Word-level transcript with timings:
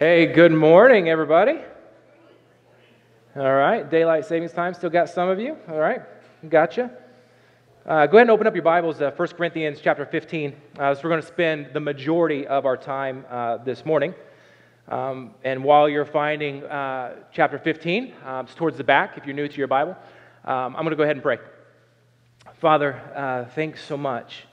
Hey, 0.00 0.24
good 0.24 0.52
morning, 0.52 1.10
everybody. 1.10 1.58
All 3.36 3.54
right, 3.54 3.90
daylight 3.90 4.24
savings 4.24 4.50
time. 4.50 4.72
Still 4.72 4.88
got 4.88 5.10
some 5.10 5.28
of 5.28 5.38
you. 5.38 5.58
All 5.68 5.78
right, 5.78 6.00
gotcha. 6.48 6.90
Uh, 7.84 8.06
go 8.06 8.16
ahead 8.16 8.22
and 8.22 8.30
open 8.30 8.46
up 8.46 8.54
your 8.54 8.62
Bibles, 8.62 9.02
uh, 9.02 9.10
1 9.14 9.28
Corinthians 9.36 9.78
chapter 9.82 10.06
15. 10.06 10.56
Uh, 10.78 10.94
so 10.94 11.02
we're 11.04 11.10
going 11.10 11.20
to 11.20 11.26
spend 11.26 11.74
the 11.74 11.80
majority 11.80 12.46
of 12.46 12.64
our 12.64 12.78
time 12.78 13.26
uh, 13.28 13.58
this 13.58 13.84
morning. 13.84 14.14
Um, 14.88 15.34
and 15.44 15.62
while 15.62 15.86
you're 15.86 16.06
finding 16.06 16.64
uh, 16.64 17.16
chapter 17.30 17.58
15, 17.58 18.14
um, 18.24 18.46
it's 18.46 18.54
towards 18.54 18.78
the 18.78 18.84
back 18.84 19.18
if 19.18 19.26
you're 19.26 19.36
new 19.36 19.48
to 19.48 19.58
your 19.58 19.68
Bible, 19.68 19.98
um, 20.46 20.76
I'm 20.76 20.82
going 20.82 20.92
to 20.92 20.96
go 20.96 21.02
ahead 21.02 21.16
and 21.16 21.22
pray. 21.22 21.36
Father, 22.54 22.98
uh, 23.14 23.44
thanks 23.50 23.84
so 23.84 23.98
much 23.98 24.46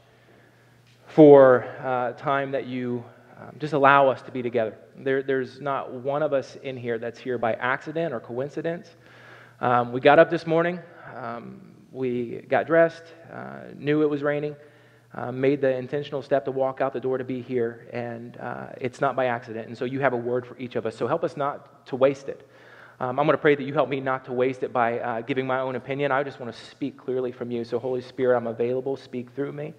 for 1.07 2.13
time 2.19 2.51
that 2.51 2.65
you 2.65 3.05
um, 3.39 3.55
just 3.59 3.73
allow 3.73 4.09
us 4.09 4.21
to 4.23 4.31
be 4.31 4.41
together. 4.41 4.77
There, 4.95 5.21
there's 5.21 5.61
not 5.61 5.93
one 5.93 6.23
of 6.23 6.33
us 6.33 6.57
in 6.63 6.75
here 6.75 6.97
that's 6.97 7.19
here 7.19 7.37
by 7.37 7.53
accident 7.53 8.13
or 8.13 8.19
coincidence. 8.19 8.95
Um, 9.59 9.91
we 9.91 9.99
got 9.99 10.17
up 10.19 10.29
this 10.29 10.47
morning, 10.47 10.79
um, 11.15 11.61
we 11.91 12.41
got 12.49 12.67
dressed, 12.67 13.03
uh, 13.31 13.59
knew 13.75 14.01
it 14.01 14.09
was 14.09 14.23
raining, 14.23 14.55
uh, 15.13 15.31
made 15.31 15.61
the 15.61 15.75
intentional 15.75 16.21
step 16.21 16.45
to 16.45 16.51
walk 16.51 16.81
out 16.81 16.93
the 16.93 16.99
door 16.99 17.17
to 17.17 17.23
be 17.23 17.41
here, 17.41 17.87
and 17.93 18.37
uh, 18.37 18.67
it's 18.79 19.01
not 19.01 19.15
by 19.15 19.25
accident. 19.25 19.67
And 19.67 19.77
so 19.77 19.85
you 19.85 19.99
have 19.99 20.13
a 20.13 20.17
word 20.17 20.45
for 20.45 20.57
each 20.57 20.75
of 20.75 20.85
us. 20.85 20.95
So 20.95 21.07
help 21.07 21.23
us 21.23 21.37
not 21.37 21.85
to 21.87 21.95
waste 21.95 22.29
it. 22.29 22.47
Um, 22.99 23.19
I'm 23.19 23.27
going 23.27 23.37
to 23.37 23.41
pray 23.41 23.53
that 23.53 23.63
you 23.63 23.73
help 23.73 23.89
me 23.89 23.99
not 23.99 24.25
to 24.25 24.33
waste 24.33 24.63
it 24.63 24.73
by 24.73 24.99
uh, 24.99 25.21
giving 25.21 25.45
my 25.45 25.59
own 25.59 25.75
opinion. 25.75 26.11
I 26.11 26.23
just 26.23 26.39
want 26.39 26.53
to 26.53 26.65
speak 26.65 26.97
clearly 26.97 27.31
from 27.31 27.51
you. 27.51 27.63
So, 27.63 27.77
Holy 27.77 28.01
Spirit, 28.01 28.35
I'm 28.35 28.47
available. 28.47 28.97
Speak 28.97 29.31
through 29.35 29.51
me. 29.51 29.75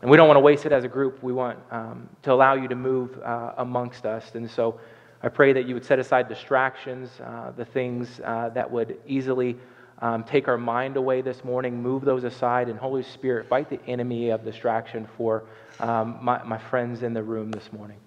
And 0.00 0.10
we 0.10 0.16
don't 0.16 0.28
want 0.28 0.36
to 0.36 0.42
waste 0.42 0.64
it 0.64 0.72
as 0.72 0.84
a 0.84 0.88
group. 0.88 1.22
We 1.22 1.32
want 1.32 1.58
um, 1.70 2.08
to 2.22 2.32
allow 2.32 2.54
you 2.54 2.68
to 2.68 2.76
move 2.76 3.18
uh, 3.20 3.54
amongst 3.58 4.06
us. 4.06 4.34
And 4.34 4.48
so 4.48 4.78
I 5.22 5.28
pray 5.28 5.52
that 5.52 5.66
you 5.66 5.74
would 5.74 5.84
set 5.84 5.98
aside 5.98 6.28
distractions, 6.28 7.10
uh, 7.20 7.50
the 7.56 7.64
things 7.64 8.20
uh, 8.24 8.50
that 8.50 8.70
would 8.70 8.98
easily 9.06 9.56
um, 10.00 10.22
take 10.22 10.46
our 10.46 10.58
mind 10.58 10.96
away 10.96 11.22
this 11.22 11.42
morning, 11.42 11.82
move 11.82 12.04
those 12.04 12.22
aside. 12.22 12.68
And 12.68 12.78
Holy 12.78 13.02
Spirit, 13.02 13.48
fight 13.48 13.68
the 13.68 13.80
enemy 13.88 14.30
of 14.30 14.44
distraction 14.44 15.08
for 15.16 15.44
um, 15.80 16.18
my, 16.22 16.40
my, 16.44 16.58
friends 16.58 17.02
in 17.02 17.12
the 17.12 17.22
room 17.22 17.50
this 17.50 17.72
morning. 17.72 17.98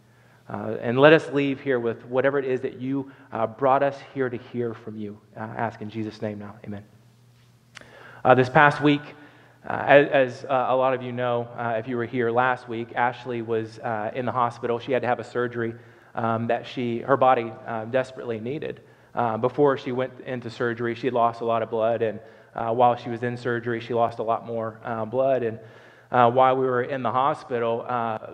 Uh, 0.49 0.77
and 0.81 0.97
let 0.97 1.11
us 1.11 1.29
leave 1.33 1.59
here 1.59 1.79
with 1.79 2.05
whatever 2.05 2.39
it 2.39 2.45
is 2.45 2.61
that 2.61 2.79
you 2.79 3.11
uh, 3.33 3.45
brought 3.45 3.83
us 3.83 3.97
here 4.13 4.29
to 4.29 4.37
hear 4.37 4.73
from 4.73 4.97
you. 4.97 5.19
Uh, 5.35 5.41
ask 5.41 5.81
in 5.81 5.89
Jesus' 5.89 6.21
name 6.21 6.39
now. 6.39 6.55
Amen. 6.65 6.85
this 8.35 8.49
past 8.49 8.81
week, 8.81 9.01
uh, 9.67 9.73
as, 9.73 10.43
uh, 10.45 10.65
a 10.69 10.75
lot 10.75 10.93
of 10.95 11.03
you 11.03 11.11
know, 11.11 11.43
uh, 11.55 11.75
if 11.77 11.87
you 11.87 11.95
were 11.95 12.05
here 12.05 12.31
last 12.31 12.67
week, 12.67 12.93
Ashley 12.95 13.43
was 13.43 13.77
uh, 13.79 14.11
in 14.15 14.25
the 14.25 14.31
hospital. 14.31 14.79
She 14.79 14.91
had 14.91 15.03
to 15.03 15.07
have 15.07 15.19
a 15.19 15.23
surgery 15.23 15.75
um, 16.15 16.47
that 16.47 16.65
she, 16.65 16.99
her 16.99 17.15
body 17.15 17.53
uh, 17.67 17.85
desperately 17.85 18.39
needed. 18.39 18.81
Uh, 19.13 19.37
before 19.37 19.77
she 19.77 19.91
went 19.91 20.13
into 20.25 20.49
surgery, 20.49 20.95
she 20.95 21.11
lost 21.11 21.41
a 21.41 21.45
lot 21.45 21.61
of 21.61 21.69
blood, 21.69 22.01
and 22.01 22.19
while 22.53 22.95
she 22.95 23.09
was 23.09 23.21
in 23.23 23.37
surgery, 23.37 23.79
she 23.79 23.93
lost 23.93 24.19
a 24.19 24.23
lot 24.23 24.47
more 24.47 24.79
blood. 25.11 25.43
And 25.43 25.59
while 26.09 26.57
we 26.57 26.65
were 26.65 26.83
in 26.83 27.03
the 27.03 27.11
hospital, 27.11 27.85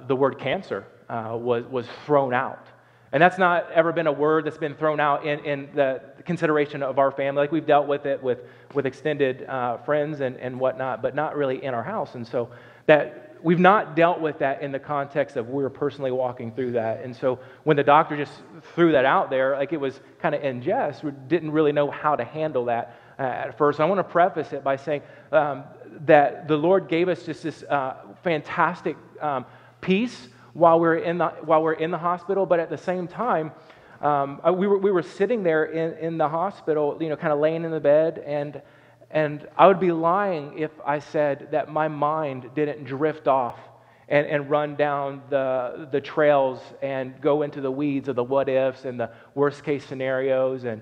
the 0.08 0.16
word 0.16 0.40
cancer 0.40 0.86
was, 1.10 1.66
was 1.66 1.88
thrown 2.06 2.34
out. 2.34 2.68
And 3.12 3.22
that's 3.22 3.38
not 3.38 3.72
ever 3.72 3.92
been 3.92 4.08
a 4.08 4.12
word 4.12 4.46
that's 4.46 4.58
been 4.58 4.76
thrown 4.76 5.00
out 5.00 5.26
in, 5.26 5.40
in 5.46 5.70
the 5.74 6.02
consideration 6.28 6.84
of 6.84 7.00
our 7.00 7.10
family. 7.10 7.42
Like 7.42 7.52
we've 7.52 7.66
dealt 7.66 7.88
with 7.88 8.06
it 8.06 8.22
with, 8.22 8.40
with 8.76 8.86
extended 8.86 9.44
uh, 9.44 9.78
friends 9.78 10.22
and, 10.22 10.38
and 10.38 10.60
whatnot, 10.60 11.02
but 11.02 11.16
not 11.16 11.36
really 11.36 11.64
in 11.64 11.74
our 11.74 11.84
house. 11.84 12.14
And 12.14 12.28
so 12.28 12.50
that 12.86 13.36
we've 13.42 13.60
not 13.60 13.96
dealt 13.96 14.20
with 14.20 14.40
that 14.40 14.62
in 14.62 14.72
the 14.72 14.80
context 14.80 15.38
of 15.38 15.50
we 15.50 15.64
are 15.64 15.70
personally 15.70 16.12
walking 16.12 16.52
through 16.52 16.72
that. 16.74 17.04
And 17.04 17.16
so 17.16 17.40
when 17.64 17.78
the 17.78 17.84
doctor 17.84 18.16
just 18.16 18.34
threw 18.76 18.92
that 18.92 19.06
out 19.06 19.30
there, 19.30 19.56
like 19.58 19.74
it 19.74 19.80
was 19.80 20.00
kind 20.20 20.36
of 20.36 20.44
in 20.44 20.62
jest, 20.62 21.04
we 21.04 21.12
didn't 21.28 21.52
really 21.52 21.72
know 21.72 21.90
how 21.90 22.16
to 22.16 22.24
handle 22.24 22.66
that 22.66 23.00
uh, 23.18 23.24
at 23.24 23.58
first. 23.58 23.80
I 23.80 23.86
want 23.86 24.00
to 24.00 24.04
preface 24.04 24.54
it 24.54 24.64
by 24.64 24.76
saying 24.76 25.02
um, 25.32 25.64
that 26.06 26.48
the 26.48 26.58
Lord 26.58 26.88
gave 26.88 27.10
us 27.10 27.24
just 27.24 27.44
this 27.44 27.64
uh, 27.64 27.96
fantastic 28.24 28.98
um, 29.22 29.46
peace 29.82 30.30
while 30.54 30.80
we're 30.80 30.98
in 30.98 31.20
the, 31.20 31.28
while 31.44 31.62
we're 31.62 31.74
in 31.74 31.92
the 31.92 31.98
hospital, 31.98 32.46
but 32.46 32.60
at 32.60 32.70
the 32.70 32.78
same 32.78 33.08
time, 33.08 33.52
um, 34.02 34.42
uh, 34.48 34.54
we, 34.54 34.68
were, 34.68 34.78
we 34.78 34.92
were 34.92 35.02
sitting 35.02 35.44
there 35.44 35.66
in, 35.66 35.98
in 35.98 36.18
the 36.18 36.30
hospital, 36.30 36.98
you 37.00 37.10
know, 37.10 37.16
kind 37.16 37.34
of 37.34 37.40
laying 37.40 37.64
in 37.64 37.72
the 37.72 37.80
bed, 37.80 38.24
and, 38.26 38.62
and 39.10 39.48
I 39.58 39.68
would 39.68 39.80
be 39.80 39.92
lying 39.92 40.58
if 40.58 40.72
I 40.86 41.00
said 41.00 41.50
that 41.52 41.72
my 41.72 41.88
mind 41.88 42.52
didn't 42.56 42.84
drift 42.84 43.28
off 43.28 43.58
and, 44.08 44.28
and 44.28 44.50
run 44.50 44.76
down 44.76 45.22
the, 45.30 45.88
the 45.92 46.00
trails 46.00 46.62
and 46.82 47.20
go 47.22 47.42
into 47.42 47.60
the 47.60 47.72
weeds 47.72 48.08
of 48.08 48.16
the 48.16 48.24
what 48.24 48.50
ifs 48.50 48.86
and 48.86 49.00
the 49.00 49.10
worst 49.36 49.64
case 49.64 49.86
scenarios 49.86 50.64
and 50.64 50.82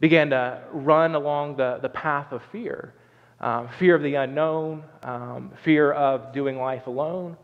began 0.00 0.30
to 0.30 0.62
run 0.72 1.14
along 1.14 1.56
the, 1.56 1.78
the 1.80 1.88
path 1.88 2.32
of 2.32 2.42
fear. 2.52 2.94
Um, 3.38 3.68
fear 3.78 3.94
of 3.94 4.02
the 4.02 4.14
unknown, 4.14 4.82
um, 5.02 5.52
fear 5.62 5.92
of 5.92 6.32
doing 6.32 6.58
life 6.58 6.86
alone, 6.86 7.36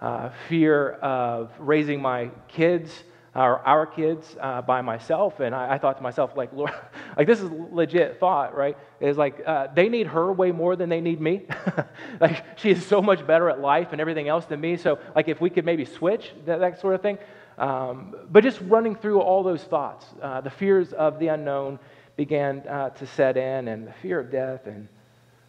uh, 0.00 0.30
fear 0.48 0.92
of 0.92 1.50
raising 1.58 2.00
my 2.00 2.30
kids 2.46 3.02
or 3.34 3.58
our 3.60 3.86
kids 3.86 4.36
uh, 4.40 4.60
by 4.62 4.80
myself. 4.80 5.40
And 5.40 5.54
I, 5.54 5.74
I, 5.74 5.78
thought 5.78 5.96
to 5.98 6.02
myself, 6.02 6.36
like, 6.36 6.52
Lord, 6.52 6.72
like 7.16 7.26
this 7.26 7.40
is 7.40 7.50
legit 7.50 8.18
thought, 8.18 8.56
right? 8.56 8.76
Is 9.00 9.16
like 9.16 9.40
uh, 9.46 9.68
they 9.74 9.88
need 9.88 10.08
her 10.08 10.32
way 10.32 10.50
more 10.52 10.76
than 10.76 10.88
they 10.88 11.00
need 11.00 11.20
me. 11.20 11.46
like 12.20 12.58
she 12.58 12.70
is 12.70 12.84
so 12.84 13.00
much 13.00 13.26
better 13.26 13.48
at 13.48 13.60
life 13.60 13.88
and 13.92 14.00
everything 14.00 14.28
else 14.28 14.46
than 14.46 14.60
me. 14.60 14.76
So 14.76 14.98
like 15.14 15.28
if 15.28 15.40
we 15.40 15.50
could 15.50 15.64
maybe 15.64 15.84
switch 15.84 16.32
that, 16.46 16.60
that 16.60 16.80
sort 16.80 16.94
of 16.94 17.02
thing. 17.02 17.18
Um, 17.58 18.16
but 18.30 18.42
just 18.42 18.60
running 18.62 18.96
through 18.96 19.20
all 19.20 19.42
those 19.42 19.62
thoughts, 19.62 20.06
uh, 20.22 20.40
the 20.40 20.50
fears 20.50 20.92
of 20.92 21.18
the 21.18 21.28
unknown 21.28 21.78
began 22.16 22.66
uh, 22.66 22.90
to 22.90 23.06
set 23.06 23.36
in, 23.36 23.68
and 23.68 23.86
the 23.86 23.92
fear 23.92 24.18
of 24.18 24.30
death, 24.30 24.66
and 24.66 24.88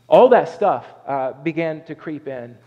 all 0.07 0.29
that 0.29 0.49
stuff 0.49 0.85
uh, 1.07 1.31
began 1.31 1.83
to 1.85 1.95
creep 1.95 2.27
in. 2.27 2.57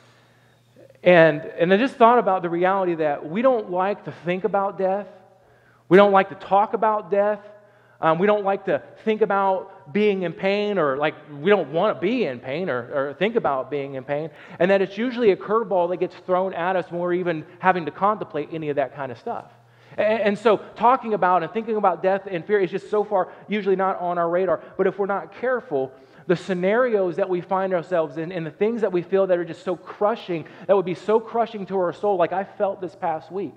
And, 1.04 1.42
and 1.42 1.72
I 1.72 1.76
just 1.76 1.96
thought 1.96 2.18
about 2.18 2.40
the 2.40 2.48
reality 2.48 2.94
that 2.94 3.28
we 3.28 3.42
don't 3.42 3.70
like 3.70 4.06
to 4.06 4.12
think 4.24 4.44
about 4.44 4.78
death. 4.78 5.06
We 5.90 5.98
don't 5.98 6.12
like 6.12 6.30
to 6.30 6.34
talk 6.34 6.72
about 6.72 7.10
death. 7.10 7.40
Um, 8.00 8.18
we 8.18 8.26
don't 8.26 8.42
like 8.42 8.64
to 8.64 8.82
think 9.04 9.20
about 9.20 9.92
being 9.92 10.22
in 10.22 10.32
pain 10.32 10.78
or 10.78 10.96
like 10.96 11.14
we 11.30 11.50
don't 11.50 11.72
want 11.72 11.94
to 11.94 12.00
be 12.00 12.24
in 12.24 12.40
pain 12.40 12.70
or, 12.70 13.10
or 13.10 13.14
think 13.18 13.36
about 13.36 13.70
being 13.70 13.94
in 13.94 14.04
pain. 14.04 14.30
And 14.58 14.70
that 14.70 14.80
it's 14.80 14.96
usually 14.96 15.30
a 15.30 15.36
curveball 15.36 15.90
that 15.90 15.98
gets 15.98 16.16
thrown 16.24 16.54
at 16.54 16.74
us 16.74 16.90
when 16.90 17.02
we're 17.02 17.12
even 17.14 17.44
having 17.58 17.84
to 17.84 17.90
contemplate 17.90 18.48
any 18.50 18.70
of 18.70 18.76
that 18.76 18.96
kind 18.96 19.12
of 19.12 19.18
stuff. 19.18 19.50
And, 19.98 20.22
and 20.22 20.38
so 20.38 20.56
talking 20.74 21.12
about 21.12 21.42
and 21.42 21.52
thinking 21.52 21.76
about 21.76 22.02
death 22.02 22.22
and 22.30 22.46
fear 22.46 22.60
is 22.60 22.70
just 22.70 22.90
so 22.90 23.04
far 23.04 23.30
usually 23.46 23.76
not 23.76 24.00
on 24.00 24.16
our 24.16 24.28
radar. 24.28 24.62
But 24.78 24.86
if 24.86 24.98
we're 24.98 25.04
not 25.04 25.34
careful, 25.34 25.92
the 26.26 26.36
scenarios 26.36 27.16
that 27.16 27.28
we 27.28 27.40
find 27.40 27.74
ourselves 27.74 28.16
in 28.16 28.32
and 28.32 28.46
the 28.46 28.50
things 28.50 28.80
that 28.80 28.92
we 28.92 29.02
feel 29.02 29.26
that 29.26 29.38
are 29.38 29.44
just 29.44 29.64
so 29.64 29.76
crushing, 29.76 30.46
that 30.66 30.74
would 30.74 30.84
be 30.84 30.94
so 30.94 31.20
crushing 31.20 31.66
to 31.66 31.78
our 31.78 31.92
soul, 31.92 32.16
like 32.16 32.32
I 32.32 32.44
felt 32.44 32.80
this 32.80 32.94
past 32.94 33.30
week. 33.30 33.54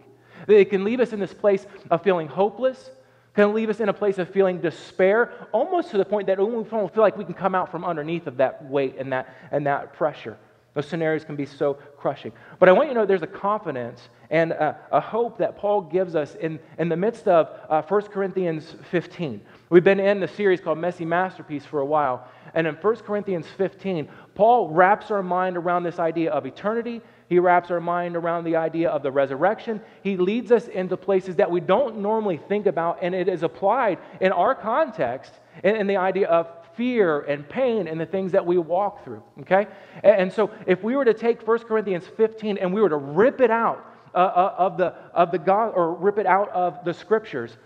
It 0.48 0.70
can 0.70 0.84
leave 0.84 1.00
us 1.00 1.14
in 1.14 1.20
this 1.20 1.34
place 1.34 1.66
of 1.90 2.04
feeling 2.04 2.28
hopeless, 2.28 2.92
can 3.34 3.54
leave 3.54 3.70
us 3.70 3.80
in 3.80 3.90
a 3.90 3.94
place 3.94 4.18
of 4.18 4.30
feeling 4.30 4.60
despair, 4.60 5.32
almost 5.52 5.92
to 5.92 5.98
the 5.98 6.06
point 6.06 6.28
that 6.28 6.40
we 6.40 6.64
feel 6.64 6.90
like 6.96 7.18
we 7.18 7.26
can 7.26 7.34
come 7.34 7.56
out 7.56 7.72
from 7.72 7.86
underneath 7.86 8.28
of 8.28 8.38
that 8.38 8.66
weight 8.66 8.96
and 8.98 9.14
that, 9.14 9.34
and 9.52 9.66
that 9.68 9.94
pressure. 9.94 10.38
Those 10.78 10.86
scenarios 10.86 11.26
can 11.26 11.36
be 11.36 11.48
so 11.48 11.74
crushing. 11.74 12.32
But 12.60 12.70
I 12.70 12.72
want 12.72 12.90
you 12.90 12.94
to 12.94 13.00
know 13.00 13.06
there's 13.08 13.24
a 13.24 13.26
confidence 13.26 14.10
and 14.30 14.52
a, 14.52 14.78
a 14.92 15.02
hope 15.02 15.40
that 15.40 15.58
Paul 15.58 15.82
gives 15.82 16.14
us 16.14 16.36
in, 16.36 16.60
in 16.78 16.88
the 16.88 16.96
midst 16.96 17.28
of 17.28 17.50
uh, 17.68 17.82
1 17.82 18.02
Corinthians 18.04 18.76
15. 18.92 19.42
We've 19.72 19.84
been 19.84 20.00
in 20.00 20.20
the 20.20 20.28
series 20.28 20.62
called 20.62 20.78
Messy 20.78 21.04
Masterpiece 21.04 21.66
for 21.66 21.80
a 21.80 21.86
while. 21.86 22.28
And 22.54 22.68
in 22.68 22.76
1 22.76 22.96
Corinthians 22.98 23.48
15, 23.58 24.08
Paul 24.36 24.70
wraps 24.70 25.10
our 25.10 25.24
mind 25.24 25.58
around 25.58 25.82
this 25.82 25.98
idea 25.98 26.30
of 26.30 26.46
eternity. 26.46 27.02
He 27.28 27.40
wraps 27.40 27.72
our 27.72 27.82
mind 27.82 28.16
around 28.16 28.44
the 28.44 28.58
idea 28.58 28.92
of 28.92 29.02
the 29.02 29.12
resurrection. 29.12 29.82
He 30.04 30.16
leads 30.16 30.52
us 30.52 30.68
into 30.68 30.96
places 30.96 31.38
that 31.38 31.50
we 31.50 31.60
don't 31.60 31.98
normally 31.98 32.38
think 32.38 32.68
about, 32.68 33.00
and 33.02 33.16
it 33.16 33.28
is 33.28 33.42
applied 33.42 33.98
in 34.22 34.32
our 34.32 34.54
context 34.54 35.34
in, 35.64 35.76
in 35.76 35.88
the 35.88 35.98
idea 35.98 36.28
of 36.28 36.48
fear 36.78 37.22
and 37.22 37.48
pain 37.50 37.88
and 37.88 38.00
the 38.00 38.06
things 38.06 38.32
that 38.32 38.46
we 38.46 38.58
walk 38.58 39.04
through. 39.04 39.24
Okay? 39.42 39.68
And, 40.04 40.32
so 40.32 40.52
if 40.66 40.84
we 40.84 40.96
were 40.96 41.06
to 41.06 41.14
take 41.14 41.46
1 41.46 41.60
Corinthians 41.60 42.06
15 42.16 42.58
and 42.58 42.74
we 42.74 42.80
were 42.80 42.90
to 42.90 42.98
rip 42.98 43.42
it 43.42 43.52
out 43.52 43.86
uh, 44.14 44.20
uh, 44.20 44.56
of, 44.58 44.78
the, 44.78 44.94
of 45.14 45.32
the 45.32 45.40
God, 45.40 45.74
or 45.76 45.94
rip 45.94 46.18
it 46.18 46.26
out 46.26 46.50
of 46.50 46.86
the 46.86 46.94
scriptures, 46.94 47.58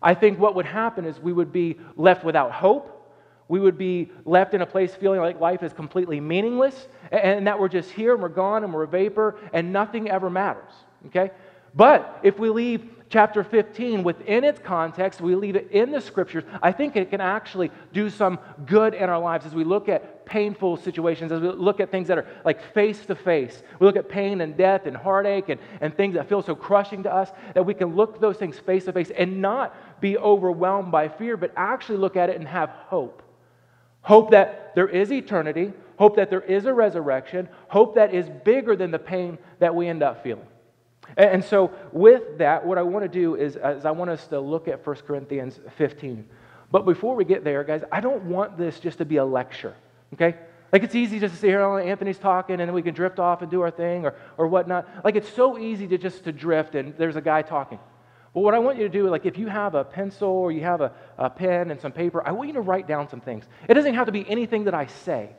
I 0.00 0.14
think 0.14 0.38
what 0.38 0.54
would 0.54 0.66
happen 0.66 1.04
is 1.04 1.20
we 1.20 1.32
would 1.32 1.52
be 1.52 1.76
left 1.96 2.24
without 2.24 2.52
hope 2.52 2.96
we 3.50 3.58
would 3.58 3.76
be 3.76 4.08
left 4.24 4.54
in 4.54 4.62
a 4.62 4.66
place 4.66 4.94
feeling 4.94 5.18
like 5.18 5.40
life 5.40 5.64
is 5.64 5.72
completely 5.72 6.20
meaningless 6.20 6.86
and 7.10 7.44
that 7.48 7.58
we're 7.58 7.68
just 7.68 7.90
here 7.90 8.12
and 8.12 8.22
we're 8.22 8.28
gone 8.28 8.62
and 8.62 8.72
we're 8.72 8.84
a 8.84 8.86
vapor 8.86 9.40
and 9.52 9.72
nothing 9.72 10.08
ever 10.08 10.30
matters. 10.30 10.72
Okay? 11.06 11.32
But 11.74 12.20
if 12.22 12.38
we 12.38 12.48
leave 12.48 12.88
chapter 13.10 13.42
15 13.42 14.04
within 14.04 14.44
its 14.44 14.60
context, 14.60 15.20
we 15.20 15.34
leave 15.34 15.56
it 15.56 15.68
in 15.72 15.90
the 15.90 16.00
scriptures, 16.00 16.44
I 16.62 16.70
think 16.70 16.96
it 16.96 17.10
can 17.10 17.20
actually 17.20 17.70
do 17.92 18.08
some 18.08 18.38
good 18.64 18.94
in 18.94 19.10
our 19.10 19.18
lives 19.18 19.44
as 19.44 19.54
we 19.54 19.64
look 19.64 19.88
at 19.88 20.24
painful 20.24 20.76
situations, 20.76 21.32
as 21.32 21.40
we 21.40 21.48
look 21.48 21.80
at 21.80 21.90
things 21.90 22.06
that 22.06 22.18
are 22.18 22.26
like 22.44 22.72
face 22.72 23.04
to 23.06 23.16
face, 23.16 23.62
we 23.80 23.86
look 23.86 23.96
at 23.96 24.08
pain 24.08 24.40
and 24.40 24.56
death 24.56 24.86
and 24.86 24.96
heartache 24.96 25.48
and, 25.48 25.60
and 25.80 25.94
things 25.96 26.14
that 26.14 26.28
feel 26.28 26.40
so 26.40 26.54
crushing 26.54 27.02
to 27.02 27.12
us, 27.12 27.32
that 27.54 27.66
we 27.66 27.74
can 27.74 27.96
look 27.96 28.20
those 28.20 28.36
things 28.36 28.58
face 28.60 28.84
to 28.84 28.92
face 28.92 29.10
and 29.10 29.42
not 29.42 30.00
be 30.00 30.16
overwhelmed 30.16 30.92
by 30.92 31.08
fear, 31.08 31.36
but 31.36 31.52
actually 31.56 31.98
look 31.98 32.16
at 32.16 32.30
it 32.30 32.36
and 32.36 32.46
have 32.46 32.70
hope. 32.70 33.24
Hope 34.02 34.30
that 34.30 34.72
there 34.76 34.88
is 34.88 35.12
eternity, 35.12 35.72
hope 35.98 36.14
that 36.14 36.30
there 36.30 36.40
is 36.40 36.64
a 36.64 36.72
resurrection, 36.72 37.48
hope 37.68 37.96
that 37.96 38.14
is 38.14 38.30
bigger 38.44 38.76
than 38.76 38.92
the 38.92 38.98
pain 39.00 39.36
that 39.58 39.74
we 39.74 39.88
end 39.88 40.02
up 40.04 40.22
feeling. 40.22 40.46
And 41.16 41.44
so, 41.44 41.72
with 41.92 42.38
that, 42.38 42.64
what 42.64 42.78
I 42.78 42.82
want 42.82 43.04
to 43.04 43.08
do 43.08 43.34
is, 43.34 43.56
is 43.56 43.84
I 43.84 43.90
want 43.90 44.10
us 44.10 44.26
to 44.28 44.40
look 44.40 44.68
at 44.68 44.86
1 44.86 44.96
Corinthians 45.06 45.58
15. 45.76 46.24
But 46.70 46.84
before 46.84 47.16
we 47.16 47.24
get 47.24 47.42
there, 47.42 47.64
guys, 47.64 47.82
I 47.90 48.00
don't 48.00 48.24
want 48.24 48.56
this 48.56 48.78
just 48.78 48.98
to 48.98 49.04
be 49.04 49.16
a 49.16 49.24
lecture, 49.24 49.74
okay? 50.14 50.36
Like 50.72 50.84
it's 50.84 50.94
easy 50.94 51.18
just 51.18 51.34
to 51.34 51.40
sit 51.40 51.48
here, 51.48 51.62
oh, 51.62 51.78
Anthony's 51.78 52.18
talking, 52.18 52.60
and 52.60 52.68
then 52.68 52.74
we 52.74 52.82
can 52.82 52.94
drift 52.94 53.18
off 53.18 53.42
and 53.42 53.50
do 53.50 53.60
our 53.60 53.72
thing 53.72 54.06
or, 54.06 54.14
or 54.38 54.46
whatnot. 54.46 54.88
Like 55.04 55.16
it's 55.16 55.28
so 55.28 55.58
easy 55.58 55.88
to 55.88 55.98
just 55.98 56.24
to 56.24 56.32
drift, 56.32 56.76
and 56.76 56.94
there's 56.96 57.16
a 57.16 57.20
guy 57.20 57.42
talking. 57.42 57.80
But 58.32 58.40
what 58.40 58.54
I 58.54 58.60
want 58.60 58.78
you 58.78 58.84
to 58.84 58.88
do, 58.88 59.08
like 59.08 59.26
if 59.26 59.36
you 59.36 59.48
have 59.48 59.74
a 59.74 59.82
pencil 59.82 60.28
or 60.28 60.52
you 60.52 60.60
have 60.60 60.80
a, 60.80 60.92
a 61.18 61.28
pen 61.28 61.72
and 61.72 61.80
some 61.80 61.90
paper, 61.90 62.22
I 62.24 62.30
want 62.30 62.48
you 62.48 62.54
to 62.54 62.60
write 62.60 62.86
down 62.86 63.08
some 63.08 63.20
things. 63.20 63.44
It 63.68 63.74
doesn't 63.74 63.94
have 63.94 64.06
to 64.06 64.12
be 64.12 64.28
anything 64.30 64.64
that 64.64 64.74
I 64.74 64.86
say. 64.86 65.30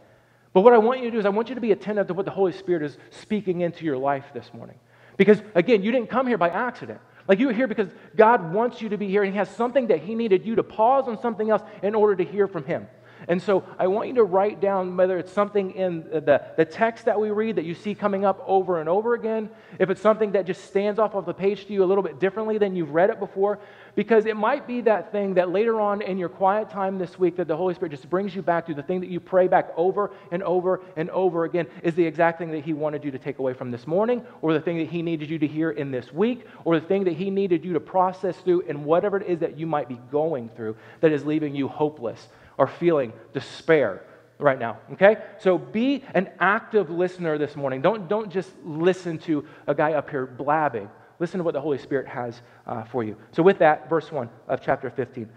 But 0.53 0.61
what 0.61 0.73
I 0.73 0.77
want 0.79 0.99
you 0.99 1.05
to 1.05 1.11
do 1.11 1.19
is 1.19 1.25
I 1.25 1.29
want 1.29 1.47
you 1.47 1.55
to 1.55 1.61
be 1.61 1.71
attentive 1.71 2.07
to 2.07 2.13
what 2.13 2.25
the 2.25 2.31
Holy 2.31 2.51
Spirit 2.51 2.83
is 2.83 2.97
speaking 3.09 3.61
into 3.61 3.85
your 3.85 3.97
life 3.97 4.25
this 4.33 4.53
morning. 4.53 4.77
Because 5.17 5.41
again, 5.55 5.83
you 5.83 5.91
didn't 5.91 6.09
come 6.09 6.27
here 6.27 6.37
by 6.37 6.49
accident. 6.49 6.99
Like 7.27 7.39
you 7.39 7.47
were 7.47 7.53
here 7.53 7.67
because 7.67 7.89
God 8.15 8.53
wants 8.53 8.81
you 8.81 8.89
to 8.89 8.97
be 8.97 9.07
here 9.07 9.23
and 9.23 9.31
He 9.31 9.37
has 9.37 9.49
something 9.49 9.87
that 9.87 9.99
He 9.99 10.15
needed 10.15 10.45
you 10.45 10.55
to 10.55 10.63
pause 10.63 11.07
on 11.07 11.21
something 11.21 11.49
else 11.49 11.61
in 11.83 11.95
order 11.95 12.15
to 12.15 12.29
hear 12.29 12.47
from 12.47 12.65
Him. 12.65 12.87
And 13.27 13.41
so 13.41 13.63
I 13.77 13.87
want 13.87 14.07
you 14.07 14.15
to 14.15 14.23
write 14.23 14.59
down 14.59 14.97
whether 14.97 15.17
it's 15.19 15.31
something 15.31 15.71
in 15.71 16.03
the, 16.09 16.41
the 16.57 16.65
text 16.65 17.05
that 17.05 17.19
we 17.19 17.29
read 17.29 17.57
that 17.57 17.65
you 17.65 17.75
see 17.75 17.93
coming 17.93 18.25
up 18.25 18.43
over 18.47 18.79
and 18.79 18.89
over 18.89 19.13
again, 19.13 19.49
if 19.77 19.89
it's 19.89 20.01
something 20.01 20.31
that 20.31 20.47
just 20.47 20.65
stands 20.65 20.99
off 20.99 21.13
of 21.13 21.25
the 21.25 21.33
page 21.33 21.67
to 21.67 21.73
you 21.73 21.83
a 21.83 21.85
little 21.85 22.03
bit 22.03 22.19
differently 22.19 22.57
than 22.57 22.75
you've 22.75 22.89
read 22.89 23.11
it 23.11 23.19
before, 23.19 23.59
because 23.95 24.25
it 24.25 24.35
might 24.35 24.67
be 24.67 24.81
that 24.81 25.11
thing 25.11 25.33
that 25.35 25.49
later 25.49 25.79
on 25.79 26.01
in 26.01 26.17
your 26.17 26.29
quiet 26.29 26.69
time 26.69 26.97
this 26.97 27.19
week 27.19 27.35
that 27.37 27.47
the 27.47 27.55
Holy 27.55 27.73
Spirit 27.73 27.91
just 27.91 28.09
brings 28.09 28.35
you 28.35 28.41
back 28.41 28.65
to, 28.67 28.73
the 28.73 28.83
thing 28.83 28.99
that 29.01 29.09
you 29.09 29.19
pray 29.19 29.47
back 29.47 29.71
over 29.77 30.11
and 30.31 30.43
over 30.43 30.81
and 30.95 31.09
over 31.09 31.45
again 31.45 31.67
is 31.83 31.95
the 31.95 32.05
exact 32.05 32.37
thing 32.37 32.51
that 32.51 32.63
He 32.63 32.73
wanted 32.73 33.03
you 33.03 33.11
to 33.11 33.19
take 33.19 33.39
away 33.39 33.53
from 33.53 33.71
this 33.71 33.87
morning, 33.87 34.25
or 34.41 34.53
the 34.53 34.61
thing 34.61 34.77
that 34.77 34.87
He 34.87 35.01
needed 35.01 35.29
you 35.29 35.39
to 35.39 35.47
hear 35.47 35.71
in 35.71 35.91
this 35.91 36.11
week, 36.13 36.45
or 36.65 36.79
the 36.79 36.85
thing 36.85 37.03
that 37.05 37.13
He 37.13 37.29
needed 37.29 37.65
you 37.65 37.73
to 37.73 37.79
process 37.79 38.37
through 38.37 38.61
in 38.61 38.83
whatever 38.83 39.17
it 39.17 39.27
is 39.27 39.39
that 39.39 39.57
you 39.57 39.67
might 39.67 39.89
be 39.89 39.99
going 40.11 40.49
through 40.49 40.75
that 41.01 41.11
is 41.11 41.25
leaving 41.25 41.55
you 41.55 41.67
hopeless 41.67 42.29
or 42.57 42.67
feeling 42.67 43.13
despair 43.33 44.03
right 44.41 44.59
now. 44.59 44.79
Okay? 44.93 45.17
So 45.39 45.57
be 45.57 46.03
an 46.13 46.29
active 46.39 46.89
listener 46.89 47.37
this 47.37 47.55
morning. 47.55 47.81
Don't, 47.81 48.07
don't 48.07 48.31
just 48.31 48.49
listen 48.63 49.19
to 49.19 49.45
a 49.67 49.75
guy 49.75 49.93
up 49.93 50.09
here 50.09 50.25
blabbing. 50.25 50.89
Listen 51.21 51.37
to 51.37 51.43
what 51.43 51.53
the 51.53 51.61
Holy 51.61 51.77
Spirit 51.77 52.07
has 52.07 52.41
uh, 52.65 52.83
for 52.85 53.03
you. 53.03 53.15
So, 53.31 53.43
with 53.43 53.59
that, 53.59 53.87
verse 53.87 54.11
1 54.11 54.27
of 54.47 54.59
chapter 54.59 54.89
15. 54.89 55.29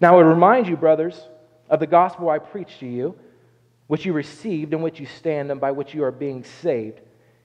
Now, 0.00 0.18
I 0.18 0.22
remind 0.22 0.66
you, 0.66 0.74
brothers, 0.74 1.28
of 1.68 1.80
the 1.80 1.86
gospel 1.86 2.30
I 2.30 2.38
preached 2.38 2.80
to 2.80 2.86
you, 2.86 3.14
which 3.86 4.06
you 4.06 4.14
received, 4.14 4.72
in 4.72 4.80
which 4.80 5.00
you 5.00 5.04
stand, 5.04 5.50
and 5.50 5.60
by 5.60 5.70
which 5.70 5.92
you 5.92 6.02
are 6.02 6.10
being 6.10 6.44
saved 6.44 7.02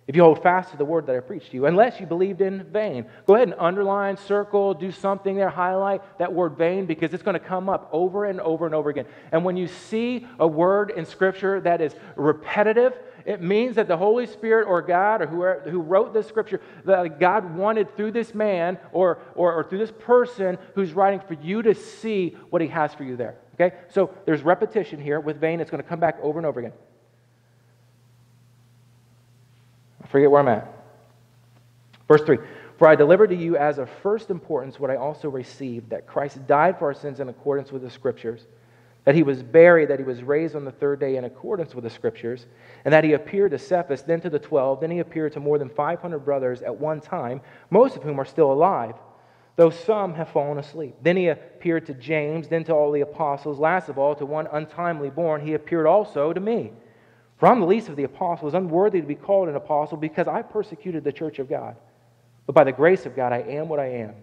if 0.10 0.16
you 0.16 0.24
hold 0.24 0.42
fast 0.42 0.72
to 0.72 0.78
the 0.78 0.86
word 0.86 1.06
that 1.06 1.16
I 1.16 1.20
preached 1.20 1.52
to 1.52 1.54
you, 1.54 1.68
unless 1.68 2.00
you 2.00 2.08
believed 2.08 2.42
in 2.42 2.64
vain. 2.64 3.06
Go 3.28 3.36
ahead 3.36 3.50
and 3.50 3.60
underline, 3.60 4.18
circle, 4.18 4.74
do 4.74 4.92
something 4.92 5.36
there, 5.36 5.52
highlight 5.52 6.02
that 6.18 6.34
word 6.34 6.58
vain 6.58 6.88
because 6.88 7.14
it's 7.14 7.22
going 7.22 7.36
to 7.36 7.40
come 7.40 7.70
up 7.70 7.88
over 7.92 8.26
and 8.26 8.42
over 8.42 8.66
and 8.66 8.74
over 8.74 8.90
again. 8.90 9.06
And 9.32 9.46
when 9.46 9.56
you 9.56 9.68
see 9.68 10.26
a 10.40 10.48
word 10.48 10.90
in 10.90 11.06
Scripture 11.06 11.62
that 11.62 11.80
is 11.80 11.94
repetitive, 12.16 12.98
it 13.26 13.42
means 13.42 13.76
that 13.76 13.88
the 13.88 13.98
Holy 13.98 14.26
Spirit 14.26 14.68
or 14.68 14.82
God 14.82 15.22
or 15.22 15.28
whoever 15.28 15.70
who 15.70 15.82
wrote 15.82 16.14
this 16.14 16.28
Scripture, 16.28 16.62
that 16.86 17.20
God 17.20 17.56
wanted 17.56 17.96
through 17.96 18.12
this 18.12 18.34
man 18.34 18.78
or, 18.92 19.20
or, 19.36 19.54
or 19.54 19.64
through 19.64 19.80
this 19.80 19.92
person 19.92 20.58
who's 20.76 20.94
writing 20.94 21.20
for 21.20 21.34
you 21.36 21.62
to 21.62 21.76
see 21.76 22.36
what 22.50 22.62
he 22.62 22.68
has 22.70 22.94
for 22.94 23.04
you 23.04 23.16
there. 23.16 23.36
Okay? 23.56 23.76
So 23.90 24.14
there's 24.26 24.42
repetition 24.42 25.00
here. 25.02 25.20
With 25.20 25.40
vain, 25.40 25.60
it's 25.60 25.70
going 25.70 25.84
to 25.84 25.88
come 25.88 26.00
back 26.00 26.18
over 26.22 26.40
and 26.40 26.46
over 26.46 26.60
again. 26.60 26.74
I 30.04 30.08
forget 30.08 30.32
where 30.32 30.42
I'm 30.42 30.48
at. 30.48 30.72
Verse 32.08 32.22
3 32.22 32.38
For 32.78 32.88
I 32.88 32.96
delivered 32.96 33.28
to 33.28 33.36
you 33.36 33.58
as 33.58 33.78
of 33.78 33.90
first 34.02 34.30
importance 34.30 34.80
what 34.80 34.90
I 34.90 34.96
also 34.96 35.30
received 35.30 35.90
that 35.92 36.08
Christ 36.08 36.46
died 36.48 36.80
for 36.80 36.86
our 36.86 36.94
sins 36.94 37.20
in 37.20 37.30
accordance 37.30 37.72
with 37.72 37.82
the 37.82 37.90
Scriptures, 37.90 38.48
that 39.10 39.16
he 39.16 39.24
was 39.24 39.42
buried, 39.42 39.88
that 39.88 39.98
he 39.98 40.06
was 40.06 40.22
raised 40.22 40.56
on 40.56 40.64
the 40.64 40.72
third 40.72 41.00
day 41.00 41.16
in 41.16 41.24
accordance 41.24 41.74
with 41.74 41.84
the 41.84 41.90
Scriptures, 41.90 42.46
and 42.86 42.94
that 42.94 43.04
he 43.04 43.14
appeared 43.14 43.50
to 43.50 43.58
Cephas, 43.58 44.04
then 44.04 44.22
to 44.22 44.30
the 44.30 44.38
twelve, 44.38 44.80
then 44.82 44.92
he 44.92 45.00
appeared 45.00 45.34
to 45.34 45.40
more 45.40 45.58
than 45.58 45.68
500 45.68 46.20
brothers 46.20 46.62
at 46.62 46.80
one 46.80 47.02
time, 47.02 47.42
most 47.72 47.96
of 47.96 48.04
whom 48.04 48.20
are 48.20 48.26
still 48.26 48.52
alive. 48.52 48.94
Though 49.56 49.72
some 49.72 50.14
have 50.14 50.30
fallen 50.30 50.60
asleep. 50.60 50.96
Then 51.02 51.18
he 51.18 51.30
appeared 51.30 51.88
to 51.88 51.96
James, 51.96 52.50
then 52.50 52.64
to 52.66 52.74
all 52.74 52.92
the 52.92 53.02
apostles. 53.02 53.58
Last 53.58 53.90
of 53.90 53.98
all, 53.98 54.14
to 54.14 54.28
one 54.28 54.48
untimely 54.52 55.10
born, 55.10 55.44
he 55.44 55.56
appeared 55.56 55.88
also 55.88 56.32
to 56.32 56.40
me. 56.40 56.72
For 57.38 57.48
I'm 57.48 57.62
the 57.62 57.66
least 57.66 57.90
of 57.90 57.96
the 57.96 58.04
apostles, 58.04 58.54
unworthy 58.54 59.02
to 59.02 59.08
be 59.08 59.16
called 59.16 59.50
an 59.50 59.56
apostle 59.56 59.98
because 59.98 60.28
I 60.28 60.44
persecuted 60.44 61.04
the 61.04 61.12
church 61.12 61.40
of 61.40 61.50
God. 61.50 61.76
But 62.46 62.54
by 62.54 62.64
the 62.64 62.72
grace 62.72 63.08
of 63.08 63.16
God, 63.16 63.34
I 63.34 63.40
am 63.40 63.70
what 63.70 63.80
I 63.80 63.88
am. 63.88 64.14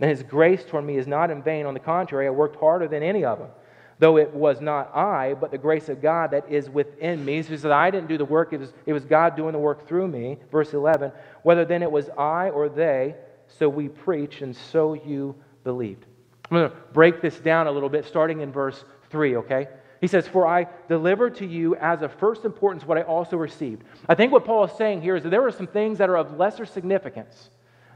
And 0.00 0.10
his 0.10 0.24
grace 0.24 0.64
toward 0.64 0.84
me 0.84 0.96
is 0.96 1.06
not 1.06 1.30
in 1.30 1.40
vain. 1.40 1.66
On 1.66 1.74
the 1.74 1.78
contrary, 1.78 2.26
I 2.26 2.30
worked 2.30 2.58
harder 2.58 2.88
than 2.88 3.04
any 3.04 3.24
of 3.24 3.38
them. 3.38 3.50
Though 3.98 4.16
it 4.16 4.32
was 4.34 4.60
not 4.60 4.94
I, 4.94 5.34
but 5.34 5.50
the 5.50 5.58
grace 5.58 5.88
of 5.88 6.02
God 6.02 6.32
that 6.32 6.50
is 6.50 6.68
within 6.68 7.24
me. 7.24 7.42
So 7.42 7.50
he 7.50 7.56
said, 7.56 7.70
I 7.70 7.90
didn't 7.90 8.08
do 8.08 8.18
the 8.18 8.24
work, 8.24 8.52
it 8.52 8.60
was, 8.60 8.72
it 8.86 8.92
was 8.92 9.04
God 9.04 9.36
doing 9.36 9.52
the 9.52 9.58
work 9.58 9.86
through 9.86 10.08
me. 10.08 10.38
Verse 10.50 10.72
11. 10.74 11.12
Whether 11.42 11.64
then 11.64 11.82
it 11.82 11.90
was 11.90 12.08
I 12.18 12.50
or 12.50 12.68
they, 12.68 13.14
so 13.46 13.68
we 13.68 13.88
preach, 13.88 14.42
and 14.42 14.54
so 14.56 14.94
you 14.94 15.34
believed. 15.62 16.06
I'm 16.50 16.58
going 16.58 16.70
to 16.70 16.76
break 16.92 17.22
this 17.22 17.38
down 17.38 17.66
a 17.66 17.70
little 17.70 17.88
bit, 17.88 18.04
starting 18.04 18.40
in 18.40 18.52
verse 18.52 18.84
3, 19.10 19.36
okay? 19.36 19.68
He 20.00 20.08
says, 20.08 20.26
For 20.26 20.46
I 20.46 20.66
delivered 20.88 21.36
to 21.36 21.46
you 21.46 21.76
as 21.76 22.02
of 22.02 22.12
first 22.14 22.44
importance 22.44 22.84
what 22.84 22.98
I 22.98 23.02
also 23.02 23.36
received. 23.36 23.84
I 24.08 24.14
think 24.14 24.32
what 24.32 24.44
Paul 24.44 24.64
is 24.64 24.72
saying 24.72 25.02
here 25.02 25.16
is 25.16 25.22
that 25.22 25.30
there 25.30 25.46
are 25.46 25.52
some 25.52 25.66
things 25.66 25.98
that 25.98 26.10
are 26.10 26.16
of 26.16 26.36
lesser 26.36 26.66
significance 26.66 27.50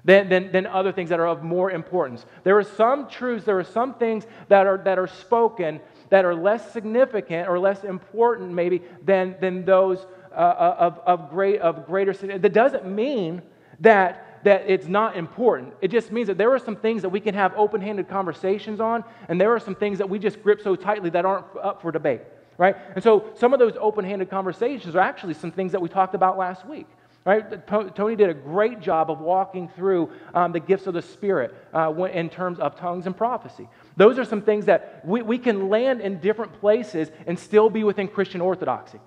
than, 0.08 0.31
than, 0.31 0.50
than 0.52 0.66
other 0.66 0.90
things 0.90 1.10
that 1.10 1.20
are 1.20 1.28
of 1.28 1.43
more 1.43 1.70
importance. 1.70 2.25
There 2.43 2.56
are 2.56 2.64
some 2.64 3.10
truths, 3.10 3.44
there 3.44 3.58
are 3.58 3.64
some 3.64 3.93
things 3.93 4.26
that 4.49 4.66
are, 4.66 4.78
that 4.78 4.99
are 4.99 5.06
spoken 5.06 5.81
that 6.08 6.25
are 6.25 6.34
less 6.34 6.72
significant 6.72 7.46
or 7.46 7.58
less 7.58 7.84
important, 7.84 8.50
maybe, 8.50 8.81
than, 9.05 9.37
than 9.38 9.66
those 9.66 10.06
uh, 10.32 10.37
uh 10.37 10.76
of, 10.78 10.99
of, 11.00 11.31
great, 11.31 11.60
of 11.60 11.84
greater 11.84 12.14
significance. 12.14 12.43
That 12.43 12.55
doesn't 12.55 12.87
mean 12.87 13.43
that 13.81 14.25
that 14.44 14.64
it's 14.66 14.87
not 14.87 15.16
important. 15.16 15.75
It 15.82 15.88
just 15.88 16.12
means 16.12 16.28
that 16.28 16.38
there 16.38 16.55
are 16.55 16.60
some 16.60 16.76
things 16.76 17.02
that 17.02 17.08
we 17.08 17.20
can 17.20 17.34
have 17.34 17.52
open 17.56 17.81
handed 17.81 18.08
conversations 18.08 18.81
on, 18.81 19.05
and 19.29 19.38
there 19.38 19.53
are 19.53 19.58
some 19.58 19.74
things 19.74 19.98
that 19.98 20.08
we 20.08 20.19
just 20.19 20.43
grip 20.43 20.62
so 20.62 20.77
tightly 20.77 21.10
that 21.10 21.27
aren't 21.27 21.44
up 21.60 21.82
for 21.82 21.91
debate, 21.91 22.20
right? 22.56 22.77
And 22.94 23.03
so 23.03 23.31
some 23.34 23.53
of 23.53 23.58
those 23.58 23.74
open 23.81 24.05
handed 24.05 24.31
conversations 24.31 24.94
are 24.94 25.00
actually 25.00 25.34
some 25.34 25.50
things 25.50 25.72
that 25.72 25.82
we 25.82 25.88
talked 25.88 26.15
about 26.15 26.38
last 26.38 26.65
week. 26.67 26.86
Right? 27.29 27.67
Tony 27.94 28.17
did 28.17 28.31
a 28.31 28.35
great 28.35 28.81
job 28.81 29.11
of 29.11 29.20
walking 29.20 29.69
through 29.77 30.11
um, 30.32 30.53
the 30.53 30.61
gifts 30.61 30.87
of 30.87 30.94
the 30.94 31.03
Spirit 31.03 31.55
uh, 31.75 31.93
in 32.05 32.31
terms 32.31 32.58
of 32.58 32.75
tongues 32.77 33.05
and 33.05 33.15
prophecy. 33.15 33.69
Those 33.99 34.19
are 34.19 34.25
some 34.25 34.41
things 34.41 34.65
that 34.65 35.03
we, 35.05 35.20
we 35.20 35.37
can 35.37 35.69
land 35.69 36.01
in 36.01 36.20
different 36.20 36.58
places 36.58 37.11
and 37.27 37.39
still 37.39 37.69
be 37.69 37.85
within 37.85 38.08
Christian 38.08 38.41
orthodoxy. 38.41 38.99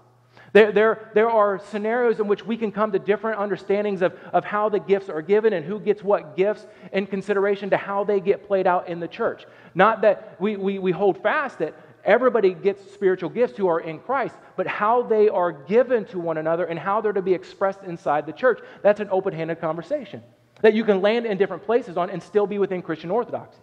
There, 0.54 0.72
there, 0.72 1.10
there 1.16 1.32
are 1.32 1.60
scenarios 1.72 2.20
in 2.20 2.28
which 2.28 2.46
we 2.46 2.58
can 2.58 2.72
come 2.72 2.92
to 2.92 3.00
different 3.00 3.40
understandings 3.40 4.04
of, 4.04 4.14
of 4.34 4.46
how 4.46 4.70
the 4.70 4.80
gifts 4.80 5.10
are 5.10 5.24
given 5.24 5.54
and 5.54 5.66
who 5.66 5.80
gets 5.80 6.04
what 6.04 6.38
gifts 6.38 6.68
in 6.94 7.08
consideration 7.08 7.72
to 7.72 7.78
how 7.78 8.04
they 8.04 8.20
get 8.20 8.46
played 8.46 8.68
out 8.68 8.88
in 8.88 9.00
the 9.00 9.08
church. 9.08 9.48
Not 9.74 10.02
that 10.02 10.36
we, 10.40 10.58
we, 10.58 10.78
we 10.78 10.92
hold 10.92 11.24
fast 11.24 11.58
that 11.58 11.74
everybody 12.06 12.54
gets 12.54 12.92
spiritual 12.94 13.30
gifts 13.30 13.58
who 13.58 13.68
are 13.68 13.80
in 13.80 14.00
Christ, 14.00 14.36
but 14.56 14.68
how 14.68 15.02
they 15.04 15.30
are 15.30 15.52
given 15.52 16.06
to 16.06 16.20
one 16.20 16.38
another 16.38 16.66
and 16.66 16.78
how 16.78 17.02
they're 17.02 17.14
to 17.14 17.22
be 17.22 17.34
expressed 17.34 17.84
inside 17.84 18.26
the 18.26 18.34
church. 18.34 18.60
That's 18.82 19.00
an 19.00 19.10
open 19.12 19.34
handed 19.34 19.60
conversation 19.62 20.24
that 20.62 20.74
you 20.74 20.84
can 20.84 21.02
land 21.02 21.26
in 21.26 21.38
different 21.38 21.64
places 21.66 21.98
on 21.98 22.10
and 22.10 22.22
still 22.22 22.48
be 22.48 22.60
within 22.60 22.82
Christian 22.82 23.10
orthodoxy. 23.10 23.62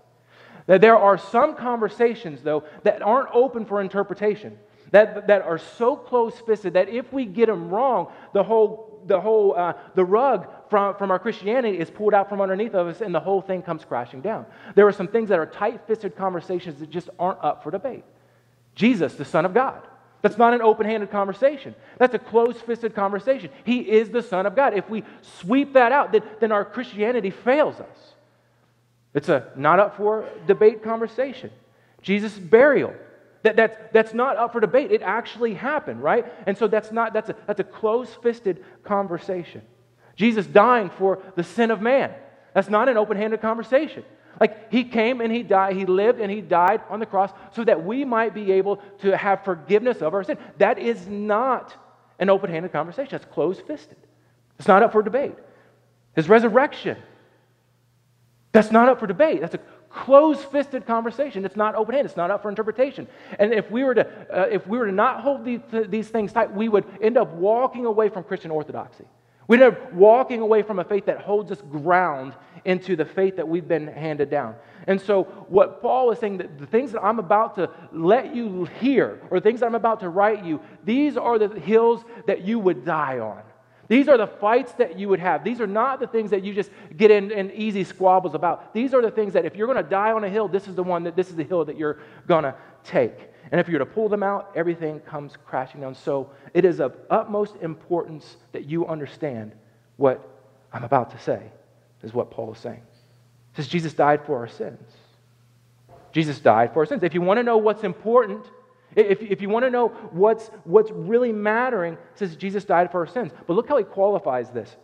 That 0.66 0.80
there 0.80 0.96
are 0.96 1.16
some 1.16 1.54
conversations, 1.54 2.42
though, 2.42 2.64
that 2.82 3.02
aren't 3.02 3.30
open 3.32 3.64
for 3.64 3.80
interpretation 3.80 4.58
that, 4.90 5.26
that 5.26 5.42
are 5.42 5.58
so 5.58 5.96
close 5.96 6.38
fisted 6.40 6.74
that 6.74 6.88
if 6.88 7.12
we 7.12 7.24
get 7.24 7.46
them 7.46 7.68
wrong, 7.68 8.10
the 8.32 8.42
whole, 8.42 9.02
the, 9.06 9.20
whole 9.20 9.54
uh, 9.54 9.74
the 9.94 10.04
rug 10.04 10.48
from, 10.70 10.94
from 10.96 11.10
our 11.10 11.18
Christianity 11.18 11.78
is 11.78 11.90
pulled 11.90 12.14
out 12.14 12.28
from 12.28 12.40
underneath 12.40 12.74
of 12.74 12.86
us 12.86 13.00
and 13.00 13.14
the 13.14 13.20
whole 13.20 13.40
thing 13.40 13.62
comes 13.62 13.84
crashing 13.84 14.20
down. 14.20 14.46
There 14.74 14.86
are 14.86 14.92
some 14.92 15.08
things 15.08 15.28
that 15.28 15.38
are 15.38 15.46
tight 15.46 15.80
fisted 15.86 16.16
conversations 16.16 16.80
that 16.80 16.90
just 16.90 17.10
aren't 17.18 17.42
up 17.42 17.62
for 17.62 17.70
debate. 17.70 18.04
Jesus, 18.78 19.14
the 19.16 19.24
Son 19.24 19.44
of 19.44 19.52
God. 19.52 19.82
That's 20.22 20.38
not 20.38 20.54
an 20.54 20.62
open 20.62 20.86
handed 20.86 21.10
conversation. 21.10 21.74
That's 21.98 22.14
a 22.14 22.18
close 22.18 22.56
fisted 22.60 22.94
conversation. 22.94 23.50
He 23.64 23.80
is 23.80 24.10
the 24.10 24.22
Son 24.22 24.46
of 24.46 24.54
God. 24.54 24.72
If 24.72 24.88
we 24.88 25.02
sweep 25.40 25.72
that 25.72 25.90
out, 25.90 26.12
then, 26.12 26.22
then 26.38 26.52
our 26.52 26.64
Christianity 26.64 27.30
fails 27.30 27.80
us. 27.80 28.14
It's 29.14 29.28
a 29.28 29.50
not 29.56 29.80
up 29.80 29.96
for 29.96 30.28
debate 30.46 30.82
conversation. 30.82 31.50
Jesus' 32.02 32.38
burial 32.38 32.94
That, 33.42 33.56
that's, 33.56 33.76
that's 33.92 34.14
not 34.14 34.36
up 34.36 34.52
for 34.52 34.60
debate. 34.60 34.90
It 34.92 35.02
actually 35.02 35.54
happened, 35.54 36.02
right? 36.02 36.26
And 36.46 36.58
so 36.58 36.68
that's 36.68 36.90
not, 36.92 37.12
that's 37.12 37.30
a, 37.30 37.36
that's 37.46 37.60
a 37.60 37.64
close-fisted 37.64 38.64
conversation. 38.84 39.62
Jesus 40.16 40.46
dying 40.46 40.90
for 40.90 41.22
the 41.36 41.44
sin 41.44 41.70
of 41.70 41.80
man. 41.80 42.12
That's 42.54 42.68
not 42.68 42.88
an 42.88 42.96
open-handed 42.96 43.40
conversation. 43.40 44.04
Like 44.40 44.70
he 44.70 44.84
came 44.84 45.20
and 45.20 45.32
he 45.32 45.42
died, 45.42 45.76
he 45.76 45.86
lived 45.86 46.20
and 46.20 46.30
he 46.30 46.40
died 46.40 46.82
on 46.88 47.00
the 47.00 47.06
cross 47.06 47.30
so 47.52 47.64
that 47.64 47.84
we 47.84 48.04
might 48.04 48.34
be 48.34 48.52
able 48.52 48.76
to 49.00 49.16
have 49.16 49.44
forgiveness 49.44 50.00
of 50.02 50.14
our 50.14 50.24
sin. 50.24 50.38
That 50.58 50.78
is 50.78 51.06
not 51.06 51.74
an 52.18 52.30
open-handed 52.30 52.72
conversation. 52.72 53.10
That's 53.12 53.24
closed-fisted. 53.24 53.96
It's 54.58 54.68
not 54.68 54.82
up 54.82 54.92
for 54.92 55.02
debate. 55.02 55.34
His 56.14 56.28
resurrection. 56.28 56.96
That's 58.52 58.72
not 58.72 58.88
up 58.88 58.98
for 58.98 59.06
debate. 59.06 59.40
That's 59.40 59.54
a 59.54 59.60
closed-fisted 59.90 60.86
conversation. 60.86 61.44
It's 61.44 61.56
not 61.56 61.74
open-handed. 61.74 62.10
It's 62.10 62.16
not 62.16 62.30
up 62.30 62.42
for 62.42 62.48
interpretation. 62.48 63.06
And 63.38 63.52
if 63.52 63.70
we 63.70 63.84
were 63.84 63.94
to, 63.94 64.06
uh, 64.32 64.46
if 64.50 64.66
we 64.66 64.78
were 64.78 64.86
to 64.86 64.92
not 64.92 65.20
hold 65.20 65.44
these, 65.44 65.60
these 65.70 66.08
things 66.08 66.32
tight, 66.32 66.52
we 66.52 66.68
would 66.68 66.84
end 67.00 67.16
up 67.16 67.32
walking 67.32 67.86
away 67.86 68.08
from 68.08 68.24
Christian 68.24 68.50
orthodoxy. 68.50 69.04
We'd 69.48 69.62
end 69.62 69.74
up 69.74 69.92
walking 69.94 70.40
away 70.40 70.62
from 70.62 70.78
a 70.78 70.84
faith 70.84 71.06
that 71.06 71.22
holds 71.22 71.50
us 71.50 71.60
ground 71.62 72.34
into 72.64 72.96
the 72.96 73.06
faith 73.06 73.36
that 73.36 73.48
we've 73.48 73.66
been 73.66 73.86
handed 73.86 74.30
down. 74.30 74.54
And 74.86 75.00
so, 75.00 75.24
what 75.48 75.80
Paul 75.80 76.10
is 76.10 76.18
saying 76.18 76.38
that 76.38 76.58
the 76.58 76.66
things 76.66 76.92
that 76.92 77.02
I'm 77.02 77.18
about 77.18 77.54
to 77.56 77.70
let 77.90 78.34
you 78.34 78.64
hear, 78.80 79.20
or 79.30 79.40
things 79.40 79.60
that 79.60 79.66
I'm 79.66 79.74
about 79.74 80.00
to 80.00 80.10
write 80.10 80.44
you, 80.44 80.60
these 80.84 81.16
are 81.16 81.38
the 81.38 81.48
hills 81.60 82.04
that 82.26 82.42
you 82.42 82.58
would 82.58 82.84
die 82.84 83.18
on. 83.18 83.42
These 83.88 84.08
are 84.08 84.18
the 84.18 84.26
fights 84.26 84.72
that 84.74 84.98
you 84.98 85.08
would 85.08 85.20
have. 85.20 85.44
These 85.44 85.62
are 85.62 85.66
not 85.66 85.98
the 85.98 86.06
things 86.06 86.30
that 86.30 86.44
you 86.44 86.52
just 86.52 86.70
get 86.94 87.10
in, 87.10 87.30
in 87.30 87.50
easy 87.52 87.84
squabbles 87.84 88.34
about. 88.34 88.74
These 88.74 88.92
are 88.92 89.00
the 89.00 89.10
things 89.10 89.32
that 89.32 89.46
if 89.46 89.56
you're 89.56 89.66
going 89.66 89.82
to 89.82 89.90
die 89.90 90.12
on 90.12 90.24
a 90.24 90.28
hill, 90.28 90.46
this 90.46 90.68
is 90.68 90.74
the 90.74 90.82
one 90.82 91.04
that 91.04 91.16
this 91.16 91.30
is 91.30 91.36
the 91.36 91.44
hill 91.44 91.64
that 91.64 91.78
you're 91.78 91.98
going 92.26 92.44
to 92.44 92.54
take. 92.84 93.30
And 93.50 93.60
if 93.60 93.68
you're 93.68 93.78
to 93.78 93.86
pull 93.86 94.08
them 94.08 94.22
out, 94.22 94.50
everything 94.54 95.00
comes 95.00 95.32
crashing 95.46 95.80
down. 95.80 95.94
So 95.94 96.30
it 96.54 96.64
is 96.64 96.80
of 96.80 96.96
utmost 97.10 97.56
importance 97.62 98.36
that 98.52 98.66
you 98.66 98.86
understand 98.86 99.52
what 99.96 100.26
I'm 100.72 100.84
about 100.84 101.10
to 101.12 101.18
say, 101.18 101.42
is 102.02 102.12
what 102.12 102.30
Paul 102.30 102.52
is 102.52 102.58
saying. 102.58 102.82
It 103.52 103.56
says 103.56 103.68
Jesus 103.68 103.94
died 103.94 104.24
for 104.26 104.38
our 104.38 104.48
sins. 104.48 104.92
Jesus 106.12 106.38
died 106.40 106.72
for 106.72 106.80
our 106.80 106.86
sins. 106.86 107.02
If 107.02 107.14
you 107.14 107.22
want 107.22 107.38
to 107.38 107.42
know 107.42 107.56
what's 107.56 107.84
important, 107.84 108.44
if, 108.94 109.20
if 109.22 109.40
you 109.40 109.48
want 109.48 109.64
to 109.64 109.70
know 109.70 109.88
what's, 110.10 110.50
what's 110.64 110.90
really 110.90 111.32
mattering, 111.32 111.94
it 111.94 112.00
says 112.14 112.36
Jesus 112.36 112.64
died 112.64 112.90
for 112.90 113.00
our 113.00 113.06
sins. 113.06 113.32
But 113.46 113.54
look 113.54 113.68
how 113.68 113.76
he 113.76 113.84
qualifies 113.84 114.50
this. 114.50 114.74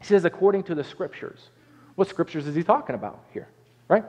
He 0.00 0.06
says, 0.06 0.24
according 0.24 0.64
to 0.64 0.74
the 0.74 0.84
scriptures. 0.84 1.50
What 1.94 2.08
scriptures 2.08 2.46
is 2.46 2.54
he 2.54 2.62
talking 2.62 2.94
about 2.94 3.24
here? 3.32 3.48
Right? 3.88 4.04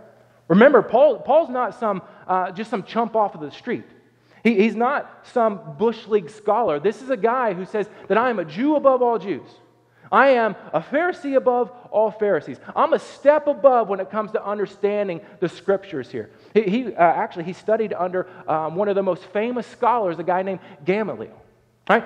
Remember, 0.47 0.81
Paul, 0.81 1.19
Paul's 1.19 1.50
not 1.50 1.79
some, 1.79 2.01
uh, 2.27 2.51
just 2.51 2.69
some 2.69 2.83
chump 2.83 3.15
off 3.15 3.35
of 3.35 3.41
the 3.41 3.51
street. 3.51 3.85
He, 4.43 4.55
he's 4.55 4.75
not 4.75 5.25
some 5.33 5.75
Bush 5.77 6.07
League 6.07 6.29
scholar. 6.29 6.79
This 6.79 7.01
is 7.01 7.09
a 7.09 7.17
guy 7.17 7.53
who 7.53 7.65
says 7.65 7.89
that 8.07 8.17
I 8.17 8.29
am 8.29 8.39
a 8.39 8.45
Jew 8.45 8.75
above 8.75 9.01
all 9.01 9.17
Jews. 9.17 9.47
I 10.12 10.29
am 10.29 10.55
a 10.73 10.79
Pharisee 10.79 11.35
above 11.35 11.71
all 11.89 12.12
Pharisees. 12.12 12.59
I'm 12.75 12.93
a 12.93 13.00
step 13.00 13.47
above 13.47 13.89
when 13.89 14.00
it 14.00 14.12
comes 14.12 14.31
to 14.33 14.45
understanding 14.45 15.21
the 15.39 15.50
scriptures 15.50 16.12
here. 16.12 16.29
He, 16.53 16.62
he 16.63 16.88
uh, 16.88 17.00
actually 17.00 17.45
he 17.45 17.53
studied 17.53 17.93
under 17.93 18.27
um, 18.47 18.75
one 18.75 18.89
of 18.89 18.95
the 18.95 19.01
most 19.01 19.23
famous 19.25 19.65
scholars, 19.65 20.19
a 20.19 20.23
guy 20.23 20.43
named 20.43 20.59
Gamaliel. 20.85 21.41
Right? 21.89 22.03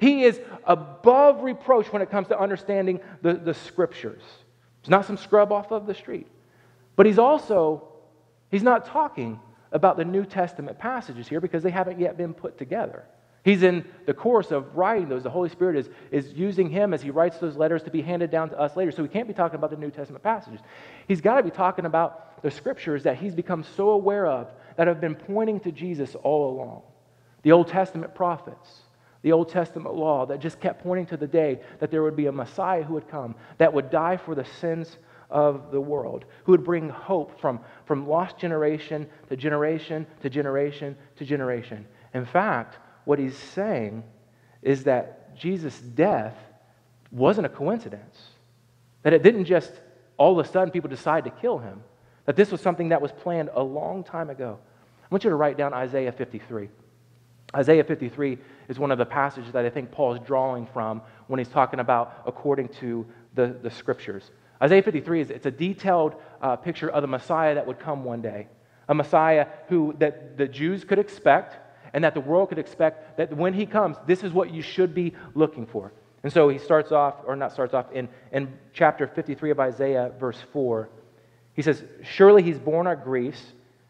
He 0.00 0.24
is 0.24 0.40
above 0.64 1.42
reproach 1.42 1.92
when 1.92 2.02
it 2.02 2.10
comes 2.10 2.28
to 2.28 2.38
understanding 2.38 3.00
the, 3.22 3.34
the 3.34 3.54
scriptures. 3.54 4.22
He's 4.82 4.90
not 4.90 5.06
some 5.06 5.16
scrub 5.16 5.50
off 5.50 5.72
of 5.72 5.86
the 5.86 5.94
street. 5.94 6.28
But 6.98 7.06
he's 7.06 7.20
also, 7.20 7.84
he's 8.50 8.64
not 8.64 8.84
talking 8.84 9.38
about 9.70 9.96
the 9.96 10.04
New 10.04 10.26
Testament 10.26 10.80
passages 10.80 11.28
here 11.28 11.40
because 11.40 11.62
they 11.62 11.70
haven't 11.70 12.00
yet 12.00 12.16
been 12.16 12.34
put 12.34 12.58
together. 12.58 13.04
He's 13.44 13.62
in 13.62 13.84
the 14.06 14.12
course 14.12 14.50
of 14.50 14.76
writing 14.76 15.08
those. 15.08 15.22
The 15.22 15.30
Holy 15.30 15.48
Spirit 15.48 15.76
is, 15.76 15.88
is 16.10 16.32
using 16.32 16.68
him 16.68 16.92
as 16.92 17.00
he 17.00 17.10
writes 17.10 17.38
those 17.38 17.56
letters 17.56 17.84
to 17.84 17.92
be 17.92 18.02
handed 18.02 18.32
down 18.32 18.50
to 18.50 18.58
us 18.58 18.74
later. 18.74 18.90
So 18.90 19.04
he 19.04 19.08
can't 19.08 19.28
be 19.28 19.32
talking 19.32 19.54
about 19.54 19.70
the 19.70 19.76
New 19.76 19.92
Testament 19.92 20.24
passages. 20.24 20.58
He's 21.06 21.20
got 21.20 21.36
to 21.36 21.44
be 21.44 21.52
talking 21.52 21.84
about 21.84 22.42
the 22.42 22.50
scriptures 22.50 23.04
that 23.04 23.16
he's 23.16 23.36
become 23.36 23.62
so 23.62 23.90
aware 23.90 24.26
of 24.26 24.50
that 24.74 24.88
have 24.88 25.00
been 25.00 25.14
pointing 25.14 25.60
to 25.60 25.70
Jesus 25.70 26.16
all 26.24 26.50
along. 26.50 26.82
The 27.42 27.52
Old 27.52 27.68
Testament 27.68 28.12
prophets, 28.12 28.80
the 29.22 29.30
Old 29.30 29.50
Testament 29.50 29.94
law 29.94 30.26
that 30.26 30.40
just 30.40 30.58
kept 30.58 30.82
pointing 30.82 31.06
to 31.06 31.16
the 31.16 31.28
day 31.28 31.60
that 31.78 31.92
there 31.92 32.02
would 32.02 32.16
be 32.16 32.26
a 32.26 32.32
Messiah 32.32 32.82
who 32.82 32.94
would 32.94 33.08
come 33.08 33.36
that 33.58 33.72
would 33.72 33.88
die 33.88 34.16
for 34.16 34.34
the 34.34 34.44
sins 34.60 34.98
of 35.30 35.70
the 35.70 35.80
world, 35.80 36.24
who 36.44 36.52
would 36.52 36.64
bring 36.64 36.88
hope 36.88 37.40
from, 37.40 37.60
from 37.84 38.08
lost 38.08 38.38
generation 38.38 39.08
to 39.28 39.36
generation 39.36 40.06
to 40.22 40.30
generation 40.30 40.96
to 41.16 41.24
generation. 41.24 41.86
In 42.14 42.24
fact, 42.24 42.78
what 43.04 43.18
he's 43.18 43.36
saying 43.36 44.04
is 44.62 44.84
that 44.84 45.36
Jesus' 45.36 45.78
death 45.78 46.36
wasn't 47.10 47.46
a 47.46 47.50
coincidence, 47.50 48.18
that 49.02 49.12
it 49.12 49.22
didn't 49.22 49.44
just 49.44 49.72
all 50.18 50.38
of 50.38 50.44
a 50.44 50.48
sudden 50.48 50.70
people 50.70 50.90
decide 50.90 51.24
to 51.24 51.30
kill 51.30 51.58
him, 51.58 51.82
that 52.26 52.36
this 52.36 52.50
was 52.50 52.60
something 52.60 52.90
that 52.90 53.00
was 53.00 53.12
planned 53.12 53.48
a 53.54 53.62
long 53.62 54.04
time 54.04 54.28
ago. 54.28 54.58
I 55.02 55.06
want 55.10 55.24
you 55.24 55.30
to 55.30 55.36
write 55.36 55.56
down 55.56 55.72
Isaiah 55.72 56.12
53. 56.12 56.68
Isaiah 57.56 57.84
53 57.84 58.36
is 58.68 58.78
one 58.78 58.90
of 58.90 58.98
the 58.98 59.06
passages 59.06 59.52
that 59.52 59.64
I 59.64 59.70
think 59.70 59.90
Paul 59.90 60.12
is 60.14 60.20
drawing 60.20 60.66
from 60.66 61.00
when 61.28 61.38
he's 61.38 61.48
talking 61.48 61.80
about 61.80 62.22
according 62.26 62.68
to 62.80 63.06
the, 63.34 63.56
the 63.62 63.70
scriptures. 63.70 64.30
Isaiah 64.62 64.82
53 64.82 65.20
is 65.20 65.30
it's 65.30 65.46
a 65.46 65.50
detailed 65.50 66.14
uh, 66.42 66.56
picture 66.56 66.88
of 66.88 67.02
the 67.02 67.08
Messiah 67.08 67.54
that 67.54 67.66
would 67.66 67.78
come 67.78 68.04
one 68.04 68.20
day, 68.20 68.48
a 68.88 68.94
Messiah 68.94 69.46
who 69.68 69.94
that 69.98 70.36
the 70.36 70.48
Jews 70.48 70.84
could 70.84 70.98
expect 70.98 71.56
and 71.92 72.04
that 72.04 72.14
the 72.14 72.20
world 72.20 72.48
could 72.48 72.58
expect 72.58 73.16
that 73.16 73.34
when 73.36 73.54
he 73.54 73.66
comes, 73.66 73.96
this 74.06 74.22
is 74.22 74.32
what 74.32 74.52
you 74.52 74.62
should 74.62 74.94
be 74.94 75.14
looking 75.34 75.66
for. 75.66 75.92
And 76.22 76.32
so 76.32 76.48
he 76.48 76.58
starts 76.58 76.92
off, 76.92 77.14
or 77.26 77.36
not 77.36 77.52
starts 77.52 77.74
off, 77.74 77.86
in, 77.92 78.08
in 78.32 78.52
chapter 78.72 79.06
53 79.06 79.50
of 79.50 79.60
Isaiah, 79.60 80.12
verse 80.18 80.38
4. 80.52 80.88
He 81.54 81.62
says, 81.62 81.82
Surely 82.02 82.42
he's 82.42 82.58
borne 82.58 82.86
our 82.86 82.96
griefs 82.96 83.42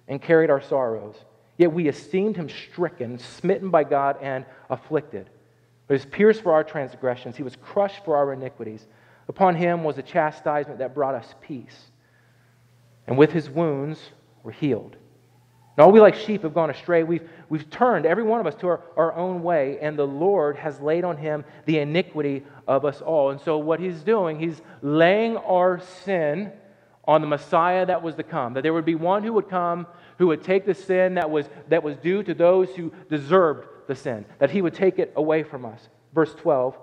and 0.06 0.20
carried 0.20 0.50
our 0.50 0.60
sorrows. 0.60 1.16
Yet 1.56 1.72
we 1.72 1.88
esteemed 1.88 2.37
him 2.37 2.48
stricken, 2.48 3.18
smitten 3.18 3.70
by 3.70 3.84
God, 3.84 4.16
and 4.22 4.44
afflicted. 4.70 5.28
But 5.87 5.94
he 5.94 6.04
was 6.04 6.06
pierced 6.06 6.42
for 6.42 6.52
our 6.52 6.64
transgressions, 6.64 7.37
he 7.37 7.42
was 7.42 7.56
crushed 7.56 8.04
for 8.04 8.16
our 8.16 8.32
iniquities. 8.32 8.87
Upon 9.28 9.54
him 9.54 9.85
was 9.85 9.99
a 9.99 10.02
chastisement 10.02 10.78
that 10.78 10.94
brought 10.94 11.14
us 11.14 11.35
peace. 11.40 11.90
And 13.06 13.16
with 13.16 13.32
his 13.32 13.49
wounds 13.49 14.00
we're 14.42 14.52
healed. 14.52 14.97
And 15.76 15.85
all 15.85 15.92
we 15.92 16.00
like 16.00 16.14
sheep 16.14 16.42
have 16.42 16.54
gone 16.54 16.70
astray. 16.70 17.04
We've, 17.04 17.28
we've 17.49 17.68
turned, 17.70 18.04
every 18.04 18.25
one 18.25 18.40
of 18.40 18.47
us, 18.47 18.54
to 18.56 18.66
our, 18.66 18.80
our 18.97 19.12
own 19.14 19.42
way, 19.42 19.78
and 19.80 19.97
the 19.99 20.06
Lord 20.06 20.56
has 20.56 20.80
laid 20.80 21.04
on 21.04 21.16
him 21.16 21.44
the 21.66 21.78
iniquity 21.78 22.44
of 22.66 22.85
us 22.85 23.00
all. 23.00 23.30
And 23.30 23.40
so, 23.40 23.58
what 23.58 23.78
he's 23.78 24.02
doing, 24.02 24.40
he's 24.40 24.61
laying 24.82 25.37
our 25.37 25.80
sin 26.04 26.52
on 27.04 27.20
the 27.20 27.28
Messiah 27.28 27.87
that 27.87 28.02
was 28.02 28.16
to 28.16 28.25
come. 28.25 28.54
That 28.54 28.62
there 28.62 28.73
would 28.73 28.85
be 28.85 28.97
one 28.97 29.23
who 29.23 29.32
would 29.35 29.49
come 29.49 29.87
who 30.18 30.26
would 30.26 30.42
take 30.42 30.66
the 30.66 30.75
sin 30.75 31.14
that 31.14 31.30
was, 31.30 31.49
that 31.68 31.82
was 31.82 31.97
due 31.97 32.23
to 32.25 32.35
those 32.35 32.68
who 32.70 32.92
deserved 33.08 33.66
the 33.87 33.94
sin, 33.94 34.26
that 34.40 34.50
he 34.50 34.61
would 34.61 34.75
take 34.75 34.99
it 34.99 35.12
away 35.16 35.42
from 35.42 35.64
us. 35.64 35.88
Verse 36.12 36.35
12 36.35 36.76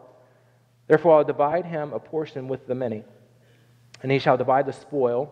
Therefore, 0.88 1.18
I'll 1.18 1.24
divide 1.24 1.66
him 1.66 1.94
a 1.94 2.00
portion 2.00 2.48
with 2.48 2.68
the 2.68 2.76
many, 2.76 3.04
and 4.04 4.12
he 4.12 4.20
shall 4.20 4.38
divide 4.38 4.66
the 4.66 4.74
spoil 4.74 5.32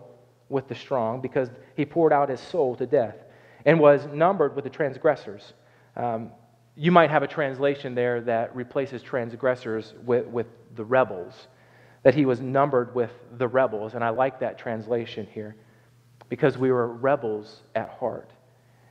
with 0.50 0.68
the 0.68 0.76
strong, 0.76 1.22
because 1.22 1.50
he 1.76 1.86
poured 1.86 2.14
out 2.14 2.30
his 2.30 2.40
soul 2.40 2.76
to 2.76 2.86
death 2.86 3.16
and 3.66 3.80
was 3.80 4.06
numbered 4.08 4.56
with 4.56 4.64
the 4.64 4.70
transgressors. 4.70 5.54
Um, 5.96 6.32
you 6.76 6.92
might 6.92 7.12
have 7.12 7.24
a 7.24 7.28
translation 7.28 7.96
there 7.96 8.22
that 8.22 8.56
replaces 8.56 9.02
transgressors 9.02 9.94
with, 10.06 10.26
with 10.26 10.48
the 10.76 10.84
rebels, 10.84 11.48
that 12.02 12.16
he 12.16 12.26
was 12.26 12.42
numbered 12.42 12.94
with 12.96 13.12
the 13.38 13.48
rebels. 13.48 13.94
And 13.94 14.04
I 14.04 14.10
like 14.10 14.40
that 14.40 14.58
translation 14.58 15.28
here 15.32 15.56
because 16.30 16.58
we 16.58 16.72
were 16.72 16.88
rebels 16.88 17.62
at 17.76 17.90
heart. 17.90 18.32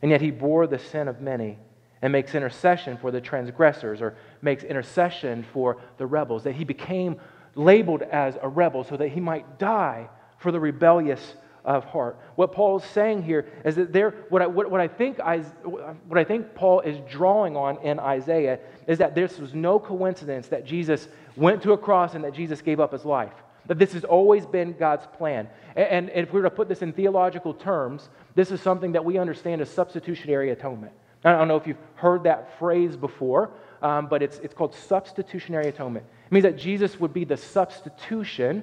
And 0.01 0.11
yet 0.11 0.21
he 0.21 0.31
bore 0.31 0.67
the 0.67 0.79
sin 0.79 1.09
of 1.09 1.21
many 1.21 1.59
and 2.01 2.13
makes 2.13 2.35
intercession 2.35 2.97
for 2.97 3.11
the 3.11 3.21
transgressors 3.21 4.01
or 4.01 4.17
makes 4.43 4.65
intercession 4.65 5.45
for 5.53 5.79
the 5.99 6.07
rebels, 6.07 6.43
that 6.45 6.55
he 6.55 6.65
became 6.65 7.17
labeled 7.55 8.03
as 8.03 8.37
a 8.43 8.49
rebel 8.49 8.85
so 8.85 8.97
that 8.97 9.09
he 9.09 9.21
might 9.21 9.59
die 9.59 10.09
for 10.39 10.53
the 10.53 10.61
rebellious 10.61 11.35
of 11.65 11.85
heart. 11.85 12.19
What 12.35 12.53
Paul 12.53 12.79
is 12.79 12.85
saying 12.85 13.23
here 13.23 13.47
is 13.65 13.77
that 13.77 13.93
there, 13.93 14.11
what 14.31 14.43
I, 14.43 14.47
what, 14.47 14.71
what 14.71 14.81
I 14.81 14.89
think 14.89 15.21
I, 15.21 15.39
what 15.39 16.19
I 16.19 16.25
think 16.25 16.55
Paul 16.55 16.81
is 16.81 16.99
drawing 17.09 17.57
on 17.57 17.79
in 17.83 18.01
Isaiah 18.01 18.59
is 18.89 18.99
that 18.99 19.15
this 19.15 19.39
was 19.39 19.55
no 19.55 19.79
coincidence 19.79 20.49
that 20.49 20.65
Jesus 20.65 21.09
went 21.37 21.63
to 21.63 21.73
a 21.73 21.79
cross 21.79 22.15
and 22.15 22.25
that 22.25 22.35
Jesus 22.35 22.61
gave 22.61 22.81
up 22.81 22.93
his 22.93 23.05
life. 23.05 23.35
That 23.67 23.79
this 23.79 23.93
has 23.93 24.03
always 24.03 24.45
been 24.45 24.73
God's 24.73 25.07
plan. 25.17 25.49
And, 25.77 26.11
and 26.11 26.27
if 26.27 26.33
we 26.33 26.41
were 26.41 26.49
to 26.49 26.55
put 26.55 26.69
this 26.69 26.83
in 26.83 26.93
theological 26.93 27.55
terms, 27.55 28.09
this 28.35 28.51
is 28.51 28.61
something 28.61 28.93
that 28.93 29.05
we 29.05 29.19
understand 29.19 29.61
as 29.61 29.71
substitutionary 29.71 30.51
atonement. 30.51 30.93
I 31.25 31.33
don't 31.33 31.47
know 31.47 31.57
if 31.57 31.69
you've 31.69 31.77
heard 31.95 32.25
that 32.25 32.59
phrase 32.59 32.97
before, 32.97 33.53
um, 33.83 34.07
but 34.07 34.23
it's, 34.23 34.39
it's 34.39 34.55
called 34.55 34.75
substitutionary 34.75 35.69
atonement. 35.69 36.07
It 36.27 36.33
means 36.33 36.45
that 36.45 36.57
Jesus 36.57 36.99
would 37.01 37.13
be 37.13 37.25
the 37.25 37.37
substitution 37.37 38.63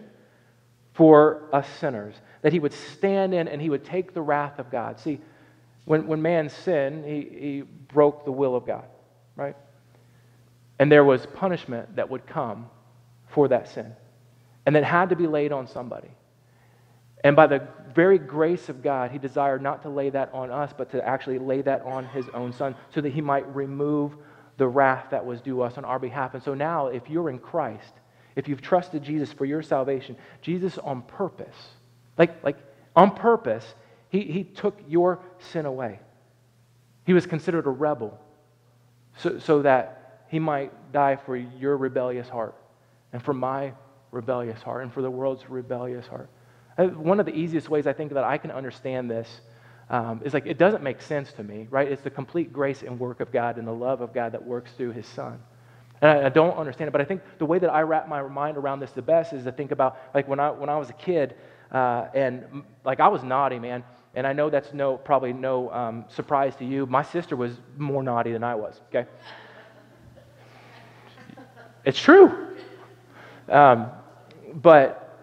for 0.94 1.50
us 1.54 1.68
sinners, 1.80 2.16
that 2.42 2.52
he 2.52 2.60
would 2.60 2.74
stand 2.74 3.34
in 3.34 3.48
and 3.48 3.62
he 3.62 3.70
would 3.70 3.86
take 3.86 4.14
the 4.14 4.22
wrath 4.22 4.60
of 4.60 4.72
God. 4.72 5.00
See, 5.00 5.20
when, 5.86 6.08
when 6.08 6.22
man 6.22 6.50
sinned, 6.50 7.06
he, 7.06 7.22
he 7.22 7.62
broke 7.62 8.26
the 8.26 8.32
will 8.32 8.56
of 8.56 8.66
God, 8.66 8.86
right? 9.36 9.56
And 10.78 10.92
there 10.92 11.04
was 11.04 11.26
punishment 11.26 11.96
that 11.96 12.10
would 12.10 12.26
come 12.26 12.70
for 13.28 13.48
that 13.50 13.70
sin. 13.70 13.94
And 14.66 14.76
that 14.76 14.84
had 14.84 15.10
to 15.10 15.16
be 15.16 15.28
laid 15.28 15.52
on 15.52 15.68
somebody. 15.68 16.10
And 17.24 17.36
by 17.36 17.48
the 17.48 17.68
very 17.94 18.18
grace 18.18 18.70
of 18.70 18.82
God, 18.82 19.12
he 19.12 19.18
desired 19.18 19.62
not 19.62 19.82
to 19.82 19.90
lay 19.90 20.10
that 20.10 20.32
on 20.34 20.52
us, 20.52 20.74
but 20.78 20.92
to 20.92 21.06
actually 21.06 21.40
lay 21.40 21.62
that 21.62 21.82
on 21.82 22.06
his 22.06 22.30
own 22.30 22.54
son 22.54 22.76
so 22.94 23.02
that 23.02 23.12
he 23.12 23.22
might 23.22 23.54
remove 23.56 24.16
the 24.60 24.68
wrath 24.68 25.08
that 25.10 25.26
was 25.26 25.42
due 25.42 25.62
us 25.62 25.78
on 25.78 25.86
our 25.86 25.98
behalf. 25.98 26.36
And 26.36 26.44
so 26.44 26.54
now, 26.54 26.88
if 26.88 27.10
you're 27.10 27.30
in 27.30 27.40
Christ, 27.40 27.94
if 28.36 28.48
you've 28.48 28.62
trusted 28.62 29.02
Jesus 29.02 29.34
for 29.34 29.46
your 29.46 29.64
salvation, 29.64 30.18
Jesus 30.42 30.78
on 30.78 31.02
purpose, 31.02 31.56
like, 32.18 32.44
like 32.44 32.58
on 32.96 33.16
purpose, 33.16 33.66
he, 34.10 34.22
he 34.24 34.44
took 34.44 34.78
your 34.88 35.20
sin 35.40 35.66
away. 35.66 36.00
He 37.06 37.14
was 37.14 37.26
considered 37.26 37.66
a 37.66 37.72
rebel 37.72 38.20
so, 39.18 39.40
so 39.40 39.62
that 39.64 40.26
he 40.28 40.40
might 40.40 40.92
die 40.92 41.16
for 41.16 41.36
your 41.36 41.78
rebellious 41.78 42.30
heart 42.30 42.56
and 43.14 43.24
for 43.24 43.34
my 43.34 43.74
rebellious 44.12 44.62
heart 44.62 44.84
and 44.84 44.94
for 44.94 45.02
the 45.02 45.10
world's 45.10 45.50
rebellious 45.50 46.06
heart. 46.06 46.30
Uh, 46.78 46.88
one 46.88 47.20
of 47.20 47.26
the 47.26 47.34
easiest 47.34 47.70
ways 47.70 47.88
I 47.88 47.94
think 47.94 48.14
that 48.14 48.24
I 48.24 48.38
can 48.38 48.52
understand 48.52 49.10
this 49.10 49.42
um, 49.90 50.22
is 50.24 50.34
like 50.34 50.46
it 50.46 50.58
doesn't 50.58 50.84
make 50.84 51.02
sense 51.02 51.34
to 51.34 51.44
me, 51.44 51.68
right? 51.72 51.92
It's 51.92 52.02
the 52.02 52.10
complete 52.10 52.54
grace 52.54 52.84
and 52.84 53.00
work 53.00 53.20
of 53.20 53.32
God 53.32 53.58
and 53.58 53.68
the 53.68 53.74
love 53.74 54.02
of 54.02 54.14
God 54.14 54.32
that 54.34 54.46
works 54.46 54.72
through 54.78 54.92
his 54.92 55.08
son. 55.08 55.40
And 56.02 56.12
I, 56.12 56.26
I, 56.28 56.30
don't 56.30 56.56
understand 56.56 56.88
it, 56.88 56.92
but 56.92 57.02
I 57.02 57.06
think 57.06 57.22
the 57.40 57.46
way 57.46 57.60
that 57.60 57.70
I 57.70 57.82
wrap 57.82 58.08
my 58.08 58.22
mind 58.22 58.56
around 58.56 58.80
this 58.80 58.92
the 58.92 59.02
best 59.02 59.34
is 59.34 59.44
to 59.44 59.52
think 59.52 59.72
about 59.72 59.98
like 60.14 60.28
when 60.28 60.40
I, 60.40 60.52
when 60.52 60.70
I 60.70 60.78
was 60.78 60.90
a 60.90 60.94
kid 60.94 61.36
uh, 61.72 62.08
and 62.14 62.64
like 62.86 63.00
I 63.00 63.08
was 63.08 63.24
naughty, 63.24 63.60
man. 63.60 63.84
And 64.16 64.26
I 64.26 64.34
know 64.34 64.50
that's 64.50 64.74
no, 64.74 64.98
probably 64.98 65.34
no 65.34 65.72
um, 65.72 66.06
surprise 66.08 66.56
to 66.58 66.66
you. 66.66 66.86
My 66.86 67.04
sister 67.04 67.36
was 67.36 67.54
more 67.78 68.02
naughty 68.02 68.32
than 68.32 68.44
I 68.44 68.56
was, 68.56 68.82
okay? 68.90 69.08
It's 71.86 72.00
true. 72.00 72.56
Um, 73.48 73.92
but 74.56 75.18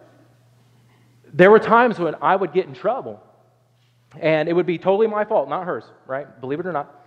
there 1.32 1.50
were 1.50 1.58
times 1.58 1.98
when 1.98 2.14
I 2.22 2.36
would 2.36 2.52
get 2.52 2.66
in 2.66 2.74
trouble, 2.74 3.22
and 4.20 4.48
it 4.48 4.52
would 4.52 4.66
be 4.66 4.78
totally 4.78 5.06
my 5.06 5.24
fault, 5.24 5.48
not 5.48 5.64
hers, 5.64 5.84
right? 6.06 6.40
Believe 6.40 6.60
it 6.60 6.66
or 6.66 6.72
not. 6.72 7.04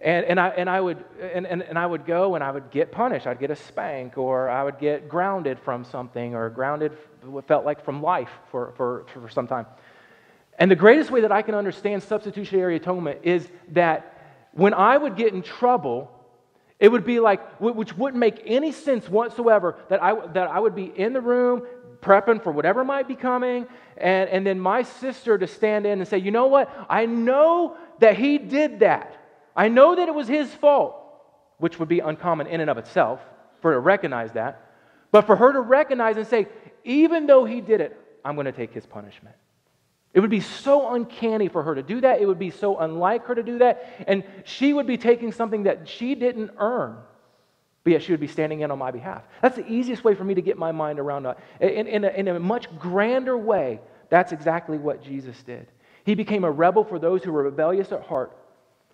And, 0.00 0.26
and, 0.26 0.40
I, 0.40 0.48
and, 0.48 0.68
I 0.68 0.80
would, 0.80 1.04
and, 1.20 1.46
and, 1.46 1.62
and 1.62 1.78
I 1.78 1.86
would 1.86 2.06
go 2.06 2.34
and 2.34 2.42
I 2.42 2.50
would 2.50 2.72
get 2.72 2.90
punished. 2.90 3.26
I'd 3.26 3.38
get 3.38 3.52
a 3.52 3.56
spank, 3.56 4.18
or 4.18 4.48
I 4.48 4.64
would 4.64 4.80
get 4.80 5.08
grounded 5.08 5.60
from 5.60 5.84
something, 5.84 6.34
or 6.34 6.50
grounded, 6.50 6.96
what 7.22 7.46
felt 7.46 7.64
like 7.64 7.84
from 7.84 8.02
life 8.02 8.30
for, 8.50 8.72
for, 8.76 9.06
for 9.14 9.28
some 9.28 9.46
time. 9.46 9.66
And 10.58 10.70
the 10.70 10.76
greatest 10.76 11.10
way 11.10 11.20
that 11.20 11.30
I 11.30 11.42
can 11.42 11.54
understand 11.54 12.02
substitutionary 12.02 12.76
atonement 12.76 13.20
is 13.22 13.48
that 13.68 14.18
when 14.52 14.74
I 14.74 14.96
would 14.96 15.16
get 15.16 15.32
in 15.32 15.42
trouble, 15.42 16.10
it 16.78 16.88
would 16.88 17.04
be 17.04 17.20
like, 17.20 17.60
which 17.60 17.96
wouldn't 17.96 18.18
make 18.18 18.42
any 18.44 18.72
sense 18.72 19.08
whatsoever, 19.08 19.76
that 19.88 20.02
I, 20.02 20.26
that 20.32 20.48
I 20.48 20.58
would 20.58 20.74
be 20.74 20.86
in 20.86 21.12
the 21.12 21.20
room 21.20 21.62
prepping 22.02 22.42
for 22.42 22.52
whatever 22.52 22.84
might 22.84 23.08
be 23.08 23.14
coming, 23.14 23.66
and, 23.96 24.28
and 24.28 24.46
then 24.46 24.60
my 24.60 24.82
sister 24.82 25.38
to 25.38 25.46
stand 25.46 25.86
in 25.86 26.00
and 26.00 26.08
say, 26.08 26.18
You 26.18 26.30
know 26.30 26.48
what? 26.48 26.70
I 26.90 27.06
know 27.06 27.76
that 28.00 28.16
he 28.18 28.38
did 28.38 28.80
that. 28.80 29.16
I 29.56 29.68
know 29.68 29.94
that 29.94 30.08
it 30.08 30.14
was 30.14 30.28
his 30.28 30.52
fault, 30.52 30.96
which 31.58 31.78
would 31.78 31.88
be 31.88 32.00
uncommon 32.00 32.46
in 32.46 32.60
and 32.60 32.68
of 32.68 32.78
itself 32.78 33.20
for 33.60 33.70
her 33.70 33.76
to 33.76 33.80
recognize 33.80 34.32
that. 34.32 34.70
But 35.12 35.26
for 35.26 35.36
her 35.36 35.52
to 35.52 35.60
recognize 35.60 36.16
and 36.16 36.26
say, 36.26 36.48
Even 36.84 37.26
though 37.26 37.44
he 37.44 37.60
did 37.60 37.80
it, 37.80 37.98
I'm 38.24 38.34
going 38.34 38.46
to 38.46 38.52
take 38.52 38.72
his 38.72 38.84
punishment. 38.84 39.36
It 40.14 40.20
would 40.20 40.30
be 40.30 40.40
so 40.40 40.94
uncanny 40.94 41.48
for 41.48 41.62
her 41.62 41.74
to 41.74 41.82
do 41.82 42.00
that. 42.02 42.20
It 42.20 42.26
would 42.26 42.38
be 42.38 42.50
so 42.50 42.78
unlike 42.78 43.24
her 43.26 43.34
to 43.34 43.42
do 43.42 43.58
that. 43.58 44.04
And 44.06 44.24
she 44.44 44.72
would 44.72 44.86
be 44.86 44.98
taking 44.98 45.32
something 45.32 45.62
that 45.62 45.88
she 45.88 46.14
didn't 46.14 46.50
earn, 46.58 46.98
but 47.84 47.92
yet 47.92 48.02
she 48.02 48.12
would 48.12 48.20
be 48.20 48.26
standing 48.26 48.60
in 48.60 48.70
on 48.70 48.78
my 48.78 48.90
behalf. 48.90 49.22
That's 49.40 49.56
the 49.56 49.66
easiest 49.70 50.04
way 50.04 50.14
for 50.14 50.24
me 50.24 50.34
to 50.34 50.42
get 50.42 50.56
my 50.56 50.72
mind 50.72 50.98
around 50.98 51.24
that. 51.24 51.38
In, 51.60 51.86
in, 51.86 52.04
a, 52.04 52.08
in 52.08 52.28
a 52.28 52.38
much 52.38 52.68
grander 52.78 53.36
way, 53.36 53.80
that's 54.08 54.32
exactly 54.32 54.78
what 54.78 55.02
Jesus 55.02 55.42
did. 55.42 55.66
He 56.04 56.14
became 56.14 56.44
a 56.44 56.50
rebel 56.50 56.84
for 56.84 56.98
those 56.98 57.22
who 57.22 57.32
were 57.32 57.42
rebellious 57.42 57.92
at 57.92 58.02
heart, 58.02 58.36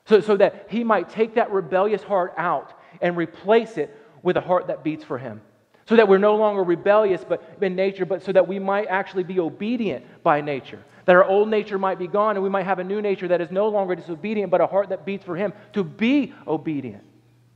so, 0.07 0.21
so 0.21 0.37
that 0.37 0.67
he 0.71 0.85
might 0.85 1.11
take 1.11 1.35
that 1.35 1.51
rebellious 1.51 2.03
heart 2.03 2.35
out 2.37 2.79
and 3.01 3.17
replace 3.17 3.77
it 3.77 3.95
with 4.23 4.37
a 4.37 4.41
heart 4.41 4.69
that 4.69 4.83
beats 4.83 5.05
for 5.05 5.19
him. 5.19 5.41
So 5.87 5.97
that 5.97 6.09
we're 6.09 6.19
no 6.19 6.37
longer 6.37 6.63
rebellious 6.63 7.25
but 7.27 7.59
in 7.63 7.75
nature, 7.75 8.05
but 8.05 8.23
so 8.23 8.33
that 8.33 8.47
we 8.47 8.59
might 8.59 8.87
actually 8.89 9.25
be 9.25 9.41
obedient 9.41 10.05
by 10.23 10.41
nature 10.41 10.83
that 11.09 11.17
our 11.17 11.25
old 11.25 11.49
nature 11.49 11.79
might 11.79 11.99
be 11.99 12.07
gone 12.07 12.37
and 12.37 12.43
we 12.43 12.51
might 12.51 12.67
have 12.67 12.81
a 12.81 12.85
new 12.85 13.01
nature 13.01 13.29
that 13.29 13.41
is 13.41 13.51
no 13.51 13.69
longer 13.69 13.95
disobedient, 13.95 14.51
but 14.51 14.61
a 14.61 14.67
heart 14.67 14.91
that 14.91 15.07
beats 15.07 15.25
for 15.25 15.35
Him 15.35 15.55
to 15.73 15.83
be 15.83 16.35
obedient. 16.47 17.03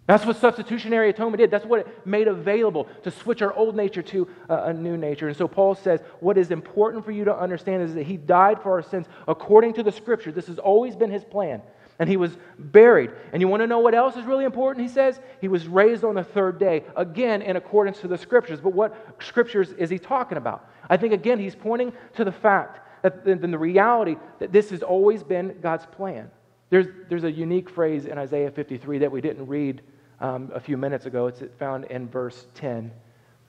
That's 0.06 0.26
what 0.26 0.36
substitutionary 0.36 1.10
atonement 1.10 1.38
did. 1.38 1.50
That's 1.50 1.64
what 1.64 1.80
it 1.80 2.06
made 2.06 2.26
available 2.26 2.88
to 3.04 3.10
switch 3.10 3.40
our 3.40 3.52
old 3.54 3.76
nature 3.76 4.02
to 4.02 4.28
a, 4.48 4.72
new 4.72 4.96
nature. 4.96 5.28
And 5.28 5.36
so 5.36 5.46
Paul 5.46 5.76
says, 5.76 6.00
what 6.18 6.36
is 6.36 6.50
important 6.50 7.04
for 7.04 7.12
you 7.12 7.24
to 7.24 7.36
understand 7.36 7.82
is 7.84 7.94
that 7.94 8.04
he 8.04 8.16
died 8.16 8.60
for 8.62 8.72
our 8.72 8.82
sins 8.82 9.06
according 9.28 9.74
to 9.74 9.82
the 9.82 9.92
scripture. 9.92 10.32
This 10.32 10.48
has 10.48 10.58
always 10.58 10.96
been 10.96 11.10
his 11.10 11.24
plan. 11.24 11.62
And 12.00 12.08
he 12.08 12.16
was 12.16 12.36
buried. 12.58 13.12
And 13.32 13.40
you 13.40 13.46
want 13.46 13.62
to 13.62 13.68
know 13.68 13.78
what 13.78 13.94
else 13.94 14.16
is 14.16 14.24
really 14.24 14.44
important? 14.44 14.84
He 14.84 14.92
says, 14.92 15.20
he 15.40 15.46
was 15.46 15.68
raised 15.68 16.02
on 16.02 16.16
the 16.16 16.24
third 16.24 16.58
day, 16.58 16.82
again 16.96 17.40
in 17.40 17.54
accordance 17.54 18.00
to 18.00 18.08
the 18.08 18.18
scriptures. 18.18 18.60
But 18.60 18.72
what 18.72 19.16
scriptures 19.20 19.70
is 19.72 19.88
he 19.88 20.00
talking 20.00 20.36
about? 20.36 20.68
I 20.90 20.96
think, 20.96 21.12
again, 21.12 21.38
he's 21.38 21.54
pointing 21.54 21.92
to 22.14 22.24
the 22.24 22.32
fact 22.32 22.80
than 23.24 23.50
the 23.50 23.58
reality 23.58 24.16
that 24.40 24.52
this 24.52 24.70
has 24.70 24.82
always 24.82 25.22
been 25.22 25.58
God's 25.60 25.86
plan. 25.86 26.30
There's, 26.70 26.86
there's 27.08 27.24
a 27.24 27.30
unique 27.30 27.68
phrase 27.68 28.06
in 28.06 28.16
Isaiah 28.16 28.50
53 28.50 28.98
that 28.98 29.12
we 29.12 29.20
didn't 29.20 29.46
read 29.46 29.82
um, 30.22 30.52
a 30.54 30.60
few 30.60 30.76
minutes 30.76 31.04
ago. 31.04 31.26
It's 31.26 31.42
found 31.58 31.84
in 31.86 32.08
verse 32.08 32.46
10. 32.54 32.92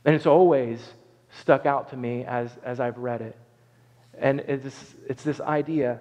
And 0.04 0.16
it's 0.16 0.26
always 0.26 0.84
stuck 1.40 1.66
out 1.66 1.92
to 1.92 1.98
me 1.98 2.26
as, 2.26 2.52
as 2.64 2.80
I've 2.80 2.98
read 2.98 3.22
it. 3.22 3.38
And 4.18 4.42
it's, 4.42 4.96
it's 5.08 5.24
this 5.24 5.40
idea 5.40 6.00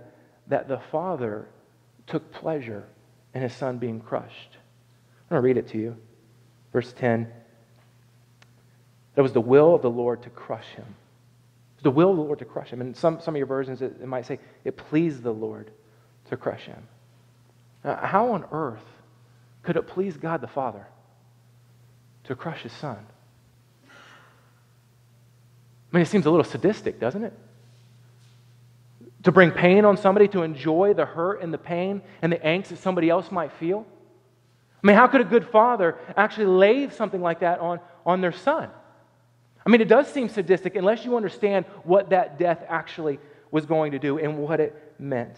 that 0.49 0.69
the 0.69 0.79
Father 0.91 1.47
took 2.07 2.33
pleasure 2.33 2.85
in 3.35 3.43
his 3.43 3.53
Son 3.53 3.79
being 3.79 4.01
crushed. 4.01 4.57
I'm 5.31 5.37
going 5.37 5.43
to 5.43 5.47
read 5.47 5.57
it 5.57 5.69
to 5.69 5.79
you. 5.79 5.97
Verse 6.73 6.93
10. 6.95 7.29
It 9.15 9.21
was 9.21 9.33
the 9.33 9.41
will 9.41 9.75
of 9.75 9.83
the 9.83 9.91
Lord 9.91 10.23
to 10.23 10.31
crush 10.31 10.67
him 10.75 10.87
It 10.87 11.77
was 11.77 11.83
the 11.83 11.91
will 11.91 12.11
of 12.11 12.17
the 12.17 12.23
Lord 12.23 12.39
to 12.39 12.45
crush 12.47 12.71
him. 12.71 12.81
And 12.81 12.97
some, 12.97 13.21
some 13.21 13.35
of 13.35 13.39
your 13.39 13.47
versions, 13.47 13.83
it, 13.83 13.97
it 14.01 14.09
might 14.09 14.25
say, 14.25 14.39
it 14.65 14.77
pleased 14.77 15.23
the 15.23 15.33
Lord 15.33 15.71
to 16.31 16.37
crush 16.37 16.65
him. 16.65 16.83
Now, 17.85 17.97
how 17.97 18.33
on 18.33 18.47
earth 18.53 18.81
could 19.63 19.77
it 19.77 19.87
please 19.87 20.17
God 20.17 20.41
the 20.41 20.49
Father 20.49 20.87
to 22.25 22.35
crush 22.35 22.63
his 22.63 22.73
son? 22.73 22.99
I 25.93 25.97
mean, 25.97 26.03
it 26.03 26.09
seems 26.09 26.27
a 26.27 26.31
little 26.31 26.45
sadistic, 26.45 26.99
doesn't 26.99 27.25
it? 27.25 27.33
To 29.25 29.33
bring 29.33 29.51
pain 29.51 29.85
on 29.85 29.97
somebody, 29.97 30.27
to 30.29 30.43
enjoy 30.43 30.95
the 30.95 31.05
hurt 31.05 31.43
and 31.43 31.53
the 31.53 31.59
pain 31.59 32.03
and 32.23 32.33
the 32.33 32.39
angst 32.39 32.69
that 32.69 32.79
somebody 32.79 33.11
else 33.11 33.31
might 33.31 33.53
feel. 33.53 33.87
I 34.83 34.87
mean, 34.87 34.97
how 34.97 35.07
could 35.07 35.21
a 35.21 35.25
good 35.25 35.47
father 35.47 35.97
actually 36.17 36.47
lay 36.47 36.89
something 36.89 37.21
like 37.21 37.41
that 37.41 37.61
on, 37.61 37.79
on 38.05 38.21
their 38.21 38.33
son? 38.33 38.69
I 39.65 39.71
mean, 39.71 39.81
it 39.81 39.89
does 39.89 40.09
seem 40.09 40.29
sadistic 40.29 40.75
unless 40.75 41.05
you 41.05 41.17
understand 41.17 41.67
what 41.85 42.11
that 42.11 42.39
death 42.39 42.65
actually 42.69 43.21
was 43.53 43.65
going 43.65 43.93
to 43.93 43.99
do 43.99 44.19
and 44.19 44.39
what 44.39 44.59
it 44.59 44.95
meant. 44.99 45.37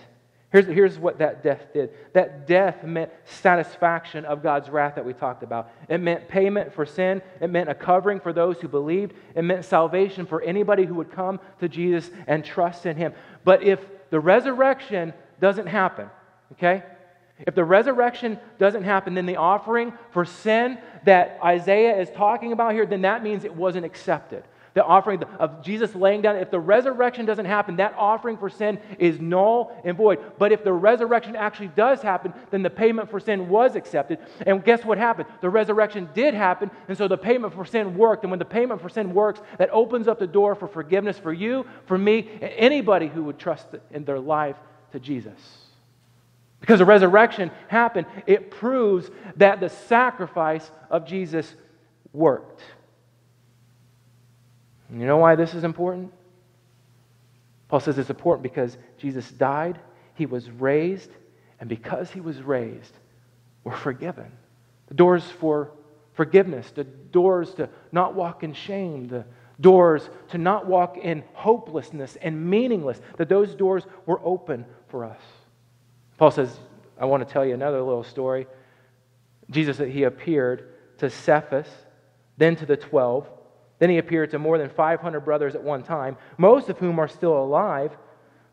Here's, 0.55 0.67
here's 0.67 0.99
what 1.01 1.19
that 1.19 1.43
death 1.43 1.73
did 1.73 1.91
that 2.13 2.47
death 2.47 2.85
meant 2.85 3.11
satisfaction 3.25 4.25
of 4.25 4.41
God's 4.41 4.71
wrath 4.71 4.95
that 4.95 5.05
we 5.05 5.13
talked 5.13 5.43
about. 5.43 5.73
It 5.89 5.99
meant 5.99 6.29
payment 6.29 6.73
for 6.73 6.87
sin, 6.87 7.23
it 7.41 7.51
meant 7.51 7.69
a 7.69 7.75
covering 7.75 8.21
for 8.21 8.33
those 8.33 8.59
who 8.59 8.69
believed, 8.69 9.15
it 9.35 9.43
meant 9.43 9.65
salvation 9.65 10.27
for 10.27 10.41
anybody 10.43 10.85
who 10.85 10.95
would 10.95 11.11
come 11.11 11.41
to 11.59 11.69
Jesus 11.69 12.09
and 12.29 12.45
trust 12.45 12.87
in 12.87 12.97
Him. 12.97 13.15
But 13.43 13.65
if 13.65 13.81
the 14.11 14.21
resurrection 14.21 15.13
doesn't 15.41 15.67
happen, 15.67 16.09
okay? 16.53 16.85
If 17.41 17.57
the 17.57 17.65
resurrection 17.65 18.39
doesn't 18.61 18.85
happen, 18.85 19.15
then 19.15 19.27
the 19.27 19.39
offering 19.39 19.93
for 20.13 20.25
sin 20.25 20.79
that 21.05 21.37
Isaiah 21.43 22.01
is 22.01 22.11
talking 22.11 22.53
about 22.53 22.75
here, 22.75 22.87
then 22.87 23.03
that 23.03 23.25
means 23.25 23.45
it 23.45 23.57
wasn't 23.57 23.87
accepted. 23.87 24.45
The 24.75 24.85
offering 24.85 25.23
of 25.39 25.63
Jesus 25.63 25.95
laying 25.95 26.23
down, 26.23 26.35
if 26.37 26.51
the 26.51 26.59
resurrection 26.59 27.27
doesn't 27.27 27.45
happen, 27.45 27.77
that 27.77 27.95
offering 27.97 28.37
for 28.37 28.51
sin 28.51 28.81
is 28.99 29.21
null 29.21 29.81
and 29.85 29.97
void. 29.97 30.19
But 30.37 30.51
if 30.51 30.65
the 30.65 30.73
resurrection 30.73 31.37
actually 31.37 31.69
does 31.69 32.03
happen, 32.03 32.35
then 32.51 32.63
the 32.63 32.71
payment 32.71 33.09
for 33.09 33.21
sin 33.21 33.49
was 33.49 33.77
accepted. 33.77 34.19
And 34.45 34.65
guess 34.65 34.85
what 34.85 34.99
happened? 34.99 35.29
The 35.41 35.49
resurrection 35.49 36.09
did 36.13 36.35
happen, 36.35 36.73
and 36.89 36.99
so 36.99 37.07
the 37.07 37.17
payment 37.17 37.55
for 37.55 37.65
sin 37.65 37.97
worked. 37.97 38.25
And 38.25 38.33
when 38.33 38.41
the 38.41 38.45
payment 38.45 38.83
for 38.83 38.89
sin 38.89 39.15
works, 39.15 39.41
that 39.59 39.71
opens 39.71 40.09
up 40.09 40.19
the 40.19 40.27
door 40.27 40.57
for 40.57 40.67
forgiveness 40.67 41.19
for 41.21 41.33
you, 41.33 41.65
for 41.87 41.97
me, 41.97 42.29
and 42.43 42.53
anybody 42.57 43.07
who 43.07 43.23
would 43.25 43.39
trust 43.39 43.69
in 43.93 44.05
their 44.05 44.19
life 44.19 44.57
to 44.91 44.99
Jesus. 44.99 45.39
Because 46.61 46.81
the 46.81 46.85
resurrection 46.85 47.53
happened, 47.69 48.07
it 48.27 48.51
proves 48.51 49.09
that 49.37 49.61
the 49.61 49.69
sacrifice 49.69 50.69
of 50.91 51.07
Jesus 51.07 51.55
worked. 52.13 52.63
And 54.89 55.01
you 55.01 55.07
know 55.07 55.17
why 55.17 55.35
this 55.35 55.55
is 55.55 55.65
important? 55.65 56.13
Paul 57.69 57.81
says 57.81 57.99
it's 57.99 58.11
important 58.11 58.43
because 58.43 58.77
Jesus 58.99 59.31
died, 59.31 59.79
he 60.15 60.27
was 60.27 60.51
raised, 60.51 61.11
And 61.61 61.69
because 61.69 62.11
he 62.11 62.21
was 62.21 62.43
raised, 62.43 62.93
we're 63.63 63.77
forgiven. 63.77 64.31
The 64.89 64.95
doors 64.95 65.25
for 65.41 65.71
forgiveness, 66.13 66.71
the 66.75 66.85
doors 66.85 67.55
to 67.55 67.69
not 67.91 68.15
walk 68.15 68.43
in 68.43 68.53
shame, 68.53 69.09
the 69.09 69.25
doors 69.61 70.11
to 70.29 70.39
not 70.39 70.67
walk 70.67 70.99
in 70.99 71.25
hopelessness 71.33 72.17
and 72.21 72.51
meaningless, 72.51 73.01
that 73.17 73.29
those 73.29 73.55
doors 73.55 73.85
were 74.05 74.21
open 74.25 74.67
for 74.89 75.05
us. 75.05 75.21
Paul 76.19 76.31
says, 76.31 76.59
I 76.99 77.07
want 77.07 77.27
to 77.27 77.33
tell 77.33 77.45
you 77.45 77.55
another 77.55 77.83
little 77.83 78.05
story. 78.05 78.47
Jesus, 79.51 79.79
that 79.79 79.91
he 79.91 80.05
appeared 80.05 80.73
to 80.99 81.11
Cephas, 81.11 81.69
then 82.37 82.57
to 82.57 82.67
the 82.67 82.77
12. 82.77 83.29
Then 83.79 83.91
he 83.91 83.99
appeared 83.99 84.31
to 84.31 84.39
more 84.39 84.59
than 84.59 84.71
500 84.71 85.21
brothers 85.21 85.55
at 85.55 85.63
one 85.63 85.83
time, 85.83 86.17
most 86.39 86.69
of 86.69 86.79
whom 86.79 86.99
are 86.99 87.09
still 87.09 87.37
alive, 87.37 87.97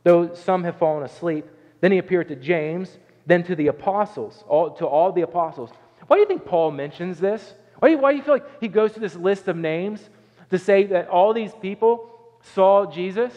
though 0.03 0.33
some 0.33 0.63
have 0.63 0.77
fallen 0.77 1.03
asleep. 1.03 1.45
Then 1.79 1.91
he 1.91 1.97
appeared 1.97 2.27
to 2.29 2.35
James, 2.35 2.97
then 3.25 3.43
to 3.43 3.55
the 3.55 3.67
apostles, 3.67 4.43
all, 4.47 4.71
to 4.71 4.85
all 4.85 5.11
the 5.11 5.21
apostles. 5.21 5.69
Why 6.07 6.17
do 6.17 6.21
you 6.21 6.27
think 6.27 6.45
Paul 6.45 6.71
mentions 6.71 7.19
this? 7.19 7.53
Why 7.79 7.89
do, 7.89 7.95
you, 7.95 8.01
why 8.01 8.11
do 8.11 8.17
you 8.17 8.23
feel 8.23 8.35
like 8.35 8.61
he 8.61 8.67
goes 8.67 8.93
to 8.93 8.99
this 8.99 9.15
list 9.15 9.47
of 9.47 9.55
names 9.55 10.09
to 10.49 10.57
say 10.57 10.85
that 10.87 11.07
all 11.07 11.33
these 11.33 11.53
people 11.61 12.09
saw 12.53 12.91
Jesus? 12.91 13.33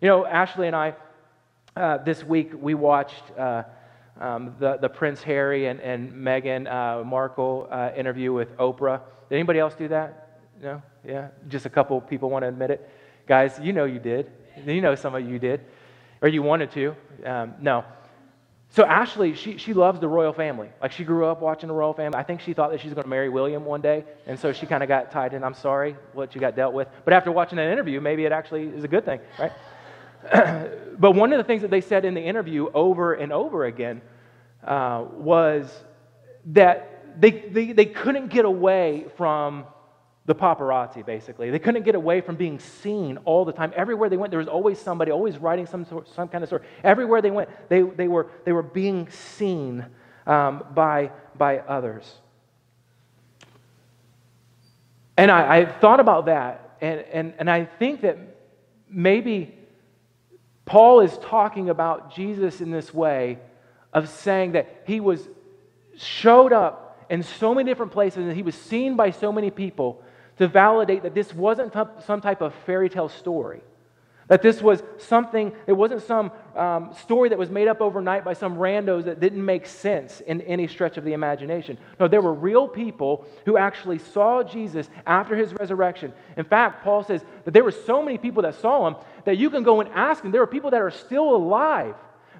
You 0.00 0.08
know, 0.08 0.26
Ashley 0.26 0.66
and 0.66 0.76
I, 0.76 0.94
uh, 1.76 1.98
this 1.98 2.22
week, 2.22 2.52
we 2.60 2.74
watched 2.74 3.22
uh, 3.36 3.64
um, 4.20 4.54
the, 4.58 4.76
the 4.76 4.88
Prince 4.88 5.22
Harry 5.22 5.66
and, 5.66 5.80
and 5.80 6.12
Meghan 6.12 6.70
uh, 6.70 7.04
Markle 7.04 7.68
uh, 7.70 7.90
interview 7.96 8.32
with 8.32 8.56
Oprah. 8.56 9.00
Did 9.28 9.36
anybody 9.36 9.58
else 9.58 9.74
do 9.74 9.88
that? 9.88 10.23
No? 10.64 10.82
Yeah? 11.06 11.28
Just 11.48 11.66
a 11.66 11.70
couple 11.70 12.00
people 12.00 12.30
want 12.30 12.42
to 12.42 12.48
admit 12.48 12.70
it. 12.70 12.88
Guys, 13.26 13.60
you 13.62 13.74
know 13.74 13.84
you 13.84 13.98
did. 13.98 14.32
You 14.66 14.80
know 14.80 14.94
some 14.94 15.14
of 15.14 15.28
you 15.28 15.38
did. 15.38 15.60
Or 16.22 16.28
you 16.28 16.42
wanted 16.42 16.70
to. 16.72 16.96
Um, 17.24 17.54
no. 17.60 17.84
So 18.70 18.82
Ashley, 18.84 19.34
she, 19.34 19.58
she 19.58 19.74
loves 19.74 20.00
the 20.00 20.08
royal 20.08 20.32
family. 20.32 20.70
Like 20.80 20.90
she 20.90 21.04
grew 21.04 21.26
up 21.26 21.42
watching 21.42 21.68
the 21.68 21.74
royal 21.74 21.92
family. 21.92 22.16
I 22.16 22.22
think 22.22 22.40
she 22.40 22.54
thought 22.54 22.70
that 22.70 22.80
she's 22.80 22.94
going 22.94 23.04
to 23.04 23.10
marry 23.10 23.28
William 23.28 23.66
one 23.66 23.82
day, 23.82 24.04
and 24.26 24.38
so 24.38 24.52
she 24.52 24.64
kind 24.64 24.82
of 24.82 24.88
got 24.88 25.12
tied 25.12 25.34
in. 25.34 25.44
I'm 25.44 25.54
sorry 25.54 25.96
what 26.12 26.34
you 26.34 26.40
got 26.40 26.56
dealt 26.56 26.74
with, 26.74 26.88
but 27.04 27.12
after 27.12 27.30
watching 27.30 27.56
that 27.56 27.70
interview, 27.70 28.00
maybe 28.00 28.24
it 28.24 28.32
actually 28.32 28.64
is 28.66 28.82
a 28.82 28.88
good 28.88 29.04
thing, 29.04 29.20
right? 29.38 29.52
but 30.98 31.12
one 31.12 31.32
of 31.32 31.38
the 31.38 31.44
things 31.44 31.62
that 31.62 31.70
they 31.70 31.82
said 31.82 32.04
in 32.04 32.14
the 32.14 32.22
interview 32.22 32.68
over 32.74 33.14
and 33.14 33.32
over 33.32 33.66
again 33.66 34.02
uh, 34.66 35.04
was 35.12 35.84
that 36.46 37.20
they, 37.20 37.30
they, 37.30 37.72
they 37.72 37.86
couldn't 37.86 38.28
get 38.28 38.44
away 38.44 39.06
from 39.16 39.66
the 40.26 40.34
paparazzi, 40.34 41.04
basically. 41.04 41.50
They 41.50 41.58
couldn't 41.58 41.82
get 41.82 41.94
away 41.94 42.20
from 42.20 42.36
being 42.36 42.58
seen 42.58 43.18
all 43.24 43.44
the 43.44 43.52
time. 43.52 43.72
Everywhere 43.76 44.08
they 44.08 44.16
went, 44.16 44.30
there 44.30 44.38
was 44.38 44.48
always 44.48 44.78
somebody, 44.78 45.10
always 45.10 45.36
writing 45.36 45.66
some, 45.66 45.84
sort, 45.84 46.08
some 46.08 46.28
kind 46.28 46.42
of 46.42 46.48
story. 46.48 46.62
Everywhere 46.82 47.20
they 47.20 47.30
went, 47.30 47.50
they, 47.68 47.82
they, 47.82 48.08
were, 48.08 48.30
they 48.44 48.52
were 48.52 48.62
being 48.62 49.08
seen 49.10 49.84
um, 50.26 50.64
by, 50.74 51.10
by 51.36 51.58
others. 51.58 52.10
And 55.16 55.30
I, 55.30 55.58
I 55.58 55.66
thought 55.66 56.00
about 56.00 56.26
that, 56.26 56.76
and, 56.80 57.00
and, 57.12 57.34
and 57.38 57.50
I 57.50 57.66
think 57.66 58.00
that 58.00 58.18
maybe 58.88 59.54
Paul 60.64 61.00
is 61.00 61.16
talking 61.18 61.68
about 61.68 62.14
Jesus 62.14 62.60
in 62.60 62.70
this 62.70 62.94
way 62.94 63.38
of 63.92 64.08
saying 64.08 64.52
that 64.52 64.82
he 64.86 65.00
was 65.00 65.28
showed 65.96 66.52
up 66.52 67.06
in 67.10 67.22
so 67.22 67.54
many 67.54 67.70
different 67.70 67.92
places 67.92 68.24
and 68.24 68.34
he 68.34 68.42
was 68.42 68.54
seen 68.54 68.96
by 68.96 69.10
so 69.10 69.30
many 69.30 69.50
people 69.50 70.02
to 70.38 70.48
validate 70.48 71.02
that 71.02 71.14
this 71.14 71.32
wasn't 71.34 71.72
some 72.04 72.20
type 72.20 72.40
of 72.40 72.54
fairy 72.66 72.88
tale 72.88 73.08
story. 73.08 73.60
That 74.28 74.40
this 74.40 74.62
was 74.62 74.82
something, 74.96 75.52
it 75.66 75.74
wasn't 75.74 76.02
some 76.02 76.32
um, 76.56 76.94
story 77.02 77.28
that 77.28 77.38
was 77.38 77.50
made 77.50 77.68
up 77.68 77.82
overnight 77.82 78.24
by 78.24 78.32
some 78.32 78.56
randos 78.56 79.04
that 79.04 79.20
didn't 79.20 79.44
make 79.44 79.66
sense 79.66 80.20
in 80.20 80.40
any 80.42 80.66
stretch 80.66 80.96
of 80.96 81.04
the 81.04 81.12
imagination. 81.12 81.76
No, 82.00 82.08
there 82.08 82.22
were 82.22 82.32
real 82.32 82.66
people 82.66 83.26
who 83.44 83.58
actually 83.58 83.98
saw 83.98 84.42
Jesus 84.42 84.88
after 85.06 85.36
his 85.36 85.52
resurrection. 85.52 86.12
In 86.38 86.44
fact, 86.44 86.82
Paul 86.82 87.04
says 87.04 87.22
that 87.44 87.50
there 87.50 87.64
were 87.64 87.70
so 87.70 88.02
many 88.02 88.16
people 88.16 88.42
that 88.44 88.54
saw 88.54 88.86
him 88.86 88.96
that 89.26 89.36
you 89.36 89.50
can 89.50 89.62
go 89.62 89.82
and 89.82 89.90
ask 89.90 90.22
them. 90.22 90.32
There 90.32 90.42
are 90.42 90.46
people 90.46 90.70
that 90.70 90.80
are 90.80 90.90
still 90.90 91.36
alive 91.36 91.94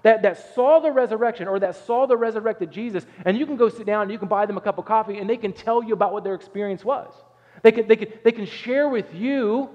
that, 0.05 0.23
that 0.23 0.55
saw 0.55 0.81
the 0.81 0.91
resurrection 0.91 1.49
or 1.49 1.59
that 1.59 1.77
saw 1.77 2.07
the 2.07 2.17
resurrected 2.17 2.71
Jesus, 2.71 3.05
and 3.27 3.37
you 3.37 3.45
can 3.45 3.57
go 3.57 3.69
sit 3.69 3.85
down 3.85 4.03
and 4.03 4.11
you 4.11 4.19
can 4.19 4.29
buy 4.29 4.47
them 4.47 4.57
a 4.57 4.61
cup 4.61 4.79
of 4.79 4.87
coffee 4.87 5.19
and 5.19 5.29
they 5.29 5.37
can 5.37 5.53
tell 5.53 5.83
you 5.83 5.93
about 5.93 6.15
what 6.15 6.25
their 6.25 6.35
experience 6.35 6.83
was. 6.83 7.13
They 7.65 7.73
can, 7.73 7.89
they 7.89 7.97
can, 7.97 8.09
they 8.23 8.33
can 8.33 8.45
share 8.45 8.91
with 8.91 9.15
you 9.15 9.71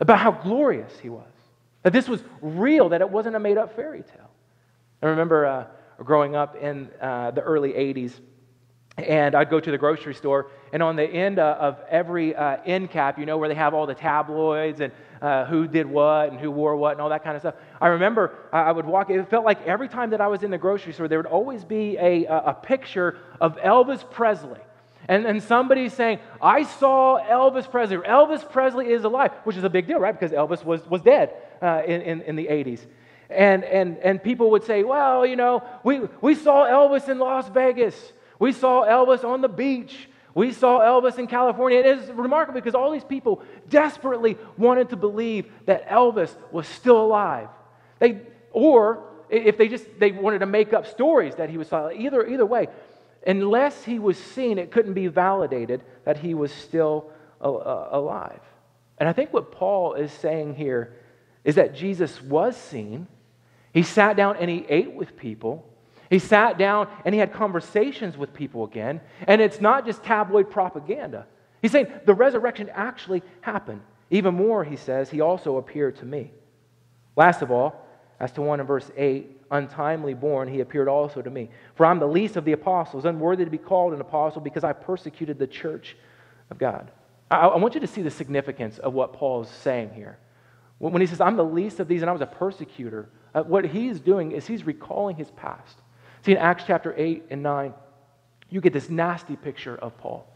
about 0.00 0.18
how 0.18 0.32
glorious 0.32 0.98
he 0.98 1.10
was. 1.10 1.28
That 1.82 1.92
this 1.92 2.08
was 2.08 2.24
real, 2.40 2.88
that 2.88 3.02
it 3.02 3.10
wasn't 3.10 3.36
a 3.36 3.38
made 3.38 3.58
up 3.58 3.76
fairy 3.76 4.02
tale. 4.02 4.30
I 5.02 5.08
remember 5.08 5.44
uh, 5.44 5.66
growing 6.02 6.36
up 6.36 6.56
in 6.56 6.88
uh, 6.98 7.32
the 7.32 7.42
early 7.42 7.72
80s, 7.72 8.20
and 8.96 9.34
I'd 9.34 9.50
go 9.50 9.60
to 9.60 9.70
the 9.70 9.76
grocery 9.76 10.14
store, 10.14 10.50
and 10.72 10.82
on 10.82 10.96
the 10.96 11.04
end 11.04 11.38
uh, 11.38 11.58
of 11.60 11.76
every 11.90 12.34
uh, 12.34 12.56
end 12.64 12.90
cap, 12.90 13.18
you 13.18 13.26
know, 13.26 13.36
where 13.36 13.50
they 13.50 13.54
have 13.54 13.74
all 13.74 13.86
the 13.86 13.94
tabloids 13.94 14.80
and 14.80 14.94
uh, 15.20 15.44
who 15.44 15.68
did 15.68 15.86
what 15.86 16.30
and 16.30 16.40
who 16.40 16.50
wore 16.50 16.74
what 16.74 16.92
and 16.92 17.02
all 17.02 17.10
that 17.10 17.22
kind 17.22 17.36
of 17.36 17.42
stuff. 17.42 17.56
I 17.82 17.88
remember 17.88 18.34
I 18.50 18.72
would 18.72 18.86
walk, 18.86 19.10
it 19.10 19.28
felt 19.28 19.44
like 19.44 19.60
every 19.66 19.88
time 19.88 20.08
that 20.10 20.22
I 20.22 20.26
was 20.28 20.42
in 20.42 20.50
the 20.50 20.58
grocery 20.58 20.94
store, 20.94 21.06
there 21.06 21.18
would 21.18 21.26
always 21.26 21.64
be 21.64 21.98
a, 21.98 22.24
a 22.24 22.54
picture 22.54 23.18
of 23.42 23.58
Elvis 23.58 24.10
Presley 24.10 24.60
and, 25.10 25.26
and 25.26 25.42
somebody 25.42 25.88
saying, 25.88 26.20
I 26.40 26.62
saw 26.62 27.18
Elvis 27.20 27.68
Presley, 27.68 27.96
Elvis 27.96 28.48
Presley 28.48 28.92
is 28.92 29.02
alive, 29.02 29.32
which 29.42 29.56
is 29.56 29.64
a 29.64 29.68
big 29.68 29.88
deal, 29.88 29.98
right? 29.98 30.18
Because 30.18 30.30
Elvis 30.30 30.64
was, 30.64 30.86
was 30.86 31.02
dead 31.02 31.34
uh, 31.60 31.82
in, 31.84 32.00
in, 32.02 32.22
in 32.22 32.36
the 32.36 32.46
80s. 32.46 32.86
And, 33.28 33.64
and, 33.64 33.98
and 33.98 34.22
people 34.22 34.52
would 34.52 34.62
say, 34.62 34.84
well, 34.84 35.26
you 35.26 35.34
know, 35.34 35.64
we, 35.82 36.02
we 36.20 36.36
saw 36.36 36.64
Elvis 36.64 37.08
in 37.08 37.18
Las 37.18 37.48
Vegas. 37.48 38.12
We 38.38 38.52
saw 38.52 38.84
Elvis 38.84 39.24
on 39.24 39.40
the 39.40 39.48
beach. 39.48 40.08
We 40.32 40.52
saw 40.52 40.78
Elvis 40.78 41.18
in 41.18 41.26
California. 41.26 41.80
It 41.80 41.86
is 41.86 42.10
remarkable 42.12 42.60
because 42.60 42.76
all 42.76 42.92
these 42.92 43.02
people 43.02 43.42
desperately 43.68 44.38
wanted 44.56 44.90
to 44.90 44.96
believe 44.96 45.50
that 45.66 45.88
Elvis 45.88 46.32
was 46.52 46.68
still 46.68 47.02
alive. 47.04 47.48
They, 47.98 48.20
or 48.52 49.10
if 49.28 49.58
they 49.58 49.66
just 49.66 49.86
they 49.98 50.12
wanted 50.12 50.40
to 50.40 50.46
make 50.46 50.72
up 50.72 50.86
stories 50.86 51.34
that 51.36 51.50
he 51.50 51.58
was 51.58 51.70
alive. 51.72 51.96
Either, 51.98 52.26
either 52.26 52.46
way, 52.46 52.68
unless 53.26 53.84
he 53.84 53.98
was 53.98 54.16
seen, 54.16 54.58
it 54.58 54.70
couldn't 54.70 54.94
be 54.94 55.06
validated 55.06 55.82
that 56.04 56.18
he 56.18 56.34
was 56.34 56.52
still 56.52 57.10
alive. 57.40 58.40
And 58.98 59.08
I 59.08 59.12
think 59.12 59.32
what 59.32 59.52
Paul 59.52 59.94
is 59.94 60.12
saying 60.12 60.54
here 60.54 60.94
is 61.44 61.54
that 61.54 61.74
Jesus 61.74 62.20
was 62.22 62.56
seen. 62.56 63.06
He 63.72 63.82
sat 63.82 64.16
down 64.16 64.36
and 64.36 64.50
he 64.50 64.66
ate 64.68 64.92
with 64.92 65.16
people. 65.16 65.66
He 66.10 66.18
sat 66.18 66.58
down 66.58 66.88
and 67.04 67.14
he 67.14 67.18
had 67.18 67.32
conversations 67.32 68.18
with 68.18 68.34
people 68.34 68.64
again. 68.64 69.00
And 69.26 69.40
it's 69.40 69.60
not 69.60 69.86
just 69.86 70.02
tabloid 70.02 70.50
propaganda. 70.50 71.26
He's 71.62 71.72
saying 71.72 71.86
the 72.04 72.14
resurrection 72.14 72.70
actually 72.74 73.22
happened. 73.40 73.80
Even 74.10 74.34
more, 74.34 74.64
he 74.64 74.76
says, 74.76 75.08
he 75.08 75.20
also 75.20 75.56
appeared 75.56 75.96
to 75.96 76.04
me. 76.04 76.32
Last 77.16 77.42
of 77.42 77.50
all, 77.50 77.86
as 78.18 78.32
to 78.32 78.42
1 78.42 78.60
in 78.60 78.66
verse 78.66 78.90
8, 78.96 79.39
untimely 79.50 80.14
born, 80.14 80.48
he 80.48 80.60
appeared 80.60 80.88
also 80.88 81.22
to 81.22 81.30
me. 81.30 81.50
For 81.74 81.86
I'm 81.86 81.98
the 81.98 82.06
least 82.06 82.36
of 82.36 82.44
the 82.44 82.52
apostles, 82.52 83.04
unworthy 83.04 83.44
to 83.44 83.50
be 83.50 83.58
called 83.58 83.92
an 83.92 84.00
apostle 84.00 84.40
because 84.40 84.64
I 84.64 84.72
persecuted 84.72 85.38
the 85.38 85.46
church 85.46 85.96
of 86.50 86.58
God. 86.58 86.90
I, 87.30 87.38
I 87.38 87.56
want 87.56 87.74
you 87.74 87.80
to 87.80 87.86
see 87.86 88.02
the 88.02 88.10
significance 88.10 88.78
of 88.78 88.94
what 88.94 89.12
Paul 89.12 89.42
is 89.42 89.48
saying 89.48 89.90
here. 89.94 90.18
When 90.78 91.00
he 91.00 91.06
says, 91.06 91.20
I'm 91.20 91.36
the 91.36 91.44
least 91.44 91.80
of 91.80 91.88
these 91.88 92.00
and 92.00 92.08
I 92.08 92.12
was 92.12 92.22
a 92.22 92.26
persecutor, 92.26 93.10
uh, 93.34 93.42
what 93.42 93.66
he's 93.66 94.00
doing 94.00 94.32
is 94.32 94.46
he's 94.46 94.64
recalling 94.64 95.16
his 95.16 95.30
past. 95.32 95.76
See, 96.24 96.32
in 96.32 96.38
Acts 96.38 96.64
chapter 96.66 96.94
8 96.96 97.24
and 97.30 97.42
9, 97.42 97.74
you 98.48 98.60
get 98.60 98.72
this 98.72 98.88
nasty 98.88 99.36
picture 99.36 99.76
of 99.76 99.96
Paul. 99.98 100.26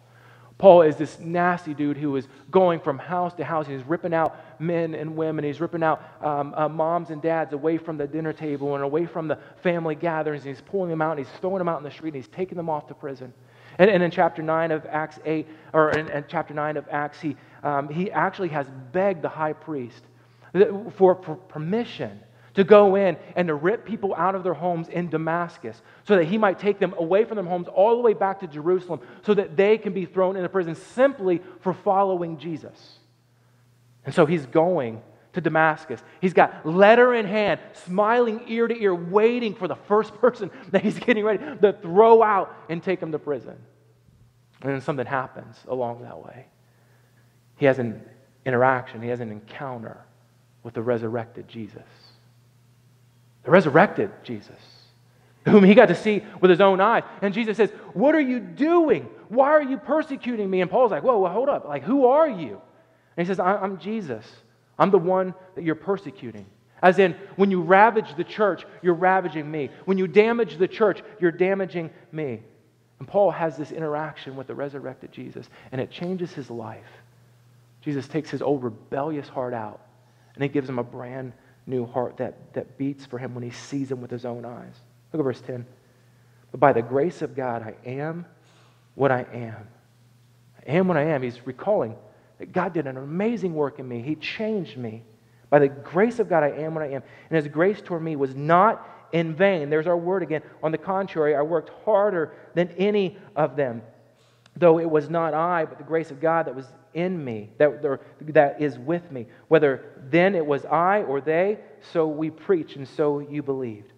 Paul 0.56 0.82
is 0.82 0.96
this 0.96 1.18
nasty 1.18 1.74
dude 1.74 1.96
who 1.96 2.14
is 2.16 2.28
going 2.50 2.78
from 2.78 2.98
house 2.98 3.34
to 3.34 3.44
house. 3.44 3.66
He's 3.66 3.82
ripping 3.82 4.14
out 4.14 4.60
men 4.60 4.94
and 4.94 5.16
women. 5.16 5.44
He's 5.44 5.60
ripping 5.60 5.82
out 5.82 6.02
um, 6.22 6.54
uh, 6.56 6.68
moms 6.68 7.10
and 7.10 7.20
dads 7.20 7.52
away 7.52 7.76
from 7.76 7.96
the 7.96 8.06
dinner 8.06 8.32
table 8.32 8.74
and 8.74 8.84
away 8.84 9.06
from 9.06 9.26
the 9.26 9.38
family 9.62 9.96
gatherings. 9.96 10.44
He's 10.44 10.60
pulling 10.60 10.90
them 10.90 11.02
out 11.02 11.18
and 11.18 11.26
he's 11.26 11.36
throwing 11.40 11.58
them 11.58 11.68
out 11.68 11.78
in 11.78 11.84
the 11.84 11.90
street 11.90 12.14
and 12.14 12.16
he's 12.16 12.28
taking 12.28 12.56
them 12.56 12.70
off 12.70 12.86
to 12.86 12.94
prison. 12.94 13.34
And, 13.78 13.90
and 13.90 14.02
in 14.02 14.12
chapter 14.12 14.42
9 14.42 14.70
of 14.70 14.86
Acts 14.86 15.18
8, 15.24 15.48
or 15.72 15.90
in, 15.90 16.08
in 16.08 16.24
chapter 16.28 16.54
9 16.54 16.76
of 16.76 16.86
Acts, 16.88 17.20
he, 17.20 17.36
um, 17.64 17.88
he 17.88 18.12
actually 18.12 18.48
has 18.50 18.68
begged 18.92 19.22
the 19.22 19.28
high 19.28 19.54
priest 19.54 20.04
for, 20.96 21.16
for 21.16 21.34
permission 21.34 22.20
to 22.54 22.64
go 22.64 22.94
in 22.94 23.16
and 23.36 23.48
to 23.48 23.54
rip 23.54 23.84
people 23.84 24.14
out 24.14 24.34
of 24.34 24.44
their 24.44 24.54
homes 24.54 24.88
in 24.88 25.10
Damascus 25.10 25.80
so 26.04 26.16
that 26.16 26.24
he 26.24 26.38
might 26.38 26.58
take 26.58 26.78
them 26.78 26.94
away 26.98 27.24
from 27.24 27.36
their 27.36 27.44
homes 27.44 27.68
all 27.68 27.96
the 27.96 28.02
way 28.02 28.14
back 28.14 28.40
to 28.40 28.46
Jerusalem 28.46 29.00
so 29.22 29.34
that 29.34 29.56
they 29.56 29.76
can 29.76 29.92
be 29.92 30.04
thrown 30.04 30.36
into 30.36 30.48
prison 30.48 30.74
simply 30.74 31.42
for 31.60 31.74
following 31.74 32.38
Jesus. 32.38 32.98
And 34.04 34.14
so 34.14 34.24
he's 34.24 34.46
going 34.46 35.02
to 35.32 35.40
Damascus. 35.40 36.00
He's 36.20 36.32
got 36.32 36.64
letter 36.64 37.12
in 37.14 37.26
hand, 37.26 37.58
smiling 37.72 38.42
ear 38.46 38.68
to 38.68 38.80
ear, 38.80 38.94
waiting 38.94 39.54
for 39.54 39.66
the 39.66 39.74
first 39.74 40.14
person 40.20 40.50
that 40.70 40.82
he's 40.82 40.98
getting 40.98 41.24
ready 41.24 41.42
to 41.60 41.72
throw 41.72 42.22
out 42.22 42.54
and 42.68 42.82
take 42.82 43.00
him 43.00 43.10
to 43.12 43.18
prison. 43.18 43.56
And 44.62 44.72
then 44.72 44.80
something 44.80 45.06
happens 45.06 45.56
along 45.66 46.02
that 46.02 46.24
way. 46.24 46.46
He 47.56 47.66
has 47.66 47.78
an 47.80 48.02
interaction, 48.46 49.02
he 49.02 49.08
has 49.08 49.20
an 49.20 49.32
encounter 49.32 50.04
with 50.62 50.74
the 50.74 50.82
resurrected 50.82 51.48
Jesus 51.48 51.82
the 53.44 53.50
resurrected 53.50 54.10
Jesus. 54.22 54.56
whom 55.44 55.62
he 55.64 55.74
got 55.74 55.88
to 55.88 55.94
see 55.94 56.24
with 56.40 56.50
his 56.50 56.60
own 56.60 56.80
eyes. 56.80 57.02
And 57.20 57.34
Jesus 57.34 57.56
says, 57.56 57.70
What 57.92 58.14
are 58.14 58.20
you 58.20 58.40
doing? 58.40 59.08
Why 59.28 59.50
are 59.50 59.62
you 59.62 59.76
persecuting 59.76 60.48
me? 60.48 60.60
And 60.60 60.70
Paul's 60.70 60.90
like, 60.90 61.02
Whoa, 61.02 61.18
well, 61.18 61.32
hold 61.32 61.48
up. 61.48 61.66
Like, 61.66 61.82
who 61.82 62.06
are 62.06 62.28
you? 62.28 62.60
And 63.16 63.26
he 63.26 63.30
says, 63.30 63.38
I'm 63.38 63.78
Jesus. 63.78 64.24
I'm 64.78 64.90
the 64.90 64.98
one 64.98 65.34
that 65.54 65.62
you're 65.62 65.74
persecuting. 65.74 66.46
As 66.82 66.98
in, 66.98 67.14
when 67.36 67.50
you 67.50 67.62
ravage 67.62 68.16
the 68.16 68.24
church, 68.24 68.64
you're 68.82 68.94
ravaging 68.94 69.48
me. 69.48 69.70
When 69.84 69.96
you 69.96 70.06
damage 70.06 70.56
the 70.56 70.68
church, 70.68 71.02
you're 71.20 71.30
damaging 71.30 71.90
me. 72.10 72.42
And 72.98 73.08
Paul 73.08 73.30
has 73.30 73.56
this 73.56 73.70
interaction 73.70 74.36
with 74.36 74.48
the 74.48 74.54
resurrected 74.54 75.12
Jesus, 75.12 75.48
and 75.72 75.80
it 75.80 75.90
changes 75.90 76.32
his 76.32 76.50
life. 76.50 76.84
Jesus 77.80 78.08
takes 78.08 78.30
his 78.30 78.42
old 78.42 78.64
rebellious 78.64 79.28
heart 79.28 79.54
out, 79.54 79.80
and 80.34 80.42
he 80.42 80.48
gives 80.48 80.68
him 80.68 80.78
a 80.78 80.84
brand 80.84 81.32
new 81.66 81.86
heart 81.86 82.18
that, 82.18 82.52
that 82.54 82.76
beats 82.78 83.06
for 83.06 83.18
him 83.18 83.34
when 83.34 83.42
he 83.42 83.50
sees 83.50 83.90
him 83.90 84.00
with 84.00 84.10
his 84.10 84.24
own 84.24 84.44
eyes. 84.44 84.74
Look 85.12 85.20
at 85.20 85.24
verse 85.24 85.40
10. 85.40 85.66
But 86.50 86.60
by 86.60 86.72
the 86.72 86.82
grace 86.82 87.22
of 87.22 87.34
God, 87.34 87.62
I 87.62 87.88
am 87.88 88.26
what 88.94 89.10
I 89.10 89.26
am. 89.32 89.68
I 90.66 90.72
am 90.72 90.88
what 90.88 90.96
I 90.96 91.04
am. 91.04 91.22
He's 91.22 91.46
recalling 91.46 91.96
that 92.38 92.52
God 92.52 92.72
did 92.72 92.86
an 92.86 92.96
amazing 92.96 93.54
work 93.54 93.78
in 93.78 93.88
me. 93.88 94.02
He 94.02 94.14
changed 94.16 94.76
me. 94.76 95.02
By 95.50 95.60
the 95.60 95.68
grace 95.68 96.18
of 96.18 96.28
God, 96.28 96.42
I 96.42 96.50
am 96.50 96.74
what 96.74 96.82
I 96.82 96.88
am. 96.88 97.02
And 97.30 97.36
his 97.36 97.48
grace 97.48 97.80
toward 97.80 98.02
me 98.02 98.16
was 98.16 98.34
not 98.34 98.88
in 99.12 99.34
vain. 99.34 99.70
There's 99.70 99.86
our 99.86 99.96
word 99.96 100.22
again. 100.22 100.42
On 100.62 100.72
the 100.72 100.78
contrary, 100.78 101.36
I 101.36 101.42
worked 101.42 101.70
harder 101.84 102.34
than 102.54 102.70
any 102.70 103.16
of 103.36 103.54
them, 103.54 103.82
though 104.56 104.80
it 104.80 104.90
was 104.90 105.08
not 105.08 105.34
I, 105.34 105.64
but 105.64 105.78
the 105.78 105.84
grace 105.84 106.10
of 106.10 106.20
God 106.20 106.46
that 106.46 106.54
was 106.54 106.66
in 106.94 107.22
me, 107.22 107.50
that, 107.58 107.82
that 108.20 108.60
is 108.60 108.78
with 108.78 109.10
me. 109.10 109.26
Whether 109.48 109.84
then 110.10 110.34
it 110.34 110.44
was 110.44 110.64
I 110.64 111.02
or 111.02 111.20
they, 111.20 111.58
so 111.92 112.06
we 112.06 112.30
preach, 112.30 112.76
and 112.76 112.88
so 112.88 113.18
you 113.18 113.42
believed. 113.42 113.92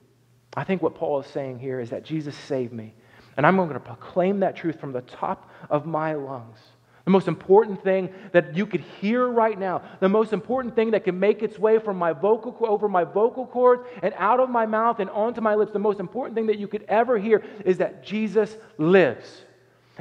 I 0.57 0.65
think 0.65 0.83
what 0.83 0.95
Paul 0.95 1.21
is 1.21 1.27
saying 1.27 1.59
here 1.59 1.81
is 1.81 1.91
that 1.91 2.05
Jesus 2.05 2.35
saved 2.35 2.73
me. 2.73 2.95
And 3.37 3.47
I'm 3.47 3.57
going 3.57 3.69
to 3.71 3.81
proclaim 3.81 4.41
that 4.41 4.57
truth 4.57 4.81
from 4.81 4.93
the 4.93 5.03
top 5.03 5.51
of 5.69 5.87
my 5.87 6.15
lungs. 6.15 6.59
The 7.05 7.11
most 7.13 7.29
important 7.29 7.85
thing 7.85 8.09
that 8.33 8.57
you 8.57 8.67
could 8.67 8.81
hear 8.81 9.29
right 9.29 9.57
now, 9.57 9.83
the 10.01 10.09
most 10.09 10.33
important 10.33 10.75
thing 10.75 10.91
that 10.91 11.05
can 11.05 11.21
make 11.21 11.41
its 11.41 11.57
way 11.57 11.79
from 11.79 11.97
my 11.97 12.13
vocal 12.13 12.57
over 12.67 12.89
my 12.89 13.05
vocal 13.05 13.47
cords 13.47 13.87
and 14.03 14.13
out 14.17 14.41
of 14.41 14.51
my 14.51 14.67
mouth 14.67 14.99
and 14.99 15.09
onto 15.11 15.41
my 15.41 15.55
lips, 15.55 15.73
the 15.73 15.79
most 15.79 16.01
important 16.01 16.35
thing 16.35 16.47
that 16.47 16.59
you 16.59 16.67
could 16.67 16.85
ever 16.89 17.17
hear 17.17 17.45
is 17.65 17.79
that 17.79 18.03
Jesus 18.03 18.57
lives. 18.77 19.45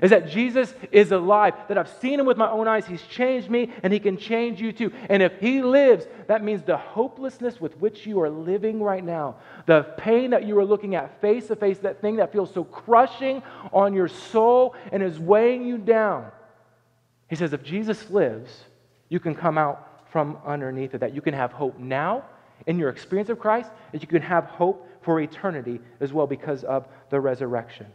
Is 0.01 0.09
that 0.09 0.27
Jesus 0.27 0.73
is 0.91 1.13
alive, 1.13 1.53
that 1.69 1.77
I've 1.77 1.89
seen 2.01 2.19
him 2.19 2.25
with 2.25 2.35
my 2.35 2.49
own 2.49 2.67
eyes. 2.67 2.85
He's 2.85 3.01
changed 3.03 3.49
me, 3.49 3.71
and 3.81 3.93
he 3.93 3.99
can 3.99 4.17
change 4.17 4.59
you 4.59 4.73
too. 4.73 4.91
And 5.09 5.23
if 5.23 5.39
he 5.39 5.61
lives, 5.61 6.05
that 6.27 6.43
means 6.43 6.63
the 6.63 6.75
hopelessness 6.75 7.61
with 7.61 7.77
which 7.79 8.05
you 8.05 8.19
are 8.19 8.29
living 8.29 8.83
right 8.83 9.03
now, 9.03 9.37
the 9.67 9.83
pain 9.97 10.31
that 10.31 10.45
you 10.45 10.59
are 10.59 10.65
looking 10.65 10.95
at 10.95 11.21
face 11.21 11.47
to 11.47 11.55
face, 11.55 11.77
that 11.79 12.01
thing 12.01 12.17
that 12.17 12.33
feels 12.33 12.53
so 12.53 12.65
crushing 12.65 13.41
on 13.71 13.93
your 13.93 14.09
soul 14.09 14.75
and 14.91 15.01
is 15.01 15.17
weighing 15.17 15.65
you 15.65 15.77
down. 15.77 16.29
He 17.29 17.37
says, 17.37 17.53
if 17.53 17.63
Jesus 17.63 18.09
lives, 18.09 18.65
you 19.07 19.21
can 19.21 19.33
come 19.33 19.57
out 19.57 20.01
from 20.11 20.37
underneath 20.45 20.93
of 20.93 20.99
that. 20.99 21.15
You 21.15 21.21
can 21.21 21.33
have 21.33 21.53
hope 21.53 21.79
now 21.79 22.25
in 22.67 22.77
your 22.77 22.89
experience 22.89 23.29
of 23.29 23.39
Christ, 23.39 23.69
and 23.93 24.01
you 24.01 24.09
can 24.09 24.21
have 24.21 24.43
hope 24.45 24.89
for 25.03 25.21
eternity 25.21 25.79
as 26.01 26.11
well 26.11 26.27
because 26.27 26.65
of 26.65 26.85
the 27.09 27.19
resurrection. 27.19 27.87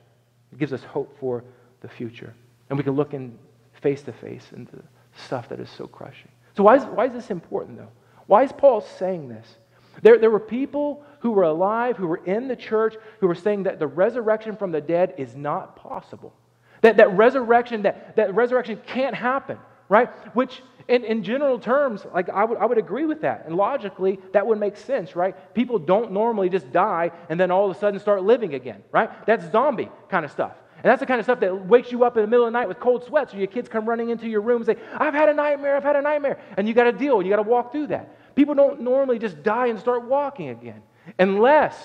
It 0.50 0.58
gives 0.58 0.72
us 0.72 0.82
hope 0.82 1.14
for 1.20 1.44
the 1.80 1.88
future. 1.88 2.34
And 2.68 2.78
we 2.78 2.84
can 2.84 2.94
look 2.94 3.14
in 3.14 3.38
face 3.72 4.02
to 4.02 4.12
face 4.12 4.46
into 4.54 4.82
stuff 5.16 5.48
that 5.48 5.60
is 5.60 5.70
so 5.70 5.86
crushing. 5.86 6.30
So, 6.56 6.62
why 6.62 6.76
is, 6.76 6.84
why 6.84 7.06
is 7.06 7.12
this 7.12 7.30
important, 7.30 7.78
though? 7.78 7.90
Why 8.26 8.44
is 8.44 8.52
Paul 8.52 8.80
saying 8.80 9.28
this? 9.28 9.56
There, 10.02 10.18
there 10.18 10.30
were 10.30 10.40
people 10.40 11.04
who 11.20 11.32
were 11.32 11.42
alive, 11.42 11.96
who 11.96 12.06
were 12.06 12.24
in 12.24 12.48
the 12.48 12.56
church, 12.56 12.94
who 13.20 13.26
were 13.26 13.34
saying 13.34 13.64
that 13.64 13.78
the 13.78 13.86
resurrection 13.86 14.56
from 14.56 14.72
the 14.72 14.80
dead 14.80 15.14
is 15.18 15.34
not 15.36 15.76
possible. 15.76 16.34
That, 16.82 16.96
that 16.96 17.12
resurrection, 17.12 17.82
that, 17.82 18.16
that 18.16 18.34
resurrection 18.34 18.80
can't 18.86 19.14
happen, 19.14 19.58
right? 19.88 20.08
Which, 20.34 20.62
in, 20.88 21.04
in 21.04 21.22
general 21.22 21.58
terms, 21.58 22.06
like 22.14 22.28
I 22.30 22.44
would, 22.44 22.58
I 22.58 22.64
would 22.64 22.78
agree 22.78 23.04
with 23.04 23.20
that. 23.20 23.44
And 23.46 23.54
logically, 23.54 24.18
that 24.32 24.46
would 24.46 24.58
make 24.58 24.76
sense, 24.76 25.14
right? 25.14 25.54
People 25.54 25.78
don't 25.78 26.12
normally 26.12 26.48
just 26.48 26.72
die 26.72 27.10
and 27.28 27.38
then 27.38 27.50
all 27.50 27.70
of 27.70 27.76
a 27.76 27.78
sudden 27.78 28.00
start 28.00 28.22
living 28.22 28.54
again, 28.54 28.82
right? 28.90 29.10
That's 29.26 29.50
zombie 29.52 29.90
kind 30.08 30.24
of 30.24 30.30
stuff. 30.30 30.54
And 30.82 30.90
that's 30.90 31.00
the 31.00 31.06
kind 31.06 31.20
of 31.20 31.26
stuff 31.26 31.40
that 31.40 31.66
wakes 31.66 31.92
you 31.92 32.04
up 32.04 32.16
in 32.16 32.22
the 32.22 32.26
middle 32.26 32.46
of 32.46 32.52
the 32.52 32.58
night 32.58 32.66
with 32.68 32.80
cold 32.80 33.04
sweats, 33.04 33.34
or 33.34 33.38
your 33.38 33.46
kids 33.46 33.68
come 33.68 33.86
running 33.86 34.08
into 34.08 34.28
your 34.28 34.40
room 34.40 34.58
and 34.58 34.66
say, 34.66 34.76
I've 34.96 35.12
had 35.12 35.28
a 35.28 35.34
nightmare, 35.34 35.76
I've 35.76 35.82
had 35.82 35.96
a 35.96 36.02
nightmare. 36.02 36.40
And 36.56 36.66
you 36.66 36.72
got 36.72 36.84
to 36.84 36.92
deal, 36.92 37.18
and 37.18 37.26
you 37.26 37.30
got 37.30 37.42
to 37.42 37.48
walk 37.48 37.72
through 37.72 37.88
that. 37.88 38.34
People 38.34 38.54
don't 38.54 38.80
normally 38.80 39.18
just 39.18 39.42
die 39.42 39.66
and 39.66 39.78
start 39.78 40.04
walking 40.04 40.48
again, 40.48 40.82
unless 41.18 41.76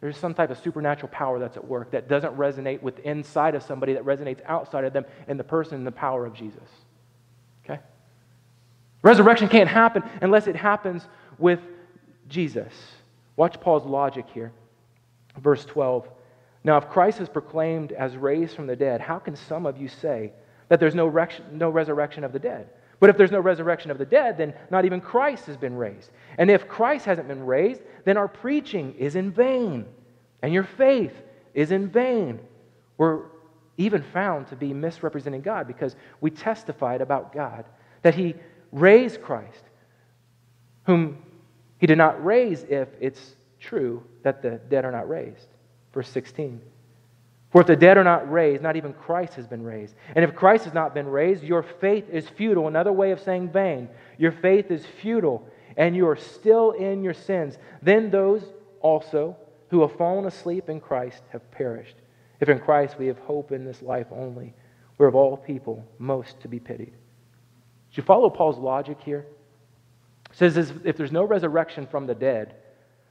there's 0.00 0.18
some 0.18 0.34
type 0.34 0.50
of 0.50 0.58
supernatural 0.58 1.08
power 1.08 1.38
that's 1.38 1.56
at 1.56 1.66
work 1.66 1.92
that 1.92 2.06
doesn't 2.06 2.36
resonate 2.36 2.82
with 2.82 2.98
inside 2.98 3.54
of 3.54 3.62
somebody, 3.62 3.94
that 3.94 4.04
resonates 4.04 4.40
outside 4.44 4.84
of 4.84 4.92
them 4.92 5.06
in 5.26 5.38
the 5.38 5.44
person 5.44 5.76
and 5.76 5.86
the 5.86 5.92
power 5.92 6.26
of 6.26 6.34
Jesus. 6.34 6.68
Okay? 7.64 7.80
Resurrection 9.02 9.48
can't 9.48 9.70
happen 9.70 10.02
unless 10.20 10.46
it 10.46 10.56
happens 10.56 11.06
with 11.38 11.60
Jesus. 12.28 12.72
Watch 13.36 13.58
Paul's 13.60 13.86
logic 13.86 14.26
here. 14.34 14.52
Verse 15.38 15.64
12. 15.64 16.08
Now, 16.66 16.78
if 16.78 16.90
Christ 16.90 17.20
is 17.20 17.28
proclaimed 17.28 17.92
as 17.92 18.16
raised 18.16 18.56
from 18.56 18.66
the 18.66 18.74
dead, 18.74 19.00
how 19.00 19.20
can 19.20 19.36
some 19.36 19.66
of 19.66 19.78
you 19.78 19.86
say 19.86 20.32
that 20.68 20.80
there's 20.80 20.96
no, 20.96 21.08
no 21.52 21.70
resurrection 21.70 22.24
of 22.24 22.32
the 22.32 22.40
dead? 22.40 22.68
But 22.98 23.08
if 23.08 23.16
there's 23.16 23.30
no 23.30 23.38
resurrection 23.38 23.92
of 23.92 23.98
the 23.98 24.04
dead, 24.04 24.36
then 24.36 24.52
not 24.68 24.84
even 24.84 25.00
Christ 25.00 25.46
has 25.46 25.56
been 25.56 25.76
raised. 25.76 26.10
And 26.38 26.50
if 26.50 26.66
Christ 26.66 27.04
hasn't 27.04 27.28
been 27.28 27.46
raised, 27.46 27.82
then 28.04 28.16
our 28.16 28.26
preaching 28.26 28.96
is 28.98 29.14
in 29.14 29.30
vain, 29.30 29.86
and 30.42 30.52
your 30.52 30.64
faith 30.64 31.12
is 31.54 31.70
in 31.70 31.88
vain. 31.88 32.40
We're 32.98 33.26
even 33.76 34.02
found 34.02 34.48
to 34.48 34.56
be 34.56 34.74
misrepresenting 34.74 35.42
God 35.42 35.68
because 35.68 35.94
we 36.20 36.32
testified 36.32 37.00
about 37.00 37.32
God 37.32 37.64
that 38.02 38.16
He 38.16 38.34
raised 38.72 39.22
Christ, 39.22 39.62
whom 40.84 41.22
He 41.78 41.86
did 41.86 41.98
not 41.98 42.24
raise 42.24 42.64
if 42.64 42.88
it's 43.00 43.36
true 43.60 44.02
that 44.24 44.42
the 44.42 44.58
dead 44.68 44.84
are 44.84 44.90
not 44.90 45.08
raised. 45.08 45.46
Verse 45.96 46.10
16. 46.10 46.60
For 47.50 47.62
if 47.62 47.66
the 47.66 47.74
dead 47.74 47.96
are 47.96 48.04
not 48.04 48.30
raised, 48.30 48.62
not 48.62 48.76
even 48.76 48.92
Christ 48.92 49.32
has 49.34 49.46
been 49.46 49.62
raised. 49.62 49.94
And 50.14 50.22
if 50.22 50.34
Christ 50.34 50.64
has 50.64 50.74
not 50.74 50.92
been 50.92 51.06
raised, 51.06 51.42
your 51.42 51.62
faith 51.62 52.04
is 52.10 52.28
futile. 52.28 52.68
Another 52.68 52.92
way 52.92 53.12
of 53.12 53.20
saying 53.20 53.48
vain. 53.48 53.88
Your 54.18 54.32
faith 54.32 54.70
is 54.70 54.84
futile, 54.84 55.48
and 55.78 55.96
you 55.96 56.06
are 56.06 56.16
still 56.16 56.72
in 56.72 57.02
your 57.02 57.14
sins. 57.14 57.56
Then 57.80 58.10
those 58.10 58.42
also 58.82 59.38
who 59.70 59.80
have 59.80 59.96
fallen 59.96 60.26
asleep 60.26 60.68
in 60.68 60.80
Christ 60.80 61.22
have 61.30 61.50
perished. 61.50 61.96
If 62.40 62.50
in 62.50 62.58
Christ 62.58 62.98
we 62.98 63.06
have 63.06 63.18
hope 63.20 63.50
in 63.50 63.64
this 63.64 63.80
life 63.80 64.08
only, 64.10 64.52
we're 64.98 65.08
of 65.08 65.14
all 65.14 65.38
people 65.38 65.82
most 65.98 66.38
to 66.42 66.48
be 66.48 66.60
pitied. 66.60 66.92
Do 66.92 67.94
you 67.94 68.02
follow 68.02 68.28
Paul's 68.28 68.58
logic 68.58 68.98
here? 69.02 69.24
It 70.30 70.36
says 70.36 70.58
if 70.58 70.98
there's 70.98 71.10
no 71.10 71.24
resurrection 71.24 71.86
from 71.86 72.06
the 72.06 72.14
dead, 72.14 72.56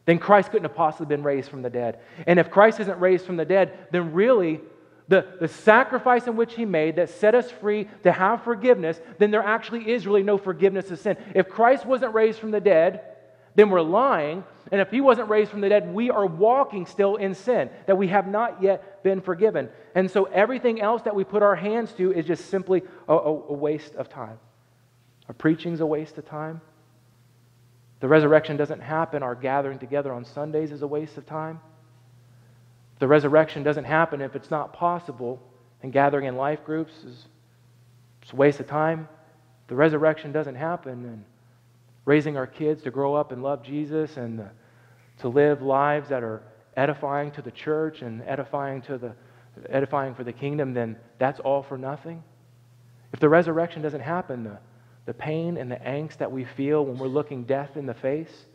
then 0.06 0.20
Christ 0.20 0.52
couldn't 0.52 0.68
have 0.68 0.76
possibly 0.76 1.08
been 1.08 1.24
raised 1.24 1.50
from 1.50 1.62
the 1.62 1.70
dead. 1.70 2.00
And 2.28 2.40
if 2.40 2.52
Christ 2.52 2.80
isn't 2.80 3.00
raised 3.00 3.26
from 3.26 3.38
the 3.38 3.46
dead, 3.46 3.88
then 3.92 4.14
really 4.14 4.62
the, 5.08 5.26
the 5.40 5.48
sacrifice 5.48 6.28
in 6.28 6.36
which 6.36 6.56
he 6.56 6.66
made 6.66 6.96
that 6.96 7.10
set 7.10 7.36
us 7.36 7.50
free 7.50 7.88
to 8.04 8.12
have 8.12 8.44
forgiveness, 8.44 9.00
then 9.20 9.32
there 9.32 9.44
actually 9.44 9.92
is 9.92 10.08
really 10.08 10.24
no 10.24 10.38
forgiveness 10.38 10.90
of 10.92 11.00
sin. 11.00 11.18
If 11.34 11.50
Christ 11.50 11.86
wasn't 11.86 12.14
raised 12.14 12.40
from 12.40 12.52
the 12.52 12.60
dead, 12.62 13.02
then 13.56 13.70
we're 13.70 13.82
lying. 13.82 14.44
And 14.72 14.82
if 14.82 14.90
he 14.90 15.02
wasn't 15.02 15.30
raised 15.30 15.52
from 15.52 15.62
the 15.62 15.70
dead, 15.70 15.94
we 15.94 16.10
are 16.10 16.26
walking 16.26 16.86
still 16.86 17.16
in 17.16 17.36
sin, 17.36 17.70
that 17.86 17.98
we 17.98 18.08
have 18.08 18.28
not 18.28 18.62
yet 18.62 19.04
been 19.04 19.22
forgiven. 19.22 19.70
And 19.94 20.10
so 20.10 20.26
everything 20.26 20.82
else 20.82 21.04
that 21.04 21.16
we 21.16 21.24
put 21.24 21.44
our 21.44 21.56
hands 21.56 21.94
to 21.94 22.12
is 22.12 22.26
just 22.26 22.50
simply 22.50 22.84
a, 23.08 23.14
a, 23.14 23.32
a 23.32 23.54
waste 23.54 23.96
of 23.96 24.10
time. 24.10 24.40
Our 25.28 25.34
preaching's 25.36 25.82
a 25.82 25.86
waste 25.86 26.18
of 26.18 26.26
time. 26.26 26.62
The 28.06 28.10
resurrection 28.10 28.56
doesn't 28.56 28.82
happen, 28.82 29.24
our 29.24 29.34
gathering 29.34 29.80
together 29.80 30.14
on 30.14 30.26
Sundays 30.26 30.72
is 30.72 30.84
a 30.84 30.88
waste 30.88 31.18
of 31.18 31.26
time. 31.26 31.60
The 33.00 33.08
resurrection 33.08 33.64
doesn't 33.64 33.86
happen 33.86 34.22
if 34.22 34.36
it's 34.36 34.52
not 34.52 34.74
possible, 34.74 35.42
and 35.82 35.92
gathering 35.92 36.26
in 36.26 36.38
life 36.38 36.64
groups 36.64 36.94
is 37.04 37.26
a 38.32 38.36
waste 38.36 38.60
of 38.60 38.68
time. 38.68 39.10
The 39.70 39.76
resurrection 39.76 40.32
doesn't 40.32 40.54
happen, 40.54 41.04
and 41.04 41.26
raising 42.06 42.38
our 42.38 42.46
kids 42.46 42.84
to 42.84 42.92
grow 42.92 43.16
up 43.16 43.32
and 43.32 43.42
love 43.42 43.64
Jesus 43.64 44.18
and 44.18 44.52
to 45.18 45.28
live 45.28 45.64
lives 45.64 46.08
that 46.10 46.22
are 46.22 46.44
edifying 46.78 47.32
to 47.32 47.42
the 47.42 47.50
church 47.50 48.04
and 48.04 48.22
edifying 48.28 48.84
to 48.84 49.00
the 49.00 49.16
edifying 49.68 50.14
for 50.14 50.24
the 50.24 50.34
kingdom, 50.34 50.76
then 50.76 50.96
that's 51.18 51.40
all 51.40 51.64
for 51.64 51.76
nothing. 51.76 52.24
If 53.14 53.20
the 53.20 53.30
resurrection 53.30 53.82
doesn't 53.82 54.02
happen, 54.02 54.44
the 54.44 54.60
the 55.06 55.14
pain 55.14 55.58
and 55.58 55.72
the 55.72 55.76
angst 55.78 56.18
that 56.18 56.32
we 56.32 56.44
feel 56.44 56.86
when 56.86 56.98
we're 56.98 57.08
looking 57.08 57.44
death 57.44 57.78
in 57.78 57.86
the 57.86 57.94
face, 57.94 58.46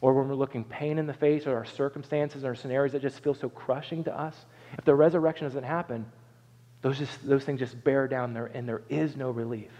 or 0.00 0.14
when 0.14 0.28
we're 0.28 0.34
looking 0.34 0.64
pain 0.64 0.98
in 0.98 1.06
the 1.06 1.14
face, 1.14 1.46
or 1.46 1.56
our 1.56 1.64
circumstances 1.64 2.44
or 2.44 2.54
scenarios 2.54 2.92
that 2.92 3.02
just 3.02 3.20
feel 3.20 3.34
so 3.34 3.48
crushing 3.48 4.04
to 4.04 4.18
us, 4.18 4.46
if 4.78 4.84
the 4.84 4.94
resurrection 4.94 5.46
doesn't 5.46 5.64
happen, 5.64 6.06
those, 6.82 6.98
just, 6.98 7.26
those 7.26 7.44
things 7.44 7.58
just 7.58 7.82
bear 7.82 8.06
down 8.06 8.34
there, 8.34 8.46
and 8.46 8.68
there 8.68 8.82
is 8.88 9.16
no 9.16 9.30
relief. 9.30 9.72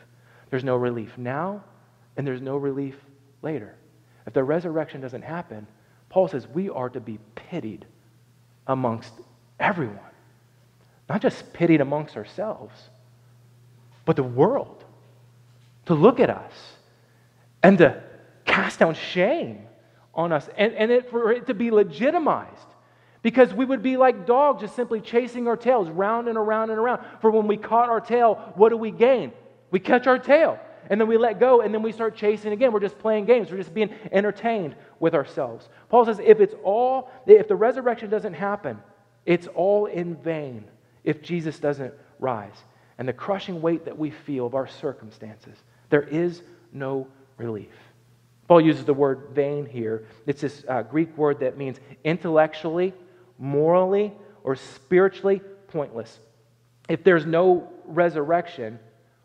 There's 0.50 0.64
no 0.64 0.76
relief 0.76 1.16
now, 1.18 1.62
and 2.16 2.26
there's 2.26 2.40
no 2.40 2.56
relief 2.56 2.96
later. 3.42 3.76
If 4.26 4.32
the 4.32 4.42
resurrection 4.42 5.00
doesn't 5.00 5.22
happen, 5.22 5.66
Paul 6.08 6.28
says 6.28 6.48
we 6.48 6.70
are 6.70 6.88
to 6.88 7.00
be 7.00 7.18
pitied. 7.34 7.86
amongst 8.66 9.12
everyone. 9.60 10.00
Not 11.08 11.22
just 11.22 11.52
pitied 11.52 11.80
amongst 11.80 12.16
ourselves, 12.16 12.74
but 14.04 14.16
the 14.16 14.24
world. 14.24 14.84
To 15.87 15.94
look 15.94 16.20
at 16.20 16.31
us 16.31 16.53
and 17.62 17.79
to 17.79 18.03
cast 18.44 18.79
down 18.79 18.94
shame 18.94 19.66
on 20.14 20.33
us 20.33 20.49
and, 20.57 20.75
and 20.75 20.90
it, 20.90 21.11
for 21.11 21.33
it 21.33 21.46
to 21.46 21.55
be 21.55 21.70
legitimized. 21.70 22.66
Because 23.22 23.53
we 23.53 23.64
would 23.64 23.83
be 23.83 23.96
like 23.96 24.25
dogs 24.25 24.61
just 24.62 24.77
simply 24.77 25.01
chasing 25.01 25.49
our 25.49 25.57
tails 25.57 25.88
round 25.88 26.29
and 26.29 26.38
around 26.38 26.70
and 26.70 26.79
around. 26.79 27.05
For 27.20 27.31
when 27.31 27.49
we 27.49 27.57
caught 27.57 27.88
our 27.88 28.01
tail, 28.01 28.53
what 28.55 28.68
do 28.68 28.77
we 28.77 28.92
gain? 28.92 29.33
We 29.70 29.81
catch 29.81 30.07
our 30.07 30.18
tail. 30.18 30.61
And 30.88 31.01
then 31.01 31.09
we 31.09 31.18
let 31.18 31.40
go, 31.40 31.62
and 31.62 31.75
then 31.75 31.83
we 31.83 31.90
start 31.90 32.14
chasing 32.14 32.53
again. 32.53 32.72
We're 32.72 32.79
just 32.79 32.99
playing 32.99 33.25
games. 33.25 33.51
We're 33.51 33.57
just 33.57 33.75
being 33.75 33.90
entertained 34.12 34.77
with 35.01 35.14
ourselves. 35.14 35.68
Paul 35.88 36.05
says 36.05 36.20
if 36.20 36.40
it's 36.40 36.55
all, 36.62 37.11
if 37.27 37.49
the 37.49 37.57
resurrection 37.57 38.09
doesn't 38.09 38.35
happen, 38.35 38.79
it's 39.25 39.49
all 39.49 39.87
in 39.87 40.14
vain 40.16 40.64
if 41.03 41.22
Jesus 41.22 41.59
doesn't 41.59 41.92
rise. 42.20 42.55
And 42.99 43.09
the 43.09 43.12
crushing 43.12 43.61
weight 43.61 43.85
that 43.87 43.99
we 43.99 44.11
feel 44.11 44.46
of 44.46 44.55
our 44.55 44.68
circumstances, 44.68 45.57
there 45.90 46.03
is 46.03 46.42
no 46.72 47.07
relief. 47.37 47.70
Paul 48.49 48.61
uses 48.61 48.85
the 48.85 48.94
word 48.94 49.29
vain 49.33 49.66
here. 49.66 50.07
It's 50.27 50.40
this 50.40 50.64
uh, 50.68 50.83
Greek 50.83 51.16
word 51.16 51.40
that 51.40 51.59
means 51.59 51.79
intellectually, 52.05 52.94
morally, 53.38 54.12
or 54.44 54.55
spiritually 54.55 55.40
pointless. 55.68 56.20
If 56.88 57.03
there's 57.03 57.27
no 57.27 57.68
resurrection, 57.85 58.79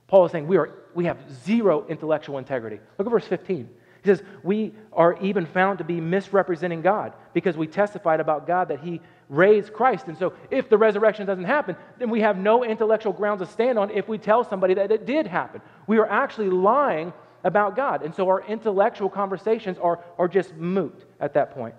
Paul 0.07 0.25
is 0.25 0.31
saying 0.31 0.47
we, 0.47 0.57
are, 0.57 0.71
we 0.95 1.05
have 1.05 1.19
zero 1.45 1.85
intellectual 1.87 2.39
integrity. 2.39 2.79
Look 2.97 3.07
at 3.07 3.11
verse 3.11 3.27
15. 3.27 3.69
He 4.03 4.09
says, 4.09 4.23
We 4.43 4.73
are 4.91 5.17
even 5.21 5.45
found 5.45 5.77
to 5.77 5.83
be 5.83 6.01
misrepresenting 6.01 6.81
God 6.81 7.13
because 7.33 7.55
we 7.55 7.67
testified 7.67 8.19
about 8.19 8.47
God 8.47 8.69
that 8.69 8.79
He 8.79 8.99
raised 9.29 9.73
Christ. 9.73 10.07
And 10.07 10.17
so, 10.17 10.33
if 10.49 10.69
the 10.69 10.77
resurrection 10.77 11.27
doesn't 11.27 11.45
happen, 11.45 11.75
then 11.99 12.09
we 12.09 12.21
have 12.21 12.37
no 12.37 12.63
intellectual 12.63 13.13
grounds 13.13 13.41
to 13.41 13.45
stand 13.45 13.77
on 13.77 13.91
if 13.91 14.07
we 14.07 14.17
tell 14.17 14.43
somebody 14.43 14.73
that 14.73 14.91
it 14.91 15.05
did 15.05 15.27
happen. 15.27 15.61
We 15.91 15.97
are 15.97 16.09
actually 16.09 16.49
lying 16.49 17.11
about 17.43 17.75
God. 17.75 18.01
And 18.01 18.15
so, 18.15 18.29
our 18.29 18.47
intellectual 18.47 19.09
conversations 19.09 19.77
are, 19.77 20.01
are 20.17 20.29
just 20.29 20.55
moot 20.55 21.03
at 21.19 21.33
that 21.33 21.51
point. 21.51 21.75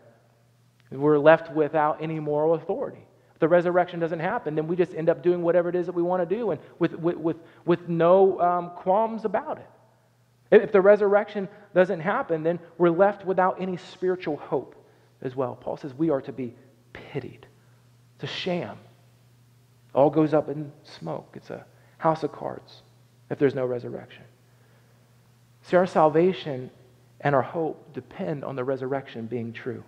We're 0.91 1.19
left 1.19 1.51
without 1.51 2.03
any 2.03 2.21
moral 2.21 2.53
authority. 2.53 3.07
If 3.33 3.41
the 3.41 3.49
resurrection 3.49 4.01
doesn't 4.01 4.21
happen, 4.21 4.55
then 4.55 4.67
we 4.67 4.77
just 4.77 4.93
end 4.93 5.09
up 5.09 5.23
doing 5.23 5.41
whatever 5.41 5.71
it 5.71 5.75
is 5.75 5.87
that 5.87 5.95
we 5.95 6.03
want 6.03 6.29
to 6.29 6.37
do 6.37 6.51
and 6.51 6.61
with, 6.79 6.93
with, 6.93 7.17
with, 7.17 7.39
with 7.65 7.89
no 7.89 8.39
um, 8.39 8.73
qualms 8.77 9.25
about 9.25 9.57
it. 9.57 10.61
If 10.63 10.73
the 10.73 10.83
resurrection 10.83 11.49
doesn't 11.75 12.01
happen, 12.01 12.43
then 12.43 12.61
we're 12.77 12.91
left 12.91 13.25
without 13.25 13.63
any 13.63 13.79
spiritual 13.79 14.37
hope 14.37 14.75
as 15.23 15.35
well. 15.35 15.57
Paul 15.57 15.79
says 15.79 15.95
we 15.95 16.11
are 16.11 16.21
to 16.21 16.33
be 16.33 16.55
pitied. 16.93 17.47
It's 18.17 18.25
a 18.25 18.35
sham. 18.35 18.77
All 19.95 20.11
goes 20.11 20.35
up 20.35 20.51
in 20.51 20.71
smoke. 20.83 21.33
It's 21.33 21.49
a 21.49 21.65
house 21.97 22.25
of 22.25 22.33
cards 22.33 22.83
if 23.33 23.39
there's 23.39 23.55
no 23.55 23.67
resurrection. 23.67 24.23
See, 25.63 25.77
our 25.77 25.87
salvation 25.87 26.71
and 27.21 27.35
our 27.35 27.43
hope 27.43 27.93
depend 27.95 28.45
on 28.45 28.55
the 28.55 28.63
resurrection 28.63 29.27
being 29.27 29.53
true. 29.53 29.83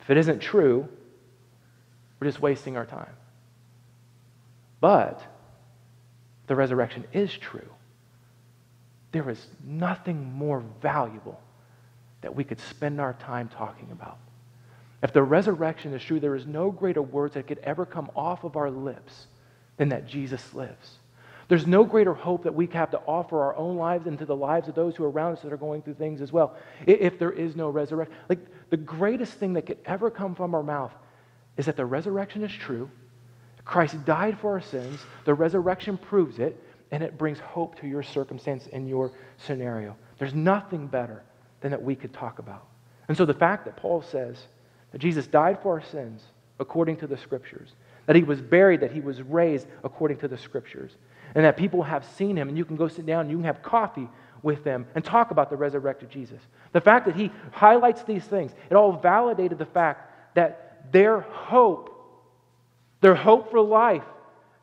If 0.00 0.10
it 0.10 0.16
isn't 0.16 0.40
true, 0.40 0.88
we're 2.18 2.26
just 2.26 2.40
wasting 2.40 2.76
our 2.76 2.86
time. 2.86 3.12
But 4.80 5.22
the 6.46 6.56
resurrection 6.56 7.04
is 7.12 7.32
true 7.32 7.68
there 9.14 9.30
is 9.30 9.46
nothing 9.64 10.32
more 10.32 10.60
valuable 10.82 11.40
that 12.20 12.34
we 12.34 12.42
could 12.42 12.58
spend 12.58 13.00
our 13.00 13.12
time 13.12 13.48
talking 13.48 13.88
about. 13.92 14.18
If 15.04 15.12
the 15.12 15.22
resurrection 15.22 15.94
is 15.94 16.02
true, 16.02 16.18
there 16.18 16.34
is 16.34 16.46
no 16.46 16.72
greater 16.72 17.00
words 17.00 17.34
that 17.34 17.46
could 17.46 17.58
ever 17.58 17.86
come 17.86 18.10
off 18.16 18.42
of 18.42 18.56
our 18.56 18.70
lips 18.70 19.28
than 19.76 19.90
that 19.90 20.08
Jesus 20.08 20.52
lives. 20.52 20.98
There's 21.48 21.66
no 21.66 21.84
greater 21.84 22.14
hope 22.14 22.44
that 22.44 22.54
we 22.54 22.66
have 22.68 22.90
to 22.92 22.98
offer 23.00 23.40
our 23.40 23.54
own 23.56 23.76
lives 23.76 24.06
into 24.06 24.24
the 24.24 24.36
lives 24.36 24.68
of 24.68 24.74
those 24.74 24.96
who 24.96 25.04
are 25.04 25.10
around 25.10 25.34
us 25.34 25.42
that 25.42 25.52
are 25.52 25.58
going 25.58 25.82
through 25.82 25.94
things 25.94 26.20
as 26.20 26.32
well. 26.32 26.56
If 26.86 27.18
there 27.18 27.32
is 27.32 27.54
no 27.54 27.68
resurrection, 27.68 28.16
like 28.28 28.38
the 28.70 28.76
greatest 28.76 29.34
thing 29.34 29.52
that 29.54 29.66
could 29.66 29.78
ever 29.84 30.10
come 30.10 30.34
from 30.34 30.54
our 30.54 30.62
mouth 30.62 30.92
is 31.56 31.66
that 31.66 31.76
the 31.76 31.84
resurrection 31.84 32.42
is 32.42 32.52
true. 32.52 32.90
Christ 33.64 34.04
died 34.04 34.38
for 34.38 34.52
our 34.52 34.60
sins. 34.60 35.00
The 35.24 35.34
resurrection 35.34 35.98
proves 35.98 36.38
it 36.38 36.60
and 36.90 37.02
it 37.02 37.18
brings 37.18 37.38
hope 37.38 37.78
to 37.80 37.86
your 37.86 38.02
circumstance 38.02 38.68
and 38.72 38.88
your 38.88 39.12
scenario. 39.36 39.96
There's 40.18 40.34
nothing 40.34 40.86
better 40.86 41.22
than 41.60 41.70
that 41.70 41.82
we 41.82 41.94
could 41.94 42.12
talk 42.12 42.38
about. 42.38 42.66
And 43.08 43.16
so 43.16 43.24
the 43.24 43.34
fact 43.34 43.64
that 43.64 43.76
Paul 43.76 44.02
says 44.02 44.38
that 44.92 44.98
Jesus 44.98 45.26
died 45.26 45.58
for 45.62 45.72
our 45.72 45.82
sins 45.82 46.22
according 46.60 46.96
to 46.98 47.06
the 47.06 47.16
scriptures, 47.16 47.70
that 48.06 48.16
he 48.16 48.22
was 48.22 48.40
buried, 48.40 48.80
that 48.80 48.92
he 48.92 49.00
was 49.00 49.22
raised 49.22 49.66
according 49.82 50.18
to 50.18 50.28
the 50.28 50.38
scriptures, 50.38 50.92
and 51.34 51.44
that 51.44 51.56
people 51.56 51.82
have 51.82 52.04
seen 52.16 52.36
him, 52.36 52.48
and 52.48 52.56
you 52.56 52.64
can 52.64 52.76
go 52.76 52.88
sit 52.88 53.06
down 53.06 53.22
and 53.22 53.30
you 53.30 53.36
can 53.36 53.44
have 53.44 53.62
coffee 53.62 54.08
with 54.42 54.62
them 54.62 54.86
and 54.94 55.04
talk 55.04 55.30
about 55.30 55.50
the 55.50 55.56
resurrected 55.56 56.10
Jesus. 56.10 56.40
The 56.72 56.80
fact 56.80 57.06
that 57.06 57.16
he 57.16 57.32
highlights 57.52 58.02
these 58.02 58.24
things, 58.24 58.52
it 58.70 58.74
all 58.74 58.92
validated 58.92 59.58
the 59.58 59.66
fact 59.66 60.34
that 60.34 60.92
their 60.92 61.20
hope, 61.20 61.90
their 63.00 63.14
hope 63.14 63.50
for 63.50 63.60
life, 63.60 64.04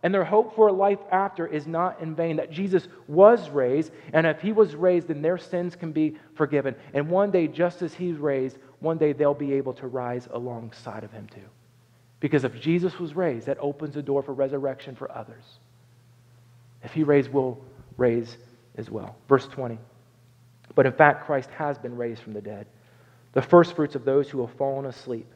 and 0.03 0.13
their 0.13 0.23
hope 0.23 0.55
for 0.55 0.67
a 0.67 0.73
life 0.73 0.99
after 1.11 1.45
is 1.45 1.67
not 1.67 2.01
in 2.01 2.15
vain. 2.15 2.37
That 2.37 2.51
Jesus 2.51 2.87
was 3.07 3.49
raised, 3.49 3.91
and 4.13 4.25
if 4.25 4.41
he 4.41 4.51
was 4.51 4.75
raised, 4.75 5.09
then 5.09 5.21
their 5.21 5.37
sins 5.37 5.75
can 5.75 5.91
be 5.91 6.15
forgiven. 6.35 6.75
And 6.93 7.09
one 7.09 7.29
day, 7.29 7.47
just 7.47 7.81
as 7.81 7.93
he's 7.93 8.17
raised, 8.17 8.57
one 8.79 8.97
day 8.97 9.13
they'll 9.13 9.33
be 9.33 9.53
able 9.53 9.73
to 9.73 9.87
rise 9.87 10.27
alongside 10.31 11.03
of 11.03 11.11
him 11.11 11.27
too. 11.27 11.41
Because 12.19 12.43
if 12.43 12.59
Jesus 12.59 12.99
was 12.99 13.15
raised, 13.15 13.47
that 13.47 13.57
opens 13.59 13.93
the 13.93 14.01
door 14.01 14.23
for 14.23 14.33
resurrection 14.33 14.95
for 14.95 15.11
others. 15.11 15.43
If 16.83 16.93
he 16.93 17.03
raised, 17.03 17.31
we'll 17.31 17.59
raise 17.97 18.37
as 18.75 18.89
well. 18.89 19.15
Verse 19.27 19.47
20. 19.47 19.77
But 20.75 20.85
in 20.85 20.93
fact, 20.93 21.25
Christ 21.25 21.49
has 21.51 21.77
been 21.77 21.95
raised 21.97 22.21
from 22.21 22.33
the 22.33 22.41
dead, 22.41 22.67
the 23.33 23.41
first 23.41 23.75
fruits 23.75 23.95
of 23.95 24.05
those 24.05 24.29
who 24.29 24.45
have 24.45 24.55
fallen 24.57 24.85
asleep. 24.85 25.31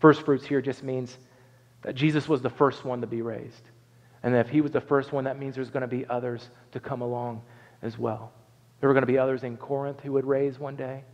First 0.00 0.22
fruits 0.22 0.46
here 0.46 0.60
just 0.60 0.82
means 0.82 1.16
that 1.82 1.94
Jesus 1.94 2.28
was 2.28 2.42
the 2.42 2.50
first 2.50 2.84
one 2.84 3.00
to 3.00 3.06
be 3.06 3.22
raised. 3.22 3.62
And 4.22 4.34
if 4.34 4.48
he 4.48 4.60
was 4.60 4.70
the 4.70 4.80
first 4.80 5.12
one, 5.12 5.24
that 5.24 5.38
means 5.38 5.54
there's 5.54 5.70
going 5.70 5.82
to 5.82 5.86
be 5.88 6.06
others 6.06 6.48
to 6.72 6.80
come 6.80 7.02
along 7.02 7.42
as 7.82 7.98
well. 7.98 8.32
There 8.80 8.88
were 8.88 8.94
going 8.94 9.02
to 9.02 9.12
be 9.12 9.18
others 9.18 9.42
in 9.42 9.56
Corinth 9.56 10.00
who 10.00 10.12
would 10.12 10.26
raise 10.26 10.58
one 10.58 10.76
day. 10.76 11.04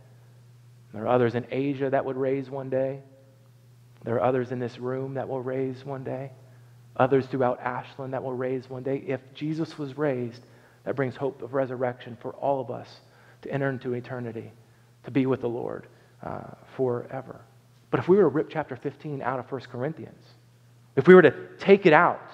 There 0.93 1.03
are 1.03 1.07
others 1.07 1.35
in 1.35 1.45
Asia 1.51 1.89
that 1.89 2.05
would 2.05 2.17
raise 2.17 2.49
one 2.49 2.69
day. 2.69 3.01
There 4.03 4.15
are 4.15 4.23
others 4.23 4.51
in 4.51 4.59
this 4.59 4.79
room 4.79 5.15
that 5.15 5.27
will 5.27 5.41
raise 5.41 5.85
one 5.85 6.03
day. 6.03 6.31
Others 6.99 7.27
throughout 7.27 7.59
Ashland 7.61 8.13
that 8.13 8.21
will 8.21 8.33
raise 8.33 8.69
one 8.69 8.83
day. 8.83 9.03
If 9.07 9.21
Jesus 9.33 9.77
was 9.77 9.97
raised, 9.97 10.41
that 10.83 10.95
brings 10.95 11.15
hope 11.15 11.41
of 11.41 11.53
resurrection 11.53 12.17
for 12.21 12.33
all 12.33 12.59
of 12.59 12.69
us 12.69 12.99
to 13.41 13.51
enter 13.51 13.69
into 13.69 13.93
eternity, 13.93 14.51
to 15.05 15.11
be 15.11 15.25
with 15.25 15.41
the 15.41 15.49
Lord 15.49 15.87
uh, 16.21 16.41
forever. 16.75 17.39
But 17.89 18.01
if 18.01 18.07
we 18.07 18.17
were 18.17 18.23
to 18.23 18.27
rip 18.27 18.49
chapter 18.49 18.75
15 18.75 19.21
out 19.21 19.39
of 19.39 19.51
1 19.51 19.61
Corinthians, 19.71 20.23
if 20.95 21.07
we 21.07 21.15
were 21.15 21.21
to 21.21 21.33
take 21.57 21.85
it 21.85 21.93
out, 21.93 22.31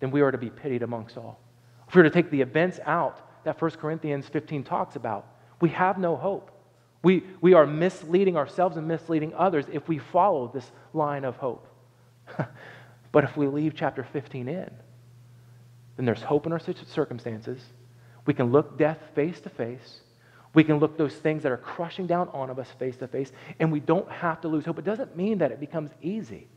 then 0.00 0.10
we 0.10 0.20
are 0.20 0.30
to 0.30 0.38
be 0.38 0.50
pitied 0.50 0.82
amongst 0.82 1.16
all. 1.16 1.40
If 1.88 1.94
we 1.94 2.00
were 2.02 2.08
to 2.08 2.14
take 2.14 2.30
the 2.30 2.42
events 2.42 2.78
out 2.84 3.44
that 3.44 3.60
1 3.60 3.70
Corinthians 3.72 4.26
15 4.28 4.64
talks 4.64 4.96
about, 4.96 5.26
we 5.60 5.70
have 5.70 5.96
no 5.96 6.16
hope. 6.16 6.50
We, 7.02 7.22
we 7.40 7.54
are 7.54 7.66
misleading 7.66 8.36
ourselves 8.36 8.76
and 8.76 8.86
misleading 8.86 9.32
others 9.34 9.66
if 9.72 9.88
we 9.88 9.98
follow 9.98 10.50
this 10.52 10.70
line 10.92 11.24
of 11.24 11.36
hope. 11.36 11.66
but 13.14 13.22
if 13.22 13.36
we 13.36 13.46
leave 13.46 13.74
chapter 13.76 14.02
15 14.02 14.48
in, 14.48 14.70
then 15.96 16.04
there's 16.04 16.20
hope 16.20 16.46
in 16.46 16.52
our 16.52 16.58
circumstances. 16.58 17.60
We 18.26 18.34
can 18.34 18.50
look 18.50 18.76
death 18.76 18.98
face 19.14 19.38
to 19.42 19.48
face. 19.50 20.00
We 20.52 20.64
can 20.64 20.80
look 20.80 20.98
those 20.98 21.14
things 21.14 21.44
that 21.44 21.52
are 21.52 21.56
crushing 21.56 22.08
down 22.08 22.28
on 22.30 22.50
us 22.50 22.66
face 22.76 22.96
to 22.96 23.06
face, 23.06 23.30
and 23.60 23.70
we 23.70 23.78
don't 23.78 24.10
have 24.10 24.40
to 24.40 24.48
lose 24.48 24.64
hope. 24.64 24.80
It 24.80 24.84
doesn't 24.84 25.16
mean 25.16 25.38
that 25.38 25.52
it 25.52 25.60
becomes 25.60 25.92
easy. 26.02 26.48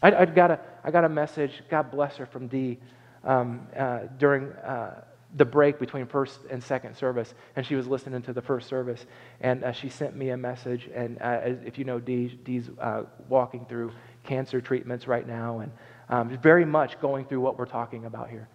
I, 0.00 0.14
I, 0.14 0.24
got, 0.26 0.52
a, 0.52 0.60
I 0.84 0.92
got 0.92 1.04
a 1.04 1.08
message, 1.08 1.60
God 1.68 1.90
bless 1.90 2.16
her, 2.18 2.26
from 2.26 2.46
Dee 2.46 2.78
um, 3.24 3.66
uh, 3.76 4.02
during 4.16 4.52
uh, 4.52 5.02
the 5.36 5.44
break 5.44 5.80
between 5.80 6.06
first 6.06 6.38
and 6.50 6.62
second 6.62 6.96
service, 6.96 7.34
and 7.56 7.66
she 7.66 7.74
was 7.74 7.88
listening 7.88 8.22
to 8.22 8.32
the 8.32 8.42
first 8.42 8.68
service, 8.68 9.06
and 9.40 9.64
uh, 9.64 9.72
she 9.72 9.88
sent 9.88 10.14
me 10.14 10.30
a 10.30 10.36
message. 10.36 10.88
And 10.94 11.18
uh, 11.20 11.40
if 11.64 11.78
you 11.78 11.84
know 11.84 11.98
Dee, 11.98 12.38
Dee's 12.44 12.70
uh, 12.80 13.02
walking 13.28 13.66
through 13.66 13.90
cancer 14.30 14.60
treatments 14.60 15.08
right 15.08 15.26
now, 15.26 15.58
and 15.58 15.72
um, 16.08 16.38
very 16.38 16.64
much 16.64 17.00
going 17.00 17.24
through 17.24 17.40
what 17.40 17.58
we're 17.58 17.66
talking 17.66 18.04
about 18.04 18.30
here. 18.30 18.48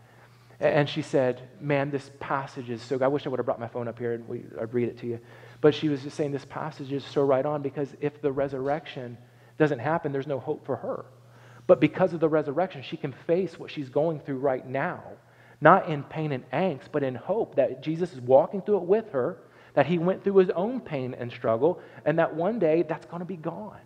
And 0.61 0.87
she 0.89 1.01
said, 1.01 1.49
Man, 1.59 1.91
this 1.91 2.09
passage 2.21 2.69
is 2.69 2.81
so. 2.81 2.97
good. 2.97 3.03
I 3.03 3.09
wish 3.09 3.25
I 3.25 3.29
would 3.29 3.39
have 3.39 3.45
brought 3.45 3.59
my 3.59 3.67
phone 3.67 3.89
up 3.89 3.99
here 3.99 4.13
and 4.13 4.25
we, 4.25 4.45
I'd 4.59 4.73
read 4.73 4.87
it 4.87 4.99
to 4.99 5.05
you. 5.05 5.19
But 5.59 5.75
she 5.75 5.89
was 5.89 6.01
just 6.01 6.15
saying, 6.15 6.31
This 6.31 6.45
passage 6.45 6.93
is 6.93 7.03
so 7.03 7.23
right 7.23 7.45
on 7.45 7.61
because 7.61 7.89
if 7.99 8.21
the 8.21 8.31
resurrection 8.31 9.17
doesn't 9.57 9.79
happen, 9.79 10.13
there's 10.13 10.27
no 10.27 10.39
hope 10.39 10.65
for 10.65 10.77
her. 10.77 11.05
But 11.67 11.81
because 11.81 12.13
of 12.13 12.21
the 12.21 12.29
resurrection, 12.29 12.81
she 12.81 12.95
can 12.95 13.13
face 13.27 13.59
what 13.59 13.69
she's 13.69 13.89
going 13.89 14.21
through 14.21 14.37
right 14.37 14.65
now, 14.65 15.03
not 15.59 15.89
in 15.89 16.03
pain 16.03 16.31
and 16.31 16.49
angst, 16.51 16.87
but 16.93 17.03
in 17.03 17.15
hope 17.15 17.55
that 17.55 17.83
Jesus 17.83 18.13
is 18.13 18.21
walking 18.21 18.61
through 18.61 18.77
it 18.77 18.83
with 18.83 19.09
her, 19.09 19.39
that 19.73 19.87
he 19.87 19.97
went 19.97 20.23
through 20.23 20.37
his 20.37 20.51
own 20.51 20.79
pain 20.79 21.13
and 21.19 21.29
struggle, 21.31 21.81
and 22.05 22.17
that 22.19 22.33
one 22.33 22.59
day 22.59 22.85
that's 22.87 23.05
going 23.07 23.19
to 23.19 23.25
be 23.25 23.35
gone. 23.35 23.81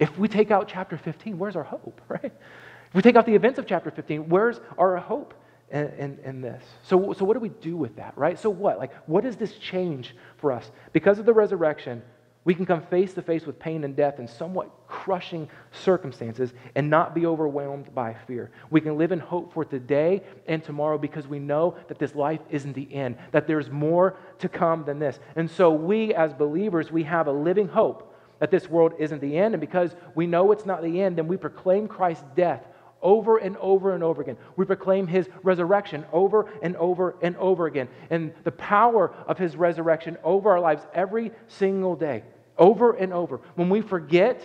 If 0.00 0.18
we 0.18 0.28
take 0.28 0.50
out 0.50 0.66
chapter 0.66 0.96
15, 0.96 1.38
where's 1.38 1.54
our 1.54 1.62
hope, 1.62 2.00
right? 2.08 2.24
If 2.24 2.94
we 2.94 3.02
take 3.02 3.14
out 3.14 3.26
the 3.26 3.34
events 3.34 3.60
of 3.60 3.66
chapter 3.66 3.92
15, 3.92 4.28
where's 4.28 4.60
our 4.76 4.96
hope 4.96 5.34
in, 5.70 5.86
in, 5.90 6.18
in, 6.24 6.40
this? 6.40 6.64
So, 6.82 7.12
so, 7.12 7.24
what 7.24 7.34
do 7.34 7.40
we 7.40 7.50
do 7.50 7.76
with 7.76 7.94
that, 7.96 8.14
right? 8.16 8.36
So, 8.36 8.50
what? 8.50 8.78
Like, 8.78 8.92
what 9.06 9.22
does 9.22 9.36
this 9.36 9.54
change 9.58 10.16
for 10.38 10.50
us? 10.50 10.68
Because 10.92 11.20
of 11.20 11.26
the 11.26 11.32
resurrection, 11.32 12.02
we 12.42 12.54
can 12.54 12.64
come 12.64 12.80
face 12.86 13.12
to 13.14 13.22
face 13.22 13.44
with 13.44 13.58
pain 13.58 13.84
and 13.84 13.94
death 13.94 14.18
in 14.18 14.26
somewhat 14.26 14.70
crushing 14.88 15.48
circumstances 15.70 16.54
and 16.74 16.88
not 16.88 17.14
be 17.14 17.26
overwhelmed 17.26 17.94
by 17.94 18.16
fear. 18.26 18.50
We 18.70 18.80
can 18.80 18.96
live 18.96 19.12
in 19.12 19.20
hope 19.20 19.52
for 19.52 19.64
today 19.64 20.22
and 20.46 20.64
tomorrow 20.64 20.96
because 20.96 21.28
we 21.28 21.38
know 21.38 21.76
that 21.88 21.98
this 21.98 22.14
life 22.14 22.40
isn't 22.48 22.72
the 22.72 22.92
end, 22.92 23.18
that 23.32 23.46
there's 23.46 23.70
more 23.70 24.16
to 24.38 24.48
come 24.48 24.84
than 24.84 24.98
this. 24.98 25.20
And 25.36 25.48
so, 25.48 25.70
we 25.70 26.14
as 26.14 26.32
believers, 26.32 26.90
we 26.90 27.02
have 27.04 27.26
a 27.26 27.32
living 27.32 27.68
hope 27.68 28.09
that 28.40 28.50
this 28.50 28.68
world 28.68 28.94
isn't 28.98 29.20
the 29.20 29.38
end. 29.38 29.54
And 29.54 29.60
because 29.60 29.94
we 30.14 30.26
know 30.26 30.50
it's 30.50 30.66
not 30.66 30.82
the 30.82 31.00
end, 31.00 31.16
then 31.16 31.28
we 31.28 31.36
proclaim 31.36 31.86
Christ's 31.86 32.24
death 32.34 32.64
over 33.02 33.38
and 33.38 33.56
over 33.58 33.94
and 33.94 34.02
over 34.02 34.20
again. 34.20 34.36
We 34.56 34.64
proclaim 34.64 35.06
his 35.06 35.28
resurrection 35.42 36.04
over 36.12 36.50
and 36.62 36.76
over 36.76 37.16
and 37.22 37.36
over 37.36 37.66
again. 37.66 37.88
And 38.10 38.32
the 38.44 38.52
power 38.52 39.14
of 39.26 39.38
his 39.38 39.56
resurrection 39.56 40.18
over 40.24 40.50
our 40.50 40.60
lives 40.60 40.82
every 40.92 41.32
single 41.48 41.96
day, 41.96 42.24
over 42.58 42.92
and 42.92 43.12
over. 43.12 43.40
When 43.54 43.70
we 43.70 43.80
forget 43.80 44.42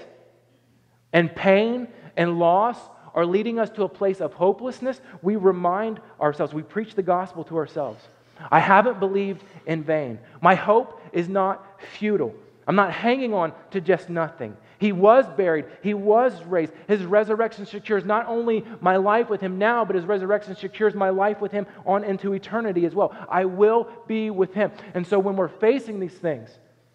and 1.12 1.34
pain 1.34 1.88
and 2.16 2.40
loss 2.40 2.78
are 3.14 3.26
leading 3.26 3.60
us 3.60 3.70
to 3.72 3.84
a 3.84 3.90
place 3.90 4.20
of 4.20 4.34
hopelessness, 4.34 5.00
we 5.22 5.38
remind 5.38 6.02
ourselves, 6.20 6.54
we 6.54 6.64
preach 6.64 6.96
the 6.96 7.04
gospel 7.04 7.44
to 7.46 7.58
ourselves. 7.58 8.06
I 8.52 8.60
haven't 8.60 9.00
believed 9.00 9.44
in 9.66 9.84
vain. 9.84 10.20
My 10.42 10.56
hope 10.56 11.02
is 11.14 11.30
not 11.30 11.80
futile. 11.98 12.36
I'm 12.68 12.76
not 12.76 12.92
hanging 12.92 13.34
on 13.34 13.54
to 13.72 13.82
just 13.82 14.10
nothing. 14.10 14.58
He 14.80 14.92
was 14.92 15.26
buried. 15.38 15.66
He 15.82 15.94
was 15.94 16.44
raised. 16.44 16.74
His 16.88 17.04
resurrection 17.04 17.66
secures 17.66 18.04
not 18.04 18.28
only 18.28 18.66
my 18.82 18.98
life 18.98 19.30
with 19.30 19.40
him 19.40 19.58
now, 19.58 19.86
but 19.86 19.96
his 19.96 20.06
resurrection 20.06 20.56
secures 20.56 20.96
my 20.96 21.10
life 21.10 21.42
with 21.42 21.52
him 21.52 21.68
on 21.86 22.04
into 22.04 22.34
eternity 22.34 22.86
as 22.86 22.96
well. 22.96 23.16
I 23.30 23.46
will 23.46 23.90
be 24.08 24.32
with 24.32 24.54
him. 24.54 24.72
And 24.94 25.06
so 25.06 25.20
when 25.20 25.36
we're 25.36 25.48
facing 25.48 26.00
these 26.00 26.14
things, 26.14 26.50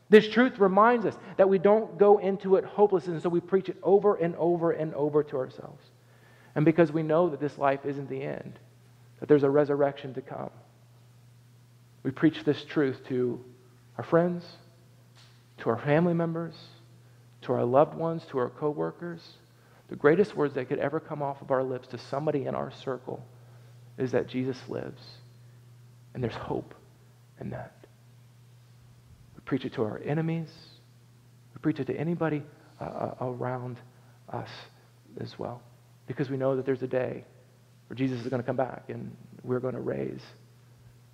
this 0.09 0.29
truth 0.29 0.59
reminds 0.59 1.07
us 1.07 1.17
that 1.37 1.49
we 1.49 1.59
don't 1.59 1.97
go 1.97 2.19
into 2.19 2.57
it 2.57 2.65
hopeless, 2.65 3.07
and 3.07 3.23
so 3.23 3.29
we 3.29 3.41
preach 3.41 3.69
it 3.69 3.77
over 3.83 4.17
and 4.17 4.35
over 4.37 4.73
and 4.73 4.93
over 4.95 5.23
to 5.23 5.37
ourselves. 5.37 5.85
And 6.57 6.65
because 6.65 6.91
we 6.91 7.05
know 7.05 7.29
that 7.29 7.39
this 7.39 7.57
life 7.57 7.87
isn't 7.87 8.11
the 8.11 8.23
end, 8.23 8.59
that 9.21 9.29
there's 9.29 9.45
a 9.45 9.51
resurrection 9.51 10.13
to 10.15 10.21
come, 10.21 10.51
we 12.03 12.11
preach 12.11 12.43
this 12.43 12.65
truth 12.65 13.07
to 13.07 13.43
our 13.99 14.05
friends, 14.05 14.45
to 15.61 15.71
our 15.71 15.79
family 15.79 16.15
members, 16.15 16.55
to 17.43 17.53
our 17.53 17.65
loved 17.65 17.95
ones, 17.95 18.23
to 18.31 18.39
our 18.39 18.51
coworkers, 18.51 19.21
the 19.89 19.97
greatest 19.97 20.37
words 20.37 20.55
that 20.55 20.69
could 20.69 20.79
ever 20.79 21.01
come 21.01 21.21
off 21.21 21.43
of 21.43 21.51
our 21.51 21.65
lips 21.65 21.89
to 21.89 21.99
somebody 21.99 22.47
in 22.47 22.55
our 22.55 22.71
circle 22.85 23.25
is 23.99 24.13
that 24.13 24.29
Jesus 24.29 24.57
lives. 24.69 25.03
And 26.15 26.23
there's 26.23 26.35
hope 26.35 26.75
in 27.41 27.51
that. 27.51 27.75
We 29.35 29.41
preach 29.45 29.65
it 29.65 29.75
to 29.75 29.83
our 29.83 30.01
enemies. 30.05 30.49
We 31.55 31.61
preach 31.61 31.81
it 31.81 31.87
to 31.89 31.97
anybody 31.97 32.43
uh, 32.81 32.85
uh 32.85 33.15
around 33.21 33.79
us 34.33 34.49
as 35.21 35.39
well. 35.39 35.61
Because 36.07 36.31
we 36.31 36.37
know 36.37 36.57
that 36.57 36.67
there's 36.67 36.83
a 36.83 36.89
day 36.89 37.25
where 37.89 37.97
Jesus 37.97 38.21
is 38.21 38.29
going 38.29 38.43
to 38.43 38.47
come 38.47 38.57
back 38.57 38.85
and 38.89 39.15
we're 39.43 39.61
going 39.61 39.75
to 39.75 39.81
raise 39.81 40.23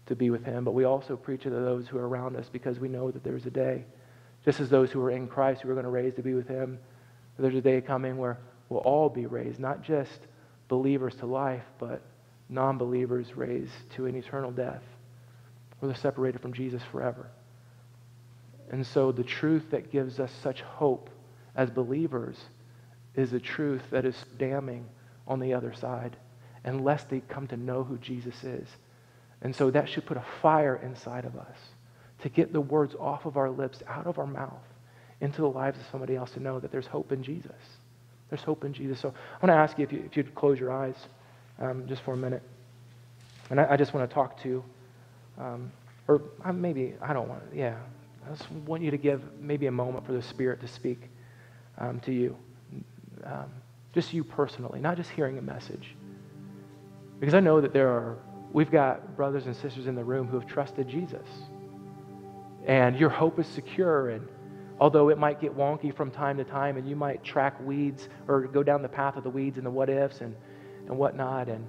to 0.07 0.15
be 0.15 0.29
with 0.29 0.45
him. 0.45 0.65
But 0.65 0.73
we 0.73 0.85
also 0.85 1.17
preach 1.17 1.47
it 1.47 1.51
to 1.51 1.57
those 1.57 1.89
who 1.89 1.99
are 1.99 2.07
around 2.07 2.37
us 2.37 2.47
because 2.53 2.79
we 2.79 2.89
know 2.89 3.11
that 3.11 3.25
there's 3.25 3.47
a 3.47 3.51
day 3.51 3.87
just 4.47 4.61
as 4.61 4.71
those 4.71 4.93
who 4.93 5.03
are 5.03 5.11
in 5.11 5.27
Christ, 5.27 5.63
who 5.63 5.71
are 5.71 5.75
going 5.75 5.85
to 5.85 5.91
raise 5.91 6.15
to 6.15 6.23
be 6.23 6.33
with 6.33 6.47
him, 6.47 6.79
there's 7.37 7.57
a 7.57 7.61
day 7.61 7.81
coming 7.81 8.17
where 8.17 8.39
we'll 8.69 8.81
all 8.81 9.09
be 9.11 9.27
raised, 9.27 9.59
not 9.59 9.83
just 9.83 10.21
believers 10.69 11.17
to 11.17 11.27
life, 11.27 11.65
but 11.79 12.01
non 12.49 12.79
believers 12.79 13.37
raised 13.37 13.73
to 13.97 14.07
an 14.07 14.15
eternal 14.15 14.53
death, 14.53 14.83
where 15.79 15.89
they're 15.89 16.01
separated 16.01 16.41
from 16.41 16.55
Jesus 16.55 16.81
forever. 16.93 17.29
And 18.71 18.87
so 18.87 19.11
the 19.11 19.25
truth 19.25 19.71
that 19.71 19.91
gives 19.91 20.21
us 20.21 20.33
such 20.43 20.63
hope 20.63 21.11
as 21.57 21.69
believers 21.69 22.37
is 23.17 23.33
a 23.33 23.41
truth 23.41 23.83
that 23.91 24.05
is 24.05 24.17
damning 24.39 24.87
on 25.27 25.41
the 25.41 25.55
other 25.55 25.73
side, 25.75 26.17
unless 26.65 27.03
they 27.05 27.21
come 27.21 27.49
to 27.49 27.57
know 27.57 27.83
who 27.83 27.99
Jesus 27.99 28.45
is. 28.45 28.69
And 29.43 29.55
so 29.55 29.71
that 29.73 29.89
should 29.89 30.07
put 30.07 30.17
a 30.17 30.25
fire 30.41 30.77
inside 30.77 31.25
of 31.25 31.37
us 31.37 31.57
to 32.23 32.29
get 32.29 32.53
the 32.53 32.61
words 32.61 32.95
off 32.99 33.27
of 33.27 33.37
our 33.37 33.51
lips, 33.51 33.83
out 33.89 34.07
of 34.07 34.19
our 34.19 34.27
mouth, 34.27 34.53
into 35.21 35.43
the 35.43 35.49
lives 35.49 35.79
of 35.79 35.87
somebody 35.91 36.17
else 36.17 36.31
to 36.33 36.41
know 36.41 36.61
that 36.61 36.71
there's 36.71 36.87
hope 36.87 37.13
in 37.13 37.23
Jesus. 37.23 37.53
There's 38.29 38.43
hope 38.43 38.65
in 38.65 38.73
Jesus. 38.73 38.99
So 38.99 39.09
I 39.09 39.47
want 39.47 39.57
to 39.57 39.61
ask 39.61 39.79
you 39.79 39.85
if, 39.85 39.93
you, 39.93 40.03
if 40.05 40.17
you'd 40.17 40.35
close 40.35 40.59
your 40.59 40.73
eyes 40.73 40.97
um, 41.61 41.87
just 41.87 42.03
for 42.03 42.15
a 42.15 42.17
minute. 42.17 42.43
And 43.51 43.61
I, 43.61 43.73
I 43.73 43.77
just 43.77 43.95
want 43.95 44.09
to 44.09 44.15
talk 44.15 44.41
to, 44.43 44.65
um, 45.39 45.73
or 46.09 46.23
uh, 46.45 46.53
maybe, 46.53 46.95
I 47.01 47.13
don't 47.13 47.29
want 47.29 47.51
to, 47.51 47.57
yeah. 47.57 47.77
I 48.27 48.31
just 48.35 48.51
want 48.51 48.83
you 48.83 48.91
to 48.91 48.97
give 48.97 49.23
maybe 49.41 49.67
a 49.67 49.73
moment 49.73 50.05
for 50.05 50.13
the 50.13 50.23
Spirit 50.23 50.61
to 50.61 50.69
speak 50.69 51.09
um, 51.79 52.01
to 52.01 52.13
you. 52.13 52.37
Um, 53.25 53.51
just 53.93 54.13
you 54.13 54.25
personally, 54.25 54.81
not 54.81 54.97
just 54.97 55.11
hearing 55.11 55.39
a 55.39 55.43
message. 55.43 55.95
Because 57.21 57.35
I 57.35 57.41
know 57.41 57.61
that 57.61 57.73
there 57.73 57.89
are, 57.89 58.19
we've 58.53 58.71
got 58.71 59.17
brothers 59.17 59.47
and 59.47 59.55
sisters 59.55 59.87
in 59.87 59.95
the 59.95 60.05
room 60.05 60.27
who 60.27 60.39
have 60.39 60.49
trusted 60.49 60.89
Jesus 60.89 61.27
and 62.67 62.99
your 62.99 63.09
hope 63.09 63.39
is 63.39 63.47
secure. 63.47 64.11
And 64.11 64.29
although 64.79 65.09
it 65.09 65.19
might 65.19 65.41
get 65.41 65.57
wonky 65.57 65.95
from 65.95 66.11
time 66.11 66.37
to 66.37 66.45
time, 66.45 66.77
and 66.77 66.89
you 66.89 66.97
might 66.97 67.25
track 67.25 67.59
weeds 67.61 68.09
or 68.29 68.43
go 68.43 68.63
down 68.63 68.83
the 68.83 68.89
path 68.89 69.17
of 69.17 69.25
the 69.25 69.31
weeds 69.31 69.57
and 69.57 69.65
the 69.65 69.71
what 69.71 69.89
ifs 69.89 70.21
and, 70.21 70.35
and 70.87 70.99
whatnot, 70.99 71.49
and 71.49 71.65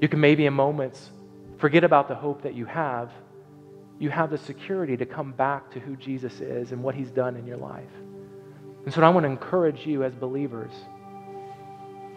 you 0.00 0.08
can 0.08 0.20
maybe 0.20 0.46
in 0.46 0.54
moments 0.54 1.10
forget 1.58 1.84
about 1.84 2.08
the 2.08 2.14
hope 2.14 2.42
that 2.42 2.54
you 2.54 2.64
have. 2.64 3.10
You 3.98 4.10
have 4.10 4.30
the 4.30 4.38
security 4.38 4.96
to 4.96 5.06
come 5.06 5.32
back 5.32 5.70
to 5.72 5.80
who 5.80 5.94
Jesus 5.94 6.40
is 6.40 6.72
and 6.72 6.82
what 6.82 6.94
he's 6.94 7.10
done 7.10 7.36
in 7.36 7.46
your 7.46 7.58
life. 7.58 7.84
And 8.84 8.92
so 8.92 9.00
I 9.02 9.10
want 9.10 9.24
to 9.24 9.30
encourage 9.30 9.86
you 9.86 10.02
as 10.02 10.12
believers 10.14 10.72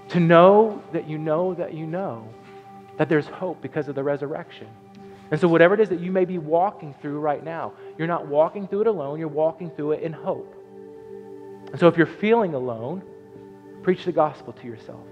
to 0.09 0.19
know 0.19 0.81
that 0.93 1.07
you 1.07 1.17
know 1.17 1.53
that 1.55 1.73
you 1.73 1.85
know 1.85 2.27
that 2.97 3.09
there's 3.09 3.27
hope 3.27 3.61
because 3.61 3.87
of 3.87 3.95
the 3.95 4.03
resurrection. 4.03 4.67
And 5.31 5.39
so, 5.39 5.47
whatever 5.47 5.73
it 5.73 5.79
is 5.79 5.89
that 5.89 5.99
you 5.99 6.11
may 6.11 6.25
be 6.25 6.37
walking 6.37 6.93
through 7.01 7.19
right 7.19 7.43
now, 7.43 7.73
you're 7.97 8.07
not 8.07 8.27
walking 8.27 8.67
through 8.67 8.81
it 8.81 8.87
alone, 8.87 9.19
you're 9.19 9.27
walking 9.27 9.71
through 9.71 9.93
it 9.93 10.03
in 10.03 10.13
hope. 10.13 10.53
And 11.71 11.79
so, 11.79 11.87
if 11.87 11.97
you're 11.97 12.05
feeling 12.05 12.53
alone, 12.53 13.01
preach 13.81 14.05
the 14.05 14.11
gospel 14.11 14.53
to 14.53 14.67
yourself. 14.67 15.05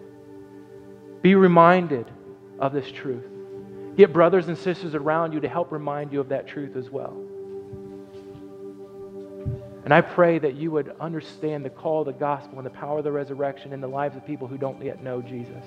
Be 1.21 1.35
reminded 1.35 2.09
of 2.59 2.73
this 2.73 2.91
truth. 2.91 3.25
Get 3.95 4.13
brothers 4.13 4.47
and 4.47 4.57
sisters 4.57 4.95
around 4.95 5.33
you 5.33 5.39
to 5.39 5.49
help 5.49 5.71
remind 5.71 6.11
you 6.11 6.19
of 6.19 6.29
that 6.29 6.47
truth 6.47 6.75
as 6.75 6.89
well. 6.89 7.15
And 9.83 9.93
I 9.93 10.01
pray 10.01 10.39
that 10.39 10.55
you 10.55 10.71
would 10.71 10.95
understand 10.99 11.65
the 11.65 11.69
call 11.69 12.01
of 12.01 12.05
the 12.05 12.13
gospel 12.13 12.57
and 12.57 12.65
the 12.65 12.71
power 12.71 12.99
of 12.99 13.03
the 13.03 13.11
resurrection 13.11 13.73
in 13.73 13.81
the 13.81 13.87
lives 13.87 14.15
of 14.15 14.25
people 14.25 14.47
who 14.47 14.57
don't 14.57 14.81
yet 14.81 15.03
know 15.03 15.21
Jesus. 15.21 15.63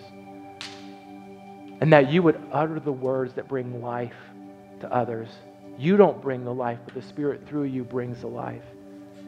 And 1.80 1.92
that 1.92 2.10
you 2.10 2.22
would 2.22 2.40
utter 2.50 2.80
the 2.80 2.92
words 2.92 3.34
that 3.34 3.48
bring 3.48 3.82
life 3.82 4.14
to 4.80 4.92
others. 4.92 5.28
You 5.78 5.96
don't 5.96 6.20
bring 6.22 6.44
the 6.44 6.54
life, 6.54 6.78
but 6.84 6.94
the 6.94 7.02
Spirit 7.02 7.46
through 7.46 7.64
you 7.64 7.84
brings 7.84 8.20
the 8.20 8.28
life. 8.28 8.62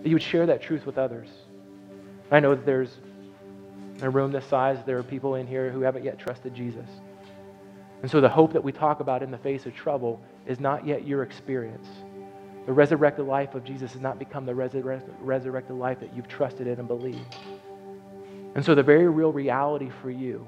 That 0.02 0.08
you 0.08 0.14
would 0.14 0.22
share 0.22 0.46
that 0.46 0.62
truth 0.62 0.86
with 0.86 0.98
others. 0.98 1.28
I 2.30 2.40
know 2.40 2.54
that 2.54 2.64
there's 2.64 2.96
a 4.00 4.08
room 4.08 4.32
this 4.32 4.46
size, 4.46 4.78
there 4.86 4.98
are 4.98 5.02
people 5.02 5.34
in 5.34 5.46
here 5.46 5.70
who 5.70 5.80
haven't 5.80 6.04
yet 6.04 6.18
trusted 6.18 6.54
Jesus. 6.54 6.88
And 8.00 8.10
so 8.10 8.20
the 8.20 8.28
hope 8.28 8.52
that 8.52 8.62
we 8.62 8.70
talk 8.70 9.00
about 9.00 9.22
in 9.22 9.30
the 9.30 9.38
face 9.38 9.66
of 9.66 9.74
trouble 9.74 10.20
is 10.46 10.60
not 10.60 10.86
yet 10.86 11.06
your 11.06 11.22
experience. 11.24 11.88
The 12.66 12.72
resurrected 12.72 13.26
life 13.26 13.54
of 13.54 13.64
Jesus 13.64 13.92
has 13.92 14.00
not 14.00 14.18
become 14.18 14.46
the 14.46 14.54
resurrected 14.54 15.76
life 15.76 15.98
that 16.00 16.14
you've 16.14 16.28
trusted 16.28 16.66
in 16.66 16.78
and 16.78 16.86
believed. 16.86 17.36
And 18.54 18.64
so 18.64 18.74
the 18.74 18.82
very 18.82 19.08
real 19.08 19.32
reality 19.32 19.90
for 20.00 20.10
you 20.10 20.46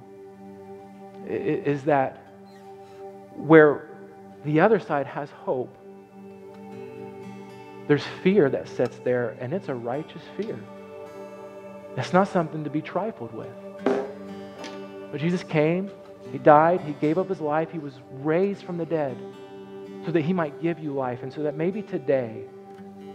is 1.27 1.83
that 1.85 2.25
where 3.35 3.90
the 4.45 4.61
other 4.61 4.81
side 4.81 5.07
has 5.07 5.31
hope. 5.31 5.77
There's 7.89 8.05
fear 8.23 8.49
that 8.51 8.69
sits 8.69 8.99
there, 9.01 9.37
and 9.41 9.53
it's 9.53 9.69
a 9.69 9.75
righteous 9.75 10.23
fear. 10.37 10.59
It's 11.97 12.13
not 12.13 12.29
something 12.29 12.65
to 12.65 12.71
be 12.71 12.81
trifled 12.81 13.35
with. 13.35 13.51
But 15.11 15.21
Jesus 15.21 15.43
came, 15.43 15.91
He 16.31 16.39
died, 16.39 16.81
He 16.83 16.93
gave 16.93 17.19
up 17.19 17.29
His 17.29 17.41
life, 17.41 17.71
He 17.71 17.79
was 17.79 17.95
raised 18.13 18.63
from 18.63 18.79
the 18.79 18.87
dead 18.87 19.17
so 20.05 20.13
that 20.13 20.23
He 20.23 20.33
might 20.33 20.63
give 20.63 20.79
you 20.79 20.95
life. 20.95 21.23
And 21.23 21.33
so 21.33 21.43
that 21.43 21.57
maybe 21.57 21.83
today 21.83 22.45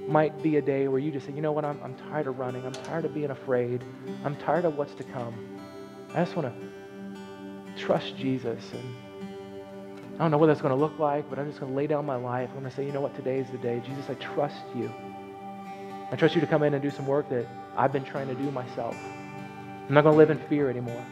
might 0.07 0.43
be 0.43 0.57
a 0.57 0.61
day 0.61 0.88
where 0.88 0.99
you 0.99 1.11
just 1.11 1.26
say, 1.26 1.32
you 1.34 1.41
know 1.41 1.51
what, 1.51 1.65
I'm, 1.65 1.80
I'm 1.84 1.95
tired 1.95 2.28
of 2.28 2.38
running, 2.38 2.65
I'm 2.65 2.73
tired 2.73 3.05
of 3.05 3.13
being 3.13 3.32
afraid, 3.32 3.84
I'm 4.23 4.36
tired 4.36 4.65
of 4.65 4.78
what's 4.78 4.93
to 4.95 5.03
come. 5.03 5.34
I 6.13 6.23
just 6.23 6.36
want 6.36 6.53
to 6.53 7.82
trust 7.82 8.15
Jesus 8.17 8.63
and 8.73 8.95
I 10.16 10.18
don't 10.20 10.32
know 10.32 10.38
what 10.38 10.47
that's 10.47 10.61
going 10.61 10.74
to 10.74 10.80
look 10.80 10.97
like, 10.97 11.30
but 11.30 11.38
I'm 11.38 11.47
just 11.47 11.59
going 11.59 11.74
to 11.74 11.78
lay 11.78 11.88
down 11.88 12.05
my 12.05 12.16
life. 12.16 12.49
I'm 12.53 12.61
going 12.61 12.70
to 12.70 12.76
say, 12.76 12.86
you 12.86 12.93
know 12.93 13.01
what, 13.01 13.13
today 13.16 13.39
is 13.39 13.49
the 13.49 13.57
day. 13.57 13.82
Jesus, 13.86 14.09
I 14.09 14.13
trust 14.13 14.63
you. 14.74 14.89
I 16.09 16.16
trust 16.16 16.36
you 16.36 16.41
to 16.41 16.47
come 16.47 16.63
in 16.63 16.74
and 16.74 16.82
do 16.82 16.89
some 16.89 17.05
work 17.05 17.28
that 17.30 17.45
I've 17.76 17.91
been 17.91 18.05
trying 18.05 18.28
to 18.30 18.36
do 18.36 18.49
myself. 18.49 18.95
I'm 18.95 19.93
not 19.93 20.03
going 20.03 20.13
to 20.13 20.18
live 20.18 20.30
in 20.30 20.39
fear 20.47 20.70
anymore. 20.70 21.03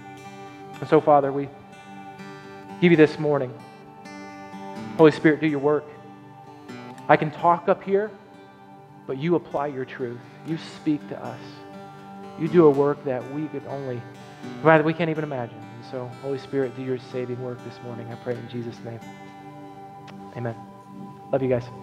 And 0.79 0.87
so, 0.87 1.01
Father, 1.01 1.33
we 1.33 1.49
give 2.79 2.91
you 2.91 2.97
this 2.97 3.19
morning. 3.19 3.53
Holy 4.97 5.11
Spirit, 5.11 5.41
do 5.41 5.47
your 5.47 5.59
work. 5.59 5.83
I 7.09 7.17
can 7.17 7.29
talk 7.29 7.67
up 7.67 7.83
here, 7.83 8.09
but 9.05 9.17
you 9.17 9.35
apply 9.35 9.67
your 9.67 9.83
truth. 9.83 10.21
You 10.47 10.57
speak 10.77 11.05
to 11.09 11.21
us. 11.21 11.39
You 12.39 12.47
do 12.47 12.67
a 12.67 12.69
work 12.69 13.03
that 13.03 13.33
we 13.33 13.47
could 13.47 13.65
only, 13.67 14.01
rather, 14.61 14.83
we 14.83 14.93
can't 14.93 15.09
even 15.09 15.25
imagine. 15.25 15.62
And 15.83 15.91
so, 15.91 16.07
Holy 16.21 16.37
Spirit, 16.39 16.75
do 16.75 16.81
your 16.81 16.97
saving 16.97 17.41
work 17.41 17.63
this 17.65 17.81
morning. 17.83 18.11
I 18.11 18.15
pray 18.15 18.35
in 18.35 18.49
Jesus' 18.49 18.77
name. 18.85 18.99
Amen. 20.37 20.55
Love 21.31 21.43
you 21.43 21.49
guys. 21.49 21.82